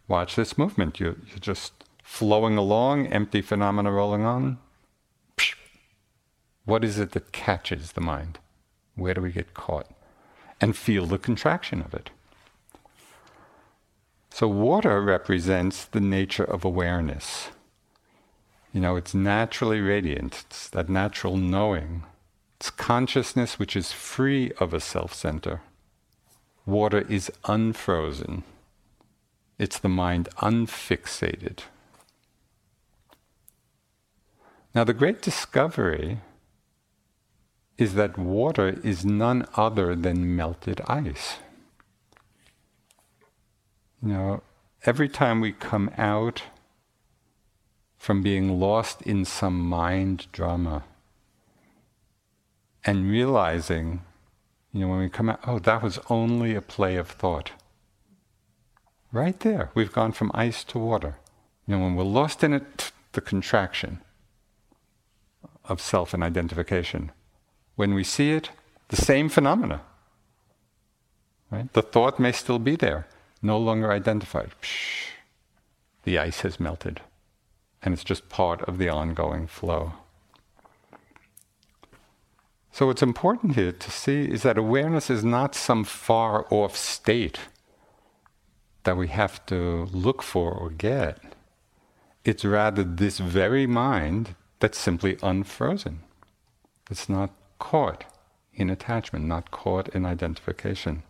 Watch 0.08 0.34
this 0.34 0.58
movement. 0.58 0.98
You, 0.98 1.20
you're 1.28 1.38
just 1.38 1.74
flowing 2.02 2.56
along, 2.56 3.06
empty 3.06 3.40
phenomena 3.40 3.92
rolling 3.92 4.24
on. 4.24 4.58
What 6.64 6.82
is 6.82 6.98
it 6.98 7.12
that 7.12 7.30
catches 7.30 7.92
the 7.92 8.00
mind? 8.00 8.40
Where 8.96 9.14
do 9.14 9.20
we 9.20 9.30
get 9.30 9.54
caught? 9.54 9.88
And 10.60 10.76
feel 10.76 11.06
the 11.06 11.18
contraction 11.18 11.82
of 11.82 11.94
it. 11.94 12.10
So, 14.34 14.48
water 14.48 15.00
represents 15.00 15.84
the 15.84 16.00
nature 16.00 16.42
of 16.42 16.64
awareness. 16.64 17.50
You 18.72 18.80
know, 18.80 18.96
it's 18.96 19.14
naturally 19.14 19.80
radiant. 19.80 20.46
It's 20.46 20.68
that 20.70 20.88
natural 20.88 21.36
knowing. 21.36 22.02
It's 22.56 22.68
consciousness 22.68 23.60
which 23.60 23.76
is 23.76 23.92
free 23.92 24.50
of 24.58 24.74
a 24.74 24.80
self 24.80 25.14
center. 25.14 25.60
Water 26.66 27.02
is 27.08 27.30
unfrozen. 27.44 28.42
It's 29.56 29.78
the 29.78 29.88
mind 29.88 30.28
unfixated. 30.38 31.60
Now, 34.74 34.82
the 34.82 34.94
great 34.94 35.22
discovery 35.22 36.18
is 37.78 37.94
that 37.94 38.18
water 38.18 38.80
is 38.82 39.04
none 39.04 39.46
other 39.54 39.94
than 39.94 40.34
melted 40.34 40.80
ice. 40.88 41.36
You 44.04 44.12
know, 44.12 44.42
every 44.84 45.08
time 45.08 45.40
we 45.40 45.52
come 45.52 45.90
out 45.96 46.42
from 47.96 48.22
being 48.22 48.60
lost 48.60 49.00
in 49.00 49.24
some 49.24 49.58
mind 49.58 50.26
drama 50.30 50.84
and 52.84 53.10
realizing, 53.10 54.02
you 54.74 54.80
know, 54.80 54.88
when 54.88 54.98
we 54.98 55.08
come 55.08 55.30
out, 55.30 55.40
oh, 55.46 55.58
that 55.58 55.82
was 55.82 55.98
only 56.10 56.54
a 56.54 56.60
play 56.60 56.96
of 56.96 57.08
thought. 57.08 57.52
Right 59.10 59.40
there, 59.40 59.70
we've 59.74 59.92
gone 59.92 60.12
from 60.12 60.30
ice 60.34 60.64
to 60.64 60.78
water. 60.78 61.16
You 61.66 61.76
know, 61.76 61.84
when 61.84 61.94
we're 61.94 62.04
lost 62.04 62.44
in 62.44 62.52
it, 62.52 62.92
the 63.12 63.22
contraction 63.22 64.00
of 65.64 65.80
self 65.80 66.12
and 66.12 66.22
identification. 66.22 67.10
When 67.76 67.94
we 67.94 68.04
see 68.04 68.32
it, 68.32 68.50
the 68.88 68.96
same 68.96 69.30
phenomena. 69.30 69.80
Right? 71.50 71.72
The 71.72 71.80
thought 71.80 72.18
may 72.18 72.32
still 72.32 72.58
be 72.58 72.76
there, 72.76 73.06
no 73.44 73.58
longer 73.58 73.92
identified. 73.92 74.50
Psh, 74.60 75.10
the 76.02 76.18
ice 76.18 76.40
has 76.40 76.58
melted 76.58 77.00
and 77.84 77.92
it's 77.92 78.02
just 78.02 78.30
part 78.30 78.62
of 78.62 78.78
the 78.78 78.88
ongoing 78.88 79.46
flow. 79.46 79.92
So, 82.72 82.86
what's 82.86 83.02
important 83.02 83.54
here 83.54 83.72
to 83.72 83.90
see 83.90 84.24
is 84.24 84.42
that 84.42 84.58
awareness 84.58 85.10
is 85.10 85.22
not 85.22 85.54
some 85.54 85.84
far 85.84 86.46
off 86.50 86.76
state 86.76 87.38
that 88.82 88.96
we 88.96 89.08
have 89.08 89.44
to 89.46 89.84
look 89.92 90.22
for 90.22 90.50
or 90.50 90.70
get. 90.70 91.20
It's 92.24 92.44
rather 92.44 92.82
this 92.82 93.18
very 93.18 93.66
mind 93.66 94.34
that's 94.60 94.78
simply 94.78 95.18
unfrozen. 95.22 96.00
It's 96.90 97.08
not 97.08 97.30
caught 97.58 98.04
in 98.54 98.70
attachment, 98.70 99.26
not 99.26 99.50
caught 99.50 99.88
in 99.90 100.04
identification. 100.04 101.02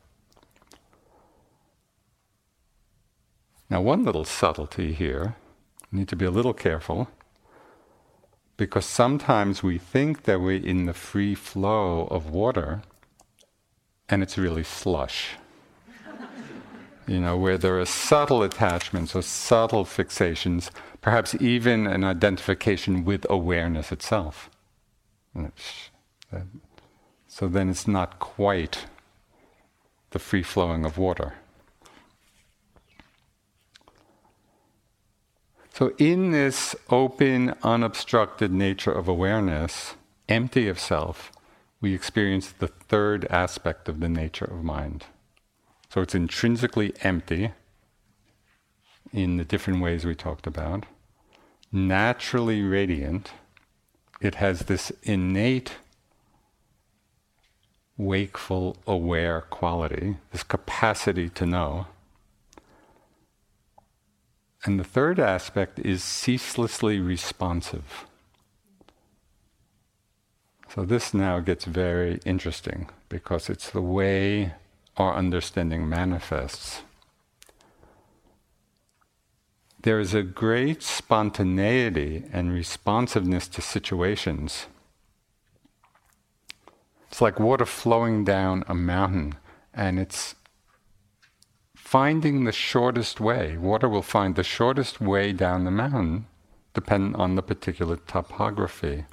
Now, 3.74 3.80
one 3.80 4.04
little 4.04 4.24
subtlety 4.24 4.92
here, 4.92 5.34
need 5.90 6.06
to 6.06 6.14
be 6.14 6.24
a 6.24 6.30
little 6.30 6.54
careful, 6.54 7.08
because 8.56 8.86
sometimes 8.86 9.64
we 9.64 9.78
think 9.78 10.22
that 10.26 10.40
we're 10.40 10.64
in 10.64 10.86
the 10.86 10.92
free 10.92 11.34
flow 11.34 12.06
of 12.08 12.30
water, 12.30 12.82
and 14.08 14.22
it's 14.22 14.38
really 14.38 14.62
slush. 14.62 15.30
you 17.08 17.18
know, 17.18 17.36
where 17.36 17.58
there 17.58 17.80
are 17.80 17.84
subtle 17.84 18.44
attachments 18.44 19.12
or 19.16 19.22
subtle 19.22 19.84
fixations, 19.84 20.70
perhaps 21.00 21.34
even 21.40 21.88
an 21.88 22.04
identification 22.04 23.04
with 23.04 23.26
awareness 23.28 23.90
itself. 23.90 24.50
Uh, 25.36 25.48
so 27.26 27.48
then 27.48 27.68
it's 27.70 27.88
not 27.88 28.20
quite 28.20 28.86
the 30.10 30.20
free 30.20 30.44
flowing 30.44 30.84
of 30.84 30.96
water. 30.96 31.34
So, 35.74 35.92
in 35.98 36.30
this 36.30 36.76
open, 36.88 37.52
unobstructed 37.64 38.52
nature 38.52 38.92
of 38.92 39.08
awareness, 39.08 39.96
empty 40.28 40.68
of 40.68 40.78
self, 40.78 41.32
we 41.80 41.94
experience 41.94 42.52
the 42.52 42.68
third 42.68 43.24
aspect 43.24 43.88
of 43.88 43.98
the 43.98 44.08
nature 44.08 44.44
of 44.44 44.62
mind. 44.62 45.06
So, 45.92 46.00
it's 46.00 46.14
intrinsically 46.14 46.92
empty 47.00 47.50
in 49.12 49.36
the 49.36 49.44
different 49.44 49.82
ways 49.82 50.04
we 50.04 50.14
talked 50.14 50.46
about, 50.46 50.86
naturally 51.72 52.62
radiant. 52.62 53.32
It 54.20 54.36
has 54.36 54.60
this 54.60 54.92
innate, 55.02 55.72
wakeful, 57.96 58.76
aware 58.86 59.40
quality, 59.40 60.18
this 60.30 60.44
capacity 60.44 61.28
to 61.30 61.44
know. 61.44 61.88
And 64.64 64.80
the 64.80 64.84
third 64.84 65.20
aspect 65.20 65.78
is 65.78 66.02
ceaselessly 66.02 66.98
responsive. 66.98 68.06
So 70.74 70.84
this 70.84 71.12
now 71.12 71.40
gets 71.40 71.66
very 71.66 72.18
interesting 72.24 72.88
because 73.08 73.50
it's 73.50 73.70
the 73.70 73.82
way 73.82 74.54
our 74.96 75.14
understanding 75.14 75.88
manifests. 75.88 76.82
There 79.82 80.00
is 80.00 80.14
a 80.14 80.22
great 80.22 80.82
spontaneity 80.82 82.24
and 82.32 82.50
responsiveness 82.50 83.48
to 83.48 83.60
situations. 83.60 84.66
It's 87.10 87.20
like 87.20 87.38
water 87.38 87.66
flowing 87.66 88.24
down 88.24 88.64
a 88.66 88.74
mountain, 88.74 89.34
and 89.74 90.00
it's 90.00 90.34
finding 91.94 92.42
the 92.42 92.50
shortest 92.50 93.20
way. 93.20 93.56
Water 93.56 93.88
will 93.88 94.02
find 94.02 94.34
the 94.34 94.42
shortest 94.42 95.00
way 95.00 95.32
down 95.32 95.62
the 95.62 95.70
mountain, 95.70 96.26
depending 96.72 97.14
on 97.14 97.36
the 97.36 97.42
particular 97.42 97.94
topography. 97.94 99.04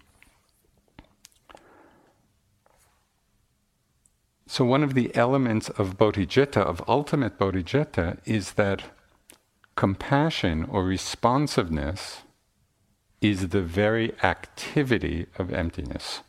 So, 4.47 4.65
one 4.65 4.81
of 4.81 4.95
the 4.95 5.15
elements 5.15 5.69
of 5.69 5.95
bodhicitta, 5.95 6.57
of 6.57 6.83
ultimate 6.87 7.37
bodhicitta, 7.37 8.17
is 8.25 8.53
that 8.53 8.85
compassion 9.75 10.65
or 10.65 10.83
responsiveness 10.83 12.23
is 13.21 13.49
the 13.49 13.61
very 13.61 14.15
activity 14.23 15.27
of 15.37 15.53
emptiness. 15.53 16.21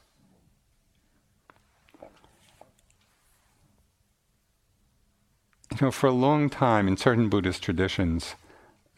You 5.73 5.87
know, 5.87 5.91
for 5.91 6.07
a 6.07 6.13
long 6.13 6.51
time 6.51 6.87
in 6.87 6.97
certain 6.97 7.29
Buddhist 7.29 7.63
traditions, 7.63 8.35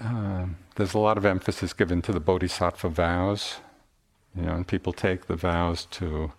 uh, 0.01 0.47
there's 0.75 0.95
a 0.95 0.99
lot 0.99 1.17
of 1.17 1.25
emphasis 1.25 1.73
given 1.73 2.03
to 2.03 2.13
the 2.13 2.21
bodhisattva 2.21 2.89
vows. 2.89 3.57
You 4.37 4.43
know, 4.43 4.55
and 4.55 4.67
people 4.67 4.93
take 4.93 5.27
the 5.27 5.37
vows 5.37 5.87
to, 5.93 6.33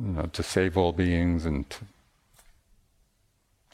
you 0.00 0.12
know, 0.12 0.26
to 0.32 0.42
save 0.42 0.76
all 0.76 0.92
beings, 0.92 1.46
and 1.46 1.70
to, 1.70 1.84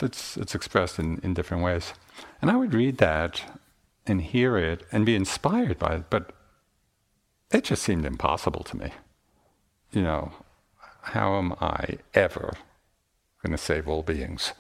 it's 0.03 0.37
it's 0.37 0.55
expressed 0.55 0.99
in, 0.99 1.19
in 1.23 1.33
different 1.33 1.63
ways. 1.63 1.95
And 2.43 2.51
I 2.51 2.57
would 2.57 2.75
read 2.75 2.99
that 2.99 3.59
and 4.07 4.21
hear 4.21 4.59
it 4.59 4.85
and 4.93 5.07
be 5.07 5.15
inspired 5.15 5.79
by 5.79 5.95
it, 5.95 6.11
but 6.11 6.33
it 7.51 7.65
just 7.65 7.83
seemed 7.83 8.05
impossible 8.05 8.65
to 8.65 8.77
me. 8.77 8.93
You 9.93 10.03
know, 10.03 10.33
how 11.03 11.39
am 11.39 11.55
I 11.61 11.99
ever 12.13 12.53
going 13.43 13.53
to 13.53 13.59
save 13.59 13.89
all 13.89 14.03
beings? 14.03 14.53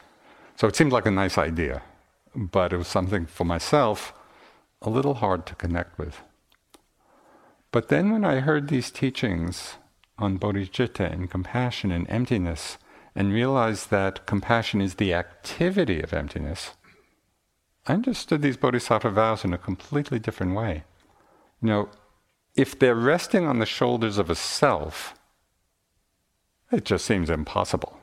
So 0.62 0.68
it 0.68 0.76
seemed 0.76 0.92
like 0.92 1.06
a 1.06 1.10
nice 1.10 1.38
idea, 1.38 1.82
but 2.36 2.72
it 2.72 2.76
was 2.76 2.86
something 2.86 3.26
for 3.26 3.42
myself 3.42 4.12
a 4.80 4.88
little 4.88 5.14
hard 5.14 5.44
to 5.46 5.56
connect 5.56 5.98
with. 5.98 6.20
But 7.72 7.88
then 7.88 8.12
when 8.12 8.24
I 8.24 8.38
heard 8.38 8.68
these 8.68 8.92
teachings 8.92 9.74
on 10.18 10.38
bodhicitta 10.38 11.12
and 11.12 11.28
compassion 11.28 11.90
and 11.90 12.08
emptiness, 12.08 12.78
and 13.16 13.32
realized 13.32 13.90
that 13.90 14.24
compassion 14.24 14.80
is 14.80 14.94
the 14.94 15.12
activity 15.12 16.00
of 16.00 16.12
emptiness, 16.12 16.76
I 17.88 17.94
understood 17.94 18.40
these 18.40 18.56
bodhisattva 18.56 19.10
vows 19.10 19.44
in 19.44 19.52
a 19.52 19.58
completely 19.58 20.20
different 20.20 20.54
way. 20.54 20.84
You 21.60 21.68
know, 21.70 21.88
if 22.54 22.78
they're 22.78 22.94
resting 22.94 23.48
on 23.48 23.58
the 23.58 23.66
shoulders 23.66 24.16
of 24.16 24.30
a 24.30 24.36
self, 24.36 25.18
it 26.70 26.84
just 26.84 27.04
seems 27.04 27.30
impossible, 27.30 27.98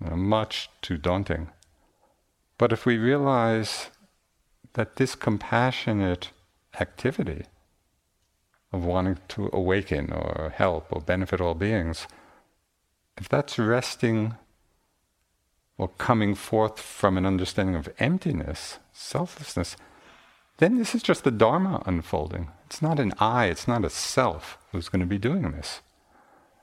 you 0.00 0.08
know, 0.08 0.16
much 0.16 0.70
too 0.80 0.96
daunting. 0.96 1.50
But 2.58 2.72
if 2.72 2.86
we 2.86 2.96
realize 2.98 3.90
that 4.74 4.96
this 4.96 5.14
compassionate 5.14 6.30
activity 6.80 7.46
of 8.72 8.84
wanting 8.84 9.18
to 9.28 9.50
awaken 9.52 10.12
or 10.12 10.52
help 10.54 10.86
or 10.90 11.00
benefit 11.00 11.40
all 11.40 11.54
beings, 11.54 12.06
if 13.16 13.28
that's 13.28 13.58
resting 13.58 14.34
or 15.78 15.88
coming 15.88 16.34
forth 16.34 16.80
from 16.80 17.16
an 17.16 17.26
understanding 17.26 17.74
of 17.74 17.88
emptiness, 17.98 18.78
selflessness, 18.92 19.76
then 20.58 20.78
this 20.78 20.94
is 20.94 21.02
just 21.02 21.24
the 21.24 21.30
Dharma 21.30 21.82
unfolding. 21.86 22.48
It's 22.66 22.80
not 22.80 23.00
an 23.00 23.12
I, 23.18 23.46
it's 23.46 23.66
not 23.66 23.84
a 23.84 23.90
self 23.90 24.58
who's 24.70 24.88
going 24.88 25.00
to 25.00 25.06
be 25.06 25.18
doing 25.18 25.50
this. 25.52 25.80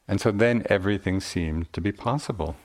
And 0.08 0.20
so 0.22 0.32
then 0.32 0.64
everything 0.70 1.20
seemed 1.20 1.72
to 1.74 1.82
be 1.82 1.92
possible. 1.92 2.56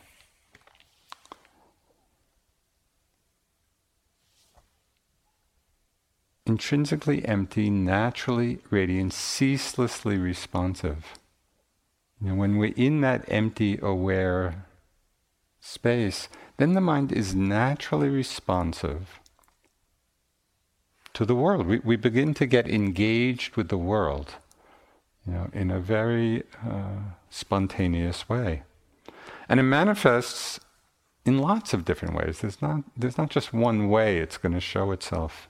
Intrinsically 6.46 7.24
empty, 7.24 7.68
naturally 7.68 8.58
radiant, 8.70 9.12
ceaselessly 9.12 10.16
responsive. 10.16 11.18
Know, 12.20 12.34
when 12.34 12.56
we're 12.56 12.72
in 12.76 13.02
that 13.02 13.24
empty, 13.28 13.78
aware 13.82 14.66
space, 15.60 16.28
then 16.56 16.72
the 16.72 16.80
mind 16.80 17.12
is 17.12 17.34
naturally 17.34 18.08
responsive 18.08 19.20
to 21.12 21.24
the 21.24 21.34
world. 21.34 21.66
We, 21.66 21.78
we 21.80 21.96
begin 21.96 22.32
to 22.34 22.46
get 22.46 22.68
engaged 22.68 23.56
with 23.56 23.68
the 23.68 23.76
world, 23.76 24.36
you 25.26 25.34
know, 25.34 25.50
in 25.52 25.70
a 25.70 25.80
very 25.80 26.44
uh, 26.66 27.00
spontaneous 27.28 28.28
way, 28.28 28.62
and 29.48 29.60
it 29.60 29.64
manifests 29.64 30.58
in 31.26 31.38
lots 31.38 31.74
of 31.74 31.84
different 31.84 32.14
ways. 32.14 32.40
There's 32.40 32.62
not 32.62 32.84
there's 32.96 33.18
not 33.18 33.30
just 33.30 33.52
one 33.52 33.88
way 33.90 34.18
it's 34.18 34.38
going 34.38 34.54
to 34.54 34.60
show 34.60 34.92
itself 34.92 35.48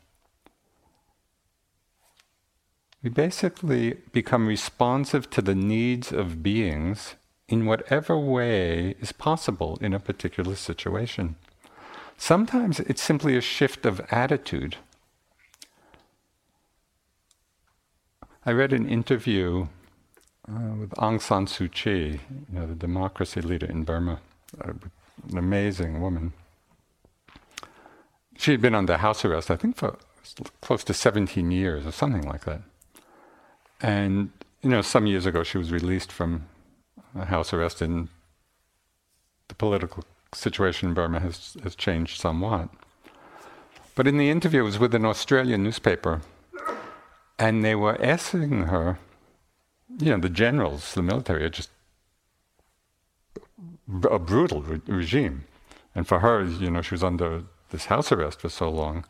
we 3.06 3.10
basically 3.10 3.98
become 4.10 4.48
responsive 4.48 5.30
to 5.30 5.40
the 5.40 5.54
needs 5.54 6.10
of 6.10 6.42
beings 6.42 7.14
in 7.48 7.64
whatever 7.64 8.18
way 8.18 8.96
is 9.00 9.12
possible 9.12 9.78
in 9.80 9.94
a 9.94 10.00
particular 10.00 10.56
situation. 10.56 11.36
Sometimes 12.18 12.80
it's 12.80 13.00
simply 13.00 13.36
a 13.36 13.40
shift 13.40 13.86
of 13.86 14.00
attitude. 14.10 14.78
I 18.44 18.50
read 18.50 18.72
an 18.72 18.88
interview 18.88 19.68
uh, 20.48 20.74
with 20.80 20.90
Aung 20.98 21.22
San 21.22 21.46
Suu 21.46 21.70
Kyi, 21.70 22.18
you 22.50 22.58
know, 22.58 22.66
the 22.66 22.74
democracy 22.74 23.40
leader 23.40 23.66
in 23.66 23.84
Burma, 23.84 24.18
uh, 24.60 24.72
an 25.30 25.38
amazing 25.38 26.00
woman. 26.00 26.32
She 28.36 28.50
had 28.50 28.60
been 28.60 28.74
under 28.74 28.96
house 28.96 29.24
arrest, 29.24 29.48
I 29.48 29.54
think, 29.54 29.76
for 29.76 29.96
close 30.60 30.82
to 30.82 30.92
17 30.92 31.52
years 31.52 31.86
or 31.86 31.92
something 31.92 32.22
like 32.22 32.44
that. 32.46 32.62
And, 33.80 34.30
you 34.62 34.70
know, 34.70 34.82
some 34.82 35.06
years 35.06 35.26
ago 35.26 35.42
she 35.42 35.58
was 35.58 35.70
released 35.70 36.10
from 36.10 36.46
house 37.14 37.52
arrest 37.52 37.80
and 37.80 38.08
the 39.48 39.54
political 39.54 40.04
situation 40.32 40.88
in 40.88 40.94
Burma 40.94 41.20
has, 41.20 41.56
has 41.62 41.74
changed 41.74 42.20
somewhat. 42.20 42.68
But 43.94 44.06
in 44.06 44.18
the 44.18 44.30
interview, 44.30 44.60
it 44.60 44.64
was 44.64 44.78
with 44.78 44.94
an 44.94 45.06
Australian 45.06 45.62
newspaper, 45.62 46.20
and 47.38 47.64
they 47.64 47.74
were 47.74 47.96
asking 48.02 48.64
her, 48.64 48.98
you 49.98 50.10
know, 50.10 50.18
the 50.18 50.28
generals, 50.28 50.92
the 50.94 51.02
military, 51.02 51.44
are 51.44 51.48
just 51.48 51.70
a 54.10 54.18
brutal 54.18 54.62
re- 54.62 54.82
regime. 54.86 55.44
And 55.94 56.06
for 56.06 56.18
her, 56.18 56.44
you 56.44 56.70
know, 56.70 56.82
she 56.82 56.94
was 56.94 57.04
under 57.04 57.44
this 57.70 57.86
house 57.86 58.12
arrest 58.12 58.40
for 58.40 58.50
so 58.50 58.68
long. 58.68 59.06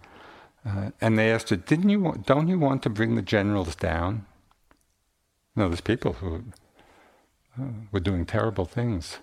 Uh, 0.64 0.91
and 1.01 1.19
they 1.19 1.33
asked 1.33 1.51
her, 1.51 1.57
"Didn't 1.57 1.89
you? 1.89 2.23
Don't 2.25 2.47
you 2.47 2.59
want 2.59 2.83
to 2.85 2.91
bring 2.91 3.17
the 3.17 3.23
generals 3.23 3.75
down?" 3.75 4.27
No, 5.57 5.68
there's 5.68 5.80
people 5.80 6.12
who 6.14 6.44
uh, 7.59 7.64
were 7.90 8.00
doing 8.00 8.26
terrible 8.26 8.66
things, 8.66 9.18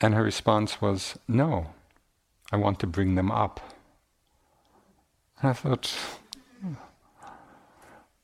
and 0.00 0.14
her 0.14 0.22
response 0.22 0.80
was, 0.80 1.18
"No, 1.28 1.74
I 2.50 2.56
want 2.56 2.80
to 2.80 2.86
bring 2.86 3.14
them 3.14 3.30
up." 3.30 3.60
And 5.40 5.50
I 5.50 5.52
thought, 5.52 5.94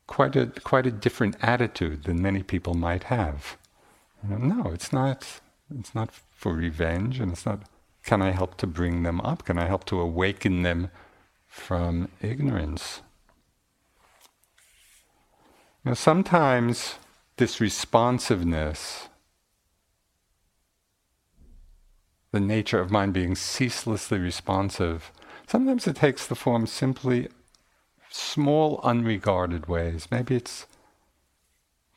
quite 0.07 0.35
a 0.35 0.47
quite 0.47 0.87
a 0.87 0.91
different 0.91 1.37
attitude 1.43 2.05
than 2.05 2.23
many 2.23 2.43
people 2.43 2.73
might 2.73 3.05
have. 3.05 3.59
You 4.23 4.31
know, 4.31 4.39
no, 4.39 4.73
it's 4.73 4.93
not. 4.93 5.41
It's 5.79 5.95
not 5.95 6.11
for 6.31 6.55
revenge, 6.55 7.21
and 7.21 7.33
it's 7.33 7.45
not. 7.45 7.63
Can 8.05 8.23
I 8.23 8.31
help 8.31 8.57
to 8.59 8.67
bring 8.67 9.03
them 9.03 9.21
up? 9.21 9.45
Can 9.45 9.59
I 9.59 9.67
help 9.67 9.85
to 9.87 10.01
awaken 10.01 10.63
them 10.63 10.91
from 11.47 12.09
ignorance? 12.21 13.03
Know, 15.85 15.93
sometimes 15.93 16.95
this 17.37 17.61
responsiveness, 17.61 19.09
the 22.33 22.41
nature 22.41 22.81
of 22.81 22.91
mind 22.91 23.13
being 23.13 23.35
ceaselessly 23.35 24.19
responsive, 24.19 25.11
sometimes 25.47 25.87
it 25.87 25.97
takes 25.97 26.27
the 26.27 26.35
form 26.35 26.67
simply 26.67 27.29
small, 28.11 28.81
unregarded 28.85 29.67
ways. 29.67 30.09
Maybe 30.11 30.37
it's 30.37 30.67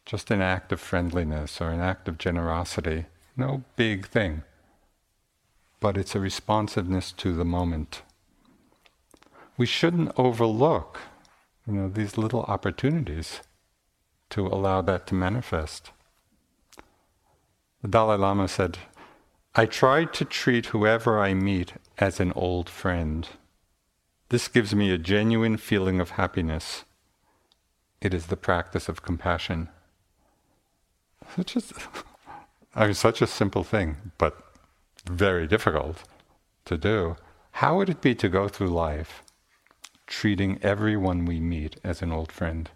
just 0.05 0.31
an 0.31 0.41
act 0.41 0.71
of 0.71 0.79
friendliness 0.79 1.61
or 1.61 1.69
an 1.69 1.81
act 1.81 2.07
of 2.07 2.17
generosity. 2.17 3.05
No 3.35 3.63
big 3.75 4.07
thing. 4.07 4.43
But 5.79 5.97
it's 5.97 6.15
a 6.15 6.19
responsiveness 6.19 7.11
to 7.13 7.33
the 7.33 7.45
moment. 7.45 8.01
We 9.57 9.67
shouldn't 9.67 10.11
overlook, 10.17 10.99
you 11.67 11.73
know, 11.73 11.89
these 11.89 12.17
little 12.17 12.43
opportunities 12.43 13.41
to 14.29 14.47
allow 14.47 14.81
that 14.81 15.07
to 15.07 15.15
manifest. 15.15 15.91
The 17.81 17.87
Dalai 17.87 18.17
Lama 18.17 18.47
said, 18.47 18.79
I 19.55 19.65
try 19.65 20.05
to 20.05 20.25
treat 20.25 20.67
whoever 20.67 21.19
I 21.19 21.33
meet 21.33 21.73
as 21.97 22.19
an 22.19 22.31
old 22.33 22.69
friend. 22.69 23.27
This 24.29 24.47
gives 24.47 24.75
me 24.75 24.91
a 24.91 24.97
genuine 24.97 25.57
feeling 25.57 25.99
of 25.99 26.11
happiness. 26.11 26.83
It 28.01 28.13
is 28.13 28.27
the 28.27 28.37
practice 28.37 28.89
of 28.89 29.01
compassion. 29.01 29.69
Such 31.35 31.55
a, 31.55 31.61
I 32.75 32.85
mean, 32.85 32.93
such 32.93 33.21
a 33.21 33.27
simple 33.27 33.63
thing, 33.63 33.97
but 34.17 34.37
very 35.05 35.47
difficult 35.47 36.03
to 36.65 36.77
do. 36.77 37.15
How 37.53 37.77
would 37.77 37.89
it 37.89 38.01
be 38.01 38.13
to 38.15 38.29
go 38.29 38.47
through 38.47 38.69
life 38.69 39.23
treating 40.05 40.59
everyone 40.61 41.25
we 41.25 41.39
meet 41.39 41.77
as 41.83 42.01
an 42.01 42.11
old 42.11 42.31
friend? 42.31 42.69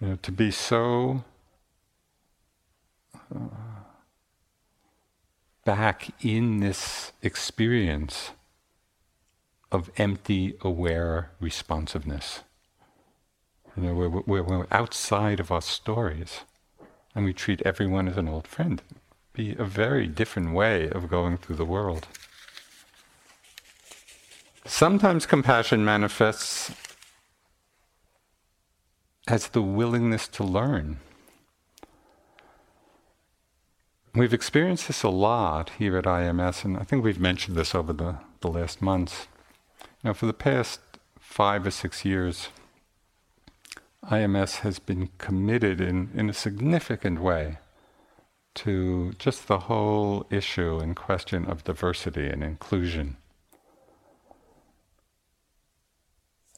You 0.00 0.08
know, 0.08 0.18
to 0.22 0.32
be 0.32 0.50
so 0.50 1.24
uh, 3.34 3.38
back 5.64 6.10
in 6.24 6.60
this 6.60 7.12
experience 7.22 8.30
of 9.70 9.90
empty, 9.98 10.56
aware 10.62 11.30
responsiveness. 11.38 12.40
You 13.76 13.82
know, 13.84 13.94
we're, 13.94 14.08
we're, 14.08 14.42
we're 14.42 14.66
outside 14.70 15.38
of 15.38 15.52
our 15.52 15.62
stories, 15.62 16.40
and 17.14 17.24
we 17.24 17.32
treat 17.32 17.62
everyone 17.62 18.08
as 18.08 18.16
an 18.16 18.26
old 18.26 18.46
friend. 18.46 18.82
Be 19.32 19.54
a 19.56 19.64
very 19.64 20.06
different 20.08 20.54
way 20.54 20.88
of 20.90 21.08
going 21.08 21.36
through 21.36 21.56
the 21.56 21.64
world. 21.64 22.08
Sometimes 24.64 25.26
compassion 25.26 25.84
manifests 25.84 26.72
as 29.30 29.48
the 29.48 29.62
willingness 29.62 30.26
to 30.26 30.42
learn. 30.42 30.98
We've 34.12 34.34
experienced 34.34 34.88
this 34.88 35.04
a 35.04 35.08
lot 35.08 35.70
here 35.78 35.96
at 35.96 36.04
IMS, 36.04 36.64
and 36.64 36.76
I 36.76 36.82
think 36.82 37.04
we've 37.04 37.20
mentioned 37.20 37.56
this 37.56 37.72
over 37.72 37.92
the, 37.92 38.16
the 38.40 38.48
last 38.48 38.82
months. 38.82 39.28
Now, 40.02 40.14
for 40.14 40.26
the 40.26 40.32
past 40.32 40.80
five 41.20 41.64
or 41.64 41.70
six 41.70 42.04
years, 42.04 42.48
IMS 44.10 44.58
has 44.58 44.80
been 44.80 45.10
committed 45.18 45.80
in, 45.80 46.10
in 46.12 46.28
a 46.28 46.34
significant 46.34 47.20
way 47.20 47.58
to 48.54 49.12
just 49.12 49.46
the 49.46 49.60
whole 49.60 50.26
issue 50.28 50.78
and 50.78 50.96
question 50.96 51.46
of 51.46 51.62
diversity 51.62 52.26
and 52.26 52.42
inclusion. 52.42 53.16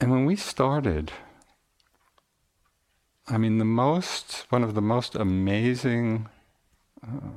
And 0.01 0.11
when 0.11 0.25
we 0.25 0.37
started, 0.37 1.13
I 3.29 3.39
mean, 3.39 3.59
the 3.59 3.65
most, 3.65 4.47
one 4.51 4.65
of 4.65 4.75
the 4.75 4.83
most 4.83 5.15
amazing 5.15 6.29
uh, 7.07 7.31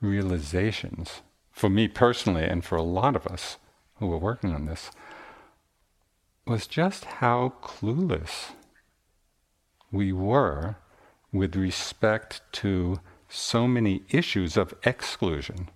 realizations 0.00 1.22
for 1.52 1.70
me 1.70 1.88
personally 1.88 2.44
and 2.44 2.64
for 2.64 2.76
a 2.76 2.82
lot 2.82 3.16
of 3.16 3.26
us 3.26 3.58
who 3.96 4.08
were 4.08 4.18
working 4.18 4.52
on 4.52 4.66
this 4.66 4.90
was 6.46 6.66
just 6.66 7.04
how 7.04 7.54
clueless 7.62 8.52
we 9.90 10.12
were 10.12 10.76
with 11.32 11.56
respect 11.56 12.40
to 12.52 13.00
so 13.28 13.66
many 13.66 14.02
issues 14.10 14.56
of 14.56 14.74
exclusion. 14.84 15.68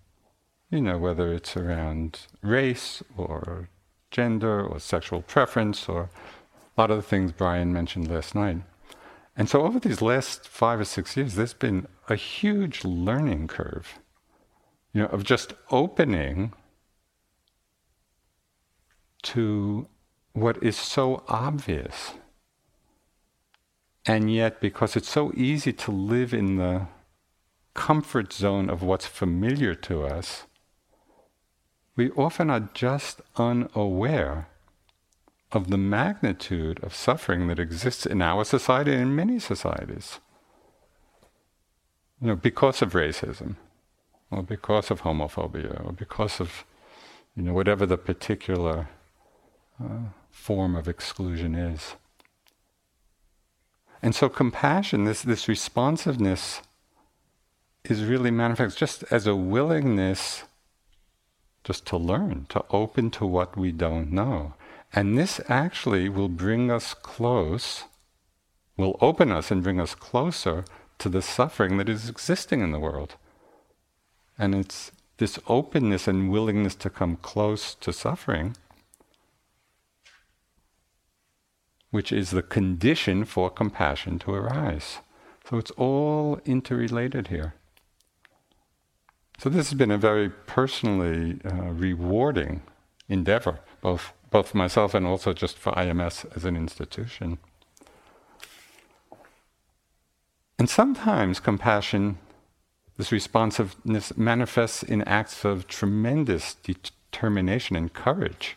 You 0.71 0.83
know, 0.83 0.99
whether 0.99 1.33
it's 1.33 1.57
around 1.57 2.21
race 2.43 3.03
or 3.17 3.69
gender 4.11 4.65
or 4.65 4.79
sexual 4.79 5.23
preference 5.23 5.89
or 5.89 6.11
a 6.77 6.81
lot 6.81 6.91
of 6.91 6.99
the 6.99 7.03
things 7.03 7.33
Brian 7.33 7.73
mentioned 7.73 8.11
last 8.11 8.35
night. 8.35 8.63
And 9.37 9.49
so, 9.49 9.63
over 9.63 9.79
these 9.79 10.03
last 10.03 10.49
five 10.49 10.81
or 10.81 10.85
six 10.85 11.17
years, 11.17 11.35
there's 11.35 11.55
been 11.55 11.87
a 12.09 12.17
huge 12.17 12.85
learning 12.85 13.49
curve, 13.49 13.99
you 14.93 15.03
know, 15.03 15.09
of 15.09 15.25
just 15.25 15.55
opening 15.71 16.53
to 19.23 19.87
what 20.33 20.63
is 20.63 20.77
so 20.77 21.23
obvious. 21.29 22.13
And 24.05 24.33
yet, 24.33 24.61
because 24.61 24.97
it's 24.97 25.09
so 25.09 25.33
easy 25.37 25.73
to 25.75 25.91
live 25.91 26.35
in 26.35 26.57
the 26.57 26.87
comfort 27.75 28.33
zone 28.33 28.69
of 28.69 28.83
what's 28.83 29.07
familiar 29.07 29.75
to 29.75 30.05
us, 30.05 30.45
we 31.97 32.11
often 32.13 32.51
are 32.51 32.69
just 32.75 33.21
unaware 33.37 34.50
of 35.53 35.71
the 35.71 35.79
magnitude 35.79 36.83
of 36.83 36.95
suffering 36.95 37.49
that 37.49 37.59
exists 37.59 38.07
in 38.07 38.23
our 38.23 38.45
society 38.45 38.93
and 38.93 39.03
in 39.03 39.17
many 39.17 39.39
societies. 39.39 40.21
You 42.21 42.29
know, 42.29 42.37
because 42.37 42.83
of 42.83 42.93
racism, 42.93 43.57
or 44.31 44.43
because 44.43 44.91
of 44.91 45.03
homophobia, 45.03 45.85
or 45.85 45.93
because 45.93 46.41
of, 46.41 46.65
you 47.35 47.43
know, 47.43 47.53
whatever 47.53 47.87
the 47.87 47.97
particular 47.97 48.89
uh, 49.83 50.11
form 50.31 50.77
of 50.77 50.87
exclusion 50.87 51.55
is. 51.55 51.95
And 54.03 54.15
so 54.15 54.29
compassion, 54.29 55.05
this, 55.05 55.23
this 55.23 55.49
responsiveness, 55.49 56.63
is 57.85 58.05
really 58.05 58.31
manifest 58.31 58.79
just 58.79 59.03
as 59.11 59.27
a 59.27 59.35
willingness 59.35 60.45
just 61.65 61.87
to 61.87 61.97
learn, 61.97 62.47
to 62.51 62.65
open 62.71 63.11
to 63.11 63.27
what 63.27 63.57
we 63.57 63.73
don't 63.73 64.13
know. 64.13 64.55
And 64.93 65.17
this 65.17 65.41
actually 65.49 66.09
will 66.09 66.29
bring 66.29 66.71
us 66.71 66.95
close, 66.95 67.85
will 68.77 68.97
open 69.01 69.31
us 69.31 69.51
and 69.51 69.63
bring 69.63 69.81
us 69.81 69.95
closer 69.95 70.65
to 70.99 71.09
the 71.09 71.23
suffering 71.23 71.77
that 71.79 71.89
is 71.89 72.09
existing 72.09 72.61
in 72.61 72.73
the 72.73 72.81
world. 72.81 73.17
And 74.39 74.55
it's 74.55 74.91
this 75.19 75.39
openness 75.47 76.09
and 76.09 76.31
willingness 76.31 76.75
to 76.77 76.91
come 76.91 77.17
close 77.17 77.75
to 77.77 77.93
suffering 77.93 78.57
which 81.91 82.13
is 82.13 82.31
the 82.31 82.43
condition 82.43 83.25
for 83.25 83.51
compassion 83.51 84.19
to 84.21 84.33
arise. 84.33 84.99
So 85.49 85.59
it's 85.59 85.73
all 85.73 86.41
interrelated 86.45 87.29
here. 87.29 87.55
So 89.39 89.49
this 89.49 89.71
has 89.71 89.79
been 89.79 89.91
a 89.91 89.99
very 89.99 90.29
personally 90.29 91.41
uh, 91.45 91.73
rewarding 91.73 92.63
endeavor, 93.09 93.61
both 93.81 94.13
both 94.31 94.49
for 94.49 94.57
myself 94.59 94.95
and 94.95 95.07
also 95.07 95.33
just 95.33 95.59
for 95.59 95.73
IMS 95.73 96.25
as 96.37 96.45
an 96.45 96.57
institution. 96.57 97.39
And 100.59 100.69
sometimes 100.69 101.41
compassion, 101.41 102.19
this 102.97 103.11
responsiveness, 103.11 104.17
manifests 104.17 104.83
in 104.83 105.03
acts 105.03 105.45
of 105.45 105.67
tremendous 105.67 106.55
determination 106.55 107.77
and 107.77 107.93
courage. 107.93 108.57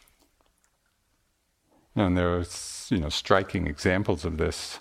And 1.95 2.17
there 2.17 2.35
are 2.35 2.45
you 2.89 2.97
know, 2.97 3.09
striking 3.09 3.67
examples 3.67 4.25
of 4.25 4.37
this. 4.37 4.79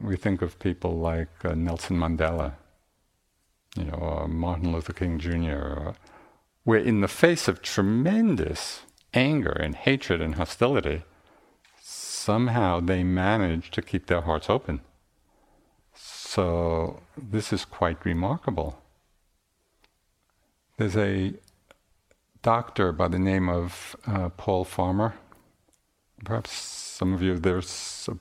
We 0.00 0.16
think 0.16 0.42
of 0.42 0.58
people 0.58 0.98
like 0.98 1.28
uh, 1.44 1.54
Nelson 1.54 1.98
Mandela, 1.98 2.54
you 3.76 3.84
know, 3.84 4.26
Martin 4.28 4.72
Luther 4.72 4.92
King 4.92 5.18
Jr., 5.18 5.90
where 6.66 6.80
in 6.80 7.00
the 7.00 7.06
face 7.06 7.46
of 7.46 7.62
tremendous 7.62 8.80
anger 9.14 9.52
and 9.52 9.76
hatred 9.76 10.20
and 10.20 10.34
hostility, 10.34 11.04
somehow 11.80 12.80
they 12.80 13.04
manage 13.04 13.70
to 13.70 13.80
keep 13.80 14.06
their 14.06 14.22
hearts 14.22 14.50
open. 14.50 14.80
So 15.94 17.02
this 17.16 17.52
is 17.52 17.64
quite 17.64 18.04
remarkable. 18.04 18.82
There's 20.76 20.96
a 20.96 21.34
doctor 22.42 22.90
by 22.90 23.06
the 23.06 23.20
name 23.20 23.48
of 23.48 23.94
uh, 24.04 24.30
Paul 24.30 24.64
Farmer. 24.64 25.14
Perhaps 26.24 26.50
some 26.50 27.14
of 27.14 27.22
you, 27.22 27.38
there's 27.38 28.08
a 28.10 28.16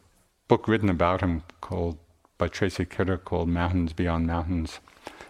book 0.47 0.67
written 0.67 0.89
about 0.89 1.21
him 1.21 1.41
called 1.61 1.97
by 2.37 2.47
Tracy 2.47 2.85
Kidder 2.85 3.17
called 3.17 3.49
Mountains 3.49 3.91
Beyond 3.91 4.27
Mountains. 4.27 4.81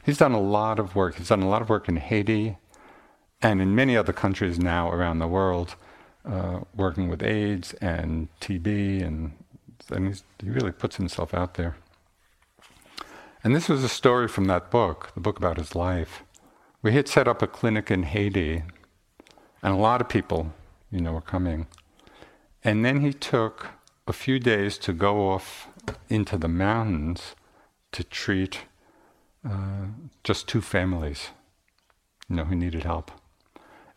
He's 0.05 0.18
done 0.18 0.34
a 0.34 0.41
lot 0.41 0.80
of 0.80 0.95
work. 0.97 1.16
He's 1.16 1.30
done 1.30 1.43
a 1.43 1.47
lot 1.47 1.61
of 1.61 1.70
work 1.70 1.88
in 1.88 1.95
Haiti 1.95 2.57
and 3.46 3.62
in 3.62 3.76
many 3.76 3.96
other 3.96 4.12
countries 4.12 4.58
now 4.58 4.89
around 4.89 5.20
the 5.20 5.28
world, 5.28 5.76
uh, 6.28 6.62
working 6.76 7.10
with 7.10 7.22
AIDS 7.22 7.74
and 7.74 8.28
TB, 8.41 9.06
and, 9.06 9.34
and 9.91 10.24
he 10.41 10.50
really 10.50 10.72
puts 10.72 10.96
himself 10.96 11.32
out 11.32 11.54
there. 11.54 11.76
And 13.43 13.56
this 13.56 13.70
was 13.70 13.84
a 13.84 13.89
story 13.89 14.28
from 14.28 14.46
that 14.46 14.72
book, 14.72 15.12
the 15.14 15.22
book 15.22 15.38
about 15.38 15.58
his 15.58 15.76
life. 15.76 16.24
We 16.82 16.93
had 16.93 17.08
set 17.08 17.28
up 17.28 17.43
a 17.43 17.48
clinic 17.48 17.91
in 17.91 18.02
Haiti, 18.02 18.64
and 19.62 19.74
a 19.74 19.78
lot 19.78 20.02
of 20.02 20.10
people, 20.10 20.52
you 20.89 21.00
know, 21.00 21.14
were 21.14 21.22
coming. 21.22 21.68
And 22.64 22.84
then 22.84 23.02
he 23.02 23.14
took 23.14 23.68
a 24.08 24.14
few 24.14 24.39
days 24.39 24.80
to 24.80 24.91
go 24.91 25.30
off 25.30 25.68
into 26.10 26.36
the 26.36 26.48
mountains 26.48 27.36
to 27.91 28.04
treat 28.04 28.62
uh, 29.48 29.86
just 30.24 30.48
two 30.48 30.62
families, 30.62 31.30
you 32.28 32.38
know, 32.38 32.46
who 32.46 32.56
needed 32.56 32.86
help. 32.86 33.12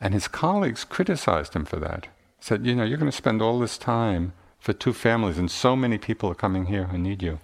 And 0.01 0.15
his 0.15 0.29
colleagues 0.29 0.85
criticized 0.85 1.55
him 1.55 1.65
for 1.65 1.77
that. 1.77 2.09
Said, 2.41 2.65
you 2.65 2.75
know, 2.75 2.85
you're 2.85 2.99
going 2.99 3.11
to 3.11 3.17
spend 3.17 3.43
all 3.43 3.59
this 3.59 3.79
time 3.79 4.33
for 4.59 4.73
two 4.73 4.93
families, 4.93 5.39
and 5.39 5.51
so 5.51 5.75
many 5.75 5.99
people 5.99 6.31
are 6.31 6.35
coming 6.35 6.67
here 6.67 6.85
who 6.85 6.99
need 6.99 7.23
you. 7.23 7.41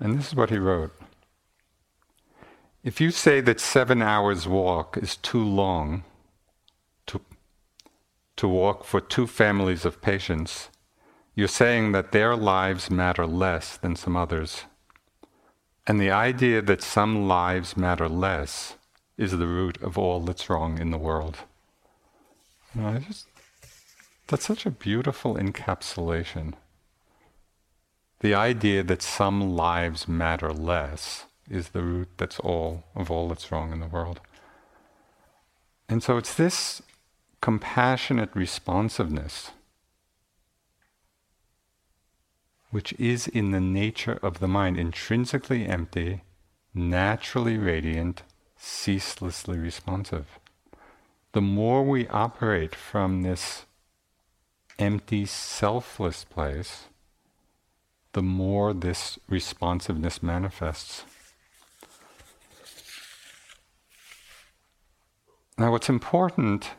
And 0.00 0.18
this 0.18 0.28
is 0.28 0.34
what 0.34 0.50
he 0.50 0.58
wrote. 0.58 0.92
If 2.84 3.00
you 3.00 3.10
say 3.10 3.40
that 3.42 3.60
seven 3.60 4.02
hours 4.02 4.46
walk 4.46 4.96
is 4.96 5.16
too 5.16 5.44
long 5.44 6.04
to, 7.06 7.20
to 8.36 8.48
walk 8.48 8.84
for 8.84 9.00
two 9.00 9.26
families 9.26 9.84
of 9.84 10.00
patients, 10.00 10.68
you're 11.34 11.48
saying 11.48 11.92
that 11.92 12.12
their 12.12 12.34
lives 12.34 12.90
matter 12.90 13.26
less 13.26 13.76
than 13.76 13.94
some 13.94 14.16
others. 14.16 14.64
And 15.86 16.00
the 16.00 16.10
idea 16.10 16.62
that 16.62 16.82
some 16.82 17.28
lives 17.28 17.76
matter 17.76 18.08
less 18.08 18.74
is 19.16 19.32
the 19.32 19.46
root 19.46 19.80
of 19.82 19.98
all 19.98 20.20
that's 20.20 20.48
wrong 20.48 20.78
in 20.78 20.90
the 20.90 20.98
world. 20.98 21.38
You 22.78 22.84
know, 22.84 22.98
just, 23.00 23.26
that's 24.28 24.46
such 24.46 24.64
a 24.64 24.70
beautiful 24.70 25.34
encapsulation. 25.34 26.54
The 28.20 28.34
idea 28.34 28.84
that 28.84 29.02
some 29.02 29.56
lives 29.56 30.06
matter 30.06 30.52
less 30.52 31.24
is 31.50 31.70
the 31.70 31.82
root 31.82 32.08
that's 32.18 32.38
all 32.38 32.84
of 32.94 33.10
all 33.10 33.28
that's 33.28 33.50
wrong 33.50 33.72
in 33.72 33.80
the 33.80 33.88
world. 33.88 34.20
And 35.88 36.04
so 36.04 36.18
it's 36.18 36.34
this 36.34 36.80
compassionate 37.40 38.30
responsiveness 38.34 39.50
which 42.70 42.92
is 42.92 43.26
in 43.26 43.50
the 43.50 43.60
nature 43.60 44.18
of 44.22 44.38
the 44.38 44.48
mind, 44.48 44.78
intrinsically 44.78 45.66
empty, 45.66 46.22
naturally 46.74 47.56
radiant, 47.56 48.22
ceaselessly 48.56 49.58
responsive. 49.58 50.38
The 51.32 51.40
more 51.40 51.84
we 51.84 52.08
operate 52.08 52.74
from 52.74 53.22
this 53.22 53.66
empty, 54.78 55.26
selfless 55.26 56.24
place, 56.24 56.84
the 58.12 58.22
more 58.22 58.72
this 58.72 59.18
responsiveness 59.28 60.22
manifests. 60.22 61.04
Now, 65.58 65.72
what's 65.72 65.88
important, 65.88 66.70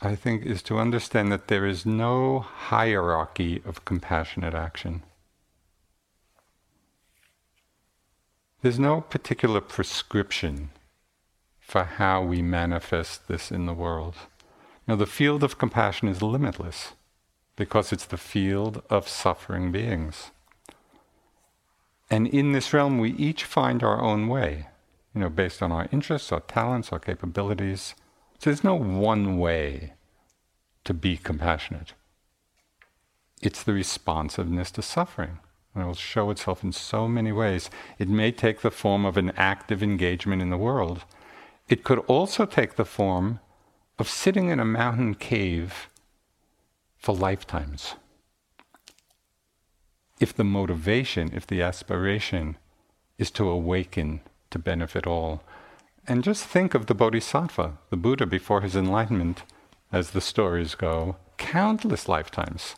I 0.00 0.14
think, 0.14 0.44
is 0.44 0.62
to 0.64 0.78
understand 0.78 1.32
that 1.32 1.48
there 1.48 1.66
is 1.66 1.86
no 1.86 2.40
hierarchy 2.40 3.62
of 3.64 3.84
compassionate 3.84 4.54
action. 4.54 5.02
There's 8.62 8.78
no 8.78 9.00
particular 9.00 9.62
prescription 9.62 10.70
for 11.70 11.84
how 11.84 12.20
we 12.20 12.42
manifest 12.42 13.28
this 13.28 13.52
in 13.52 13.66
the 13.66 13.72
world. 13.72 14.16
Now, 14.88 14.96
the 14.96 15.06
field 15.06 15.44
of 15.44 15.56
compassion 15.56 16.08
is 16.08 16.20
limitless 16.20 16.94
because 17.54 17.92
it's 17.92 18.06
the 18.06 18.16
field 18.16 18.82
of 18.90 19.08
suffering 19.08 19.70
beings. 19.70 20.32
And 22.10 22.26
in 22.26 22.50
this 22.50 22.72
realm, 22.72 22.98
we 22.98 23.12
each 23.12 23.44
find 23.44 23.84
our 23.84 24.00
own 24.00 24.26
way 24.26 24.66
you 25.14 25.20
know, 25.20 25.30
based 25.30 25.62
on 25.62 25.72
our 25.72 25.88
interests, 25.92 26.32
our 26.32 26.40
talents, 26.40 26.92
our 26.92 26.98
capabilities. 26.98 27.94
So 28.38 28.50
there's 28.50 28.64
no 28.64 28.74
one 28.74 29.38
way 29.38 29.94
to 30.84 30.94
be 30.94 31.16
compassionate. 31.16 31.92
It's 33.42 33.62
the 33.62 33.72
responsiveness 33.72 34.70
to 34.72 34.82
suffering. 34.82 35.38
And 35.74 35.84
it 35.84 35.86
will 35.86 35.94
show 35.94 36.30
itself 36.30 36.64
in 36.64 36.72
so 36.72 37.06
many 37.06 37.30
ways. 37.30 37.70
It 37.98 38.08
may 38.08 38.32
take 38.32 38.60
the 38.60 38.70
form 38.70 39.04
of 39.04 39.16
an 39.16 39.32
active 39.36 39.82
engagement 39.82 40.42
in 40.42 40.50
the 40.50 40.56
world. 40.56 41.04
It 41.70 41.84
could 41.84 42.00
also 42.00 42.46
take 42.46 42.74
the 42.74 42.84
form 42.84 43.38
of 43.96 44.08
sitting 44.08 44.48
in 44.48 44.58
a 44.58 44.64
mountain 44.64 45.14
cave 45.14 45.88
for 46.98 47.14
lifetimes. 47.14 47.94
If 50.18 50.34
the 50.34 50.44
motivation, 50.44 51.30
if 51.32 51.46
the 51.46 51.62
aspiration 51.62 52.58
is 53.18 53.30
to 53.30 53.48
awaken 53.48 54.20
to 54.50 54.58
benefit 54.58 55.06
all. 55.06 55.44
And 56.08 56.24
just 56.24 56.44
think 56.44 56.74
of 56.74 56.86
the 56.86 56.94
Bodhisattva, 56.94 57.78
the 57.90 57.96
Buddha 57.96 58.26
before 58.26 58.62
his 58.62 58.74
enlightenment, 58.74 59.44
as 59.92 60.10
the 60.10 60.20
stories 60.20 60.74
go, 60.74 61.16
countless 61.36 62.08
lifetimes 62.08 62.74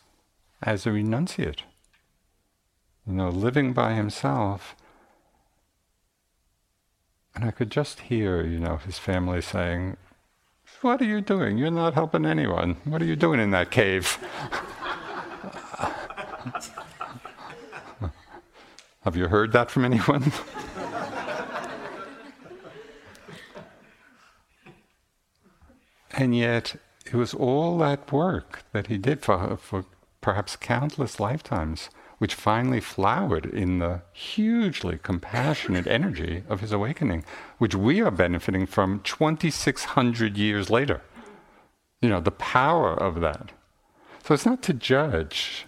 as 0.61 0.85
a 0.85 0.89
renunciate. 0.89 1.61
You 3.07 3.13
know, 3.13 3.29
living 3.29 3.73
by 3.73 3.93
himself. 3.93 4.75
And 7.35 7.45
I 7.45 7.51
could 7.51 7.69
just 7.71 8.01
hear, 8.01 8.43
you 8.43 8.59
know, 8.59 8.77
his 8.77 8.99
family 8.99 9.41
saying, 9.41 9.97
What 10.81 11.01
are 11.01 11.05
you 11.05 11.21
doing? 11.21 11.57
You're 11.57 11.71
not 11.71 11.93
helping 11.93 12.25
anyone. 12.25 12.77
What 12.83 13.01
are 13.01 13.05
you 13.05 13.15
doing 13.15 13.39
in 13.39 13.51
that 13.51 13.71
cave? 13.71 14.17
Have 19.01 19.15
you 19.17 19.27
heard 19.27 19.51
that 19.51 19.69
from 19.71 19.85
anyone? 19.85 20.31
And 26.15 26.35
yet, 26.35 26.75
it 27.05 27.15
was 27.15 27.33
all 27.33 27.77
that 27.79 28.11
work 28.11 28.63
that 28.71 28.87
he 28.87 28.97
did 28.97 29.21
for, 29.21 29.57
for 29.57 29.85
perhaps 30.21 30.55
countless 30.55 31.19
lifetimes, 31.19 31.89
which 32.23 32.35
finally 32.35 32.79
flowered 32.79 33.45
in 33.45 33.79
the 33.79 34.01
hugely 34.13 34.97
compassionate 34.97 35.85
energy 35.85 36.41
of 36.47 36.61
his 36.61 36.71
awakening, 36.71 37.21
which 37.57 37.75
we 37.75 37.99
are 37.99 38.09
benefiting 38.09 38.65
from 38.65 39.01
2,600 39.01 40.37
years 40.37 40.69
later. 40.69 41.01
You 41.99 42.07
know, 42.07 42.21
the 42.21 42.31
power 42.31 42.93
of 42.93 43.19
that. 43.19 43.51
So 44.23 44.33
it's 44.33 44.45
not 44.45 44.63
to 44.63 44.73
judge, 44.73 45.65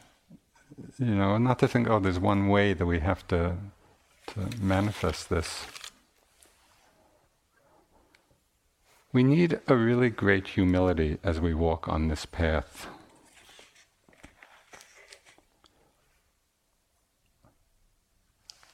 you 0.98 1.14
know, 1.14 1.38
not 1.38 1.60
to 1.60 1.68
think, 1.68 1.90
oh, 1.90 2.00
there's 2.00 2.20
one 2.20 2.48
way 2.48 2.72
that 2.72 2.86
we 2.86 3.00
have 3.00 3.28
to, 3.28 3.58
to 4.28 4.40
manifest 4.62 5.28
this. 5.28 5.66
We 9.12 9.24
need 9.24 9.60
a 9.68 9.76
really 9.76 10.10
great 10.10 10.48
humility 10.48 11.18
as 11.22 11.42
we 11.42 11.54
walk 11.54 11.90
on 11.90 12.08
this 12.08 12.26
path. 12.26 12.88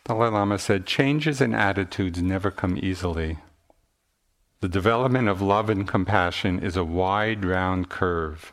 Dalai 0.06 0.30
Lama 0.30 0.58
said, 0.58 0.86
changes 0.86 1.42
in 1.42 1.54
attitudes 1.54 2.22
never 2.22 2.52
come 2.52 2.78
easily. 2.82 3.38
The 4.60 4.70
development 4.70 5.28
of 5.28 5.42
love 5.42 5.70
and 5.70 5.88
compassion 5.88 6.60
is 6.60 6.76
a 6.76 6.84
wide, 6.84 7.46
round 7.46 7.90
curve 7.90 8.52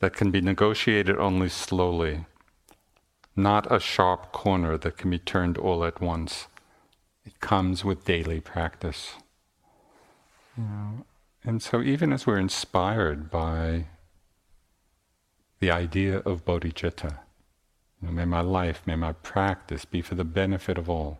that 0.00 0.14
can 0.14 0.30
be 0.30 0.40
negotiated 0.40 1.16
only 1.18 1.48
slowly, 1.48 2.26
not 3.36 3.70
a 3.72 3.80
sharp 3.80 4.32
corner 4.32 4.78
that 4.78 4.96
can 4.96 5.10
be 5.10 5.18
turned 5.18 5.58
all 5.58 5.84
at 5.84 6.00
once. 6.00 6.46
It 7.24 7.40
comes 7.40 7.84
with 7.84 8.04
daily 8.04 8.40
practice. 8.40 9.14
And 11.44 11.62
so, 11.62 11.82
even 11.82 12.12
as 12.12 12.26
we're 12.26 12.38
inspired 12.38 13.30
by 13.30 13.86
the 15.60 15.70
idea 15.70 16.18
of 16.18 16.44
bodhicitta, 16.44 17.18
may 18.00 18.24
my 18.24 18.40
life, 18.40 18.82
may 18.86 18.96
my 18.96 19.12
practice 19.12 19.84
be 19.84 20.02
for 20.02 20.14
the 20.14 20.24
benefit 20.24 20.78
of 20.78 20.88
all. 20.88 21.18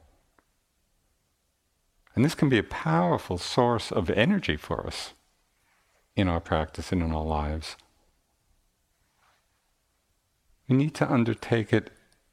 And 2.14 2.24
this 2.24 2.34
can 2.34 2.48
be 2.48 2.58
a 2.58 2.64
powerful 2.64 3.38
source 3.38 3.92
of 3.92 4.10
energy 4.10 4.56
for 4.56 4.86
us 4.86 5.12
in 6.16 6.28
our 6.28 6.40
practice 6.40 6.90
and 6.92 7.02
in 7.02 7.12
our 7.12 7.24
lives. 7.24 7.76
We 10.68 10.76
need 10.76 10.94
to 10.96 11.10
undertake 11.10 11.72
it, 11.72 11.90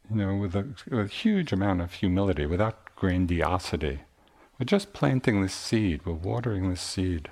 you 0.10 0.18
know, 0.18 0.36
with 0.36 0.56
a, 0.56 0.68
with 0.90 1.06
a 1.06 1.14
huge 1.14 1.54
amount 1.54 1.82
of 1.82 1.94
humility, 1.94 2.46
without 2.46 2.96
grandiosity. 2.96 4.00
We're 4.60 4.66
just 4.66 4.94
planting 4.94 5.42
this 5.42 5.54
seed, 5.54 6.02
we're 6.06 6.14
watering 6.14 6.70
this 6.70 6.82
seed. 6.82 7.30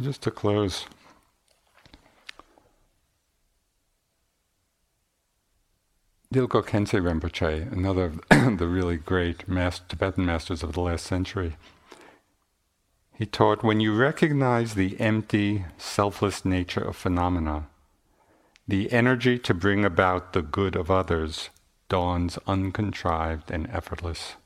Just 0.00 0.22
to 0.22 0.30
close, 0.30 0.86
Dilgo 6.32 6.64
Khyentse 6.64 6.98
Rinpoche, 6.98 7.70
another 7.70 8.04
of 8.06 8.20
the 8.58 8.66
really 8.66 8.96
great 8.96 9.46
master, 9.46 9.84
Tibetan 9.88 10.24
masters 10.24 10.62
of 10.62 10.72
the 10.72 10.80
last 10.80 11.04
century, 11.04 11.56
he 13.12 13.26
taught 13.26 13.62
when 13.62 13.80
you 13.80 13.94
recognize 13.94 14.72
the 14.72 14.98
empty, 14.98 15.66
selfless 15.76 16.46
nature 16.46 16.80
of 16.80 16.96
phenomena, 16.96 17.66
the 18.66 18.90
energy 18.90 19.38
to 19.40 19.52
bring 19.52 19.84
about 19.84 20.32
the 20.32 20.40
good 20.40 20.76
of 20.76 20.90
others 20.90 21.50
dawns 21.90 22.38
uncontrived 22.46 23.50
and 23.50 23.68
effortless. 23.68 24.36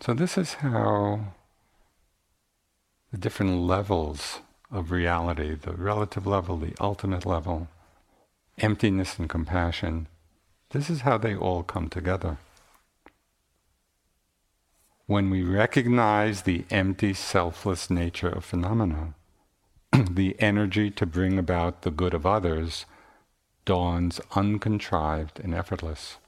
So, 0.00 0.14
this 0.14 0.36
is 0.36 0.54
how 0.54 1.34
the 3.10 3.18
different 3.18 3.60
levels 3.60 4.40
of 4.70 4.90
reality 4.90 5.54
the 5.54 5.72
relative 5.72 6.26
level, 6.26 6.56
the 6.56 6.74
ultimate 6.80 7.26
level, 7.26 7.68
emptiness 8.58 9.18
and 9.18 9.28
compassion 9.28 10.06
this 10.70 10.88
is 10.88 11.00
how 11.00 11.18
they 11.18 11.34
all 11.34 11.64
come 11.64 11.88
together. 11.88 12.38
When 15.06 15.28
we 15.28 15.42
recognize 15.42 16.42
the 16.42 16.64
empty, 16.70 17.12
selfless 17.12 17.90
nature 17.90 18.28
of 18.28 18.44
phenomena, 18.44 19.14
the 19.92 20.36
energy 20.38 20.90
to 20.92 21.06
bring 21.06 21.38
about 21.38 21.82
the 21.82 21.90
good 21.90 22.14
of 22.14 22.24
others 22.24 22.86
dawns 23.64 24.20
uncontrived 24.36 25.40
and 25.40 25.54
effortless. 25.54 26.18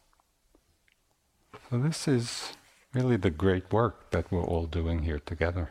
So, 1.70 1.78
this 1.78 2.08
is 2.08 2.54
really 2.92 3.16
the 3.16 3.30
great 3.30 3.72
work 3.72 4.10
that 4.10 4.30
we're 4.32 4.42
all 4.42 4.66
doing 4.66 5.04
here 5.04 5.20
together. 5.20 5.70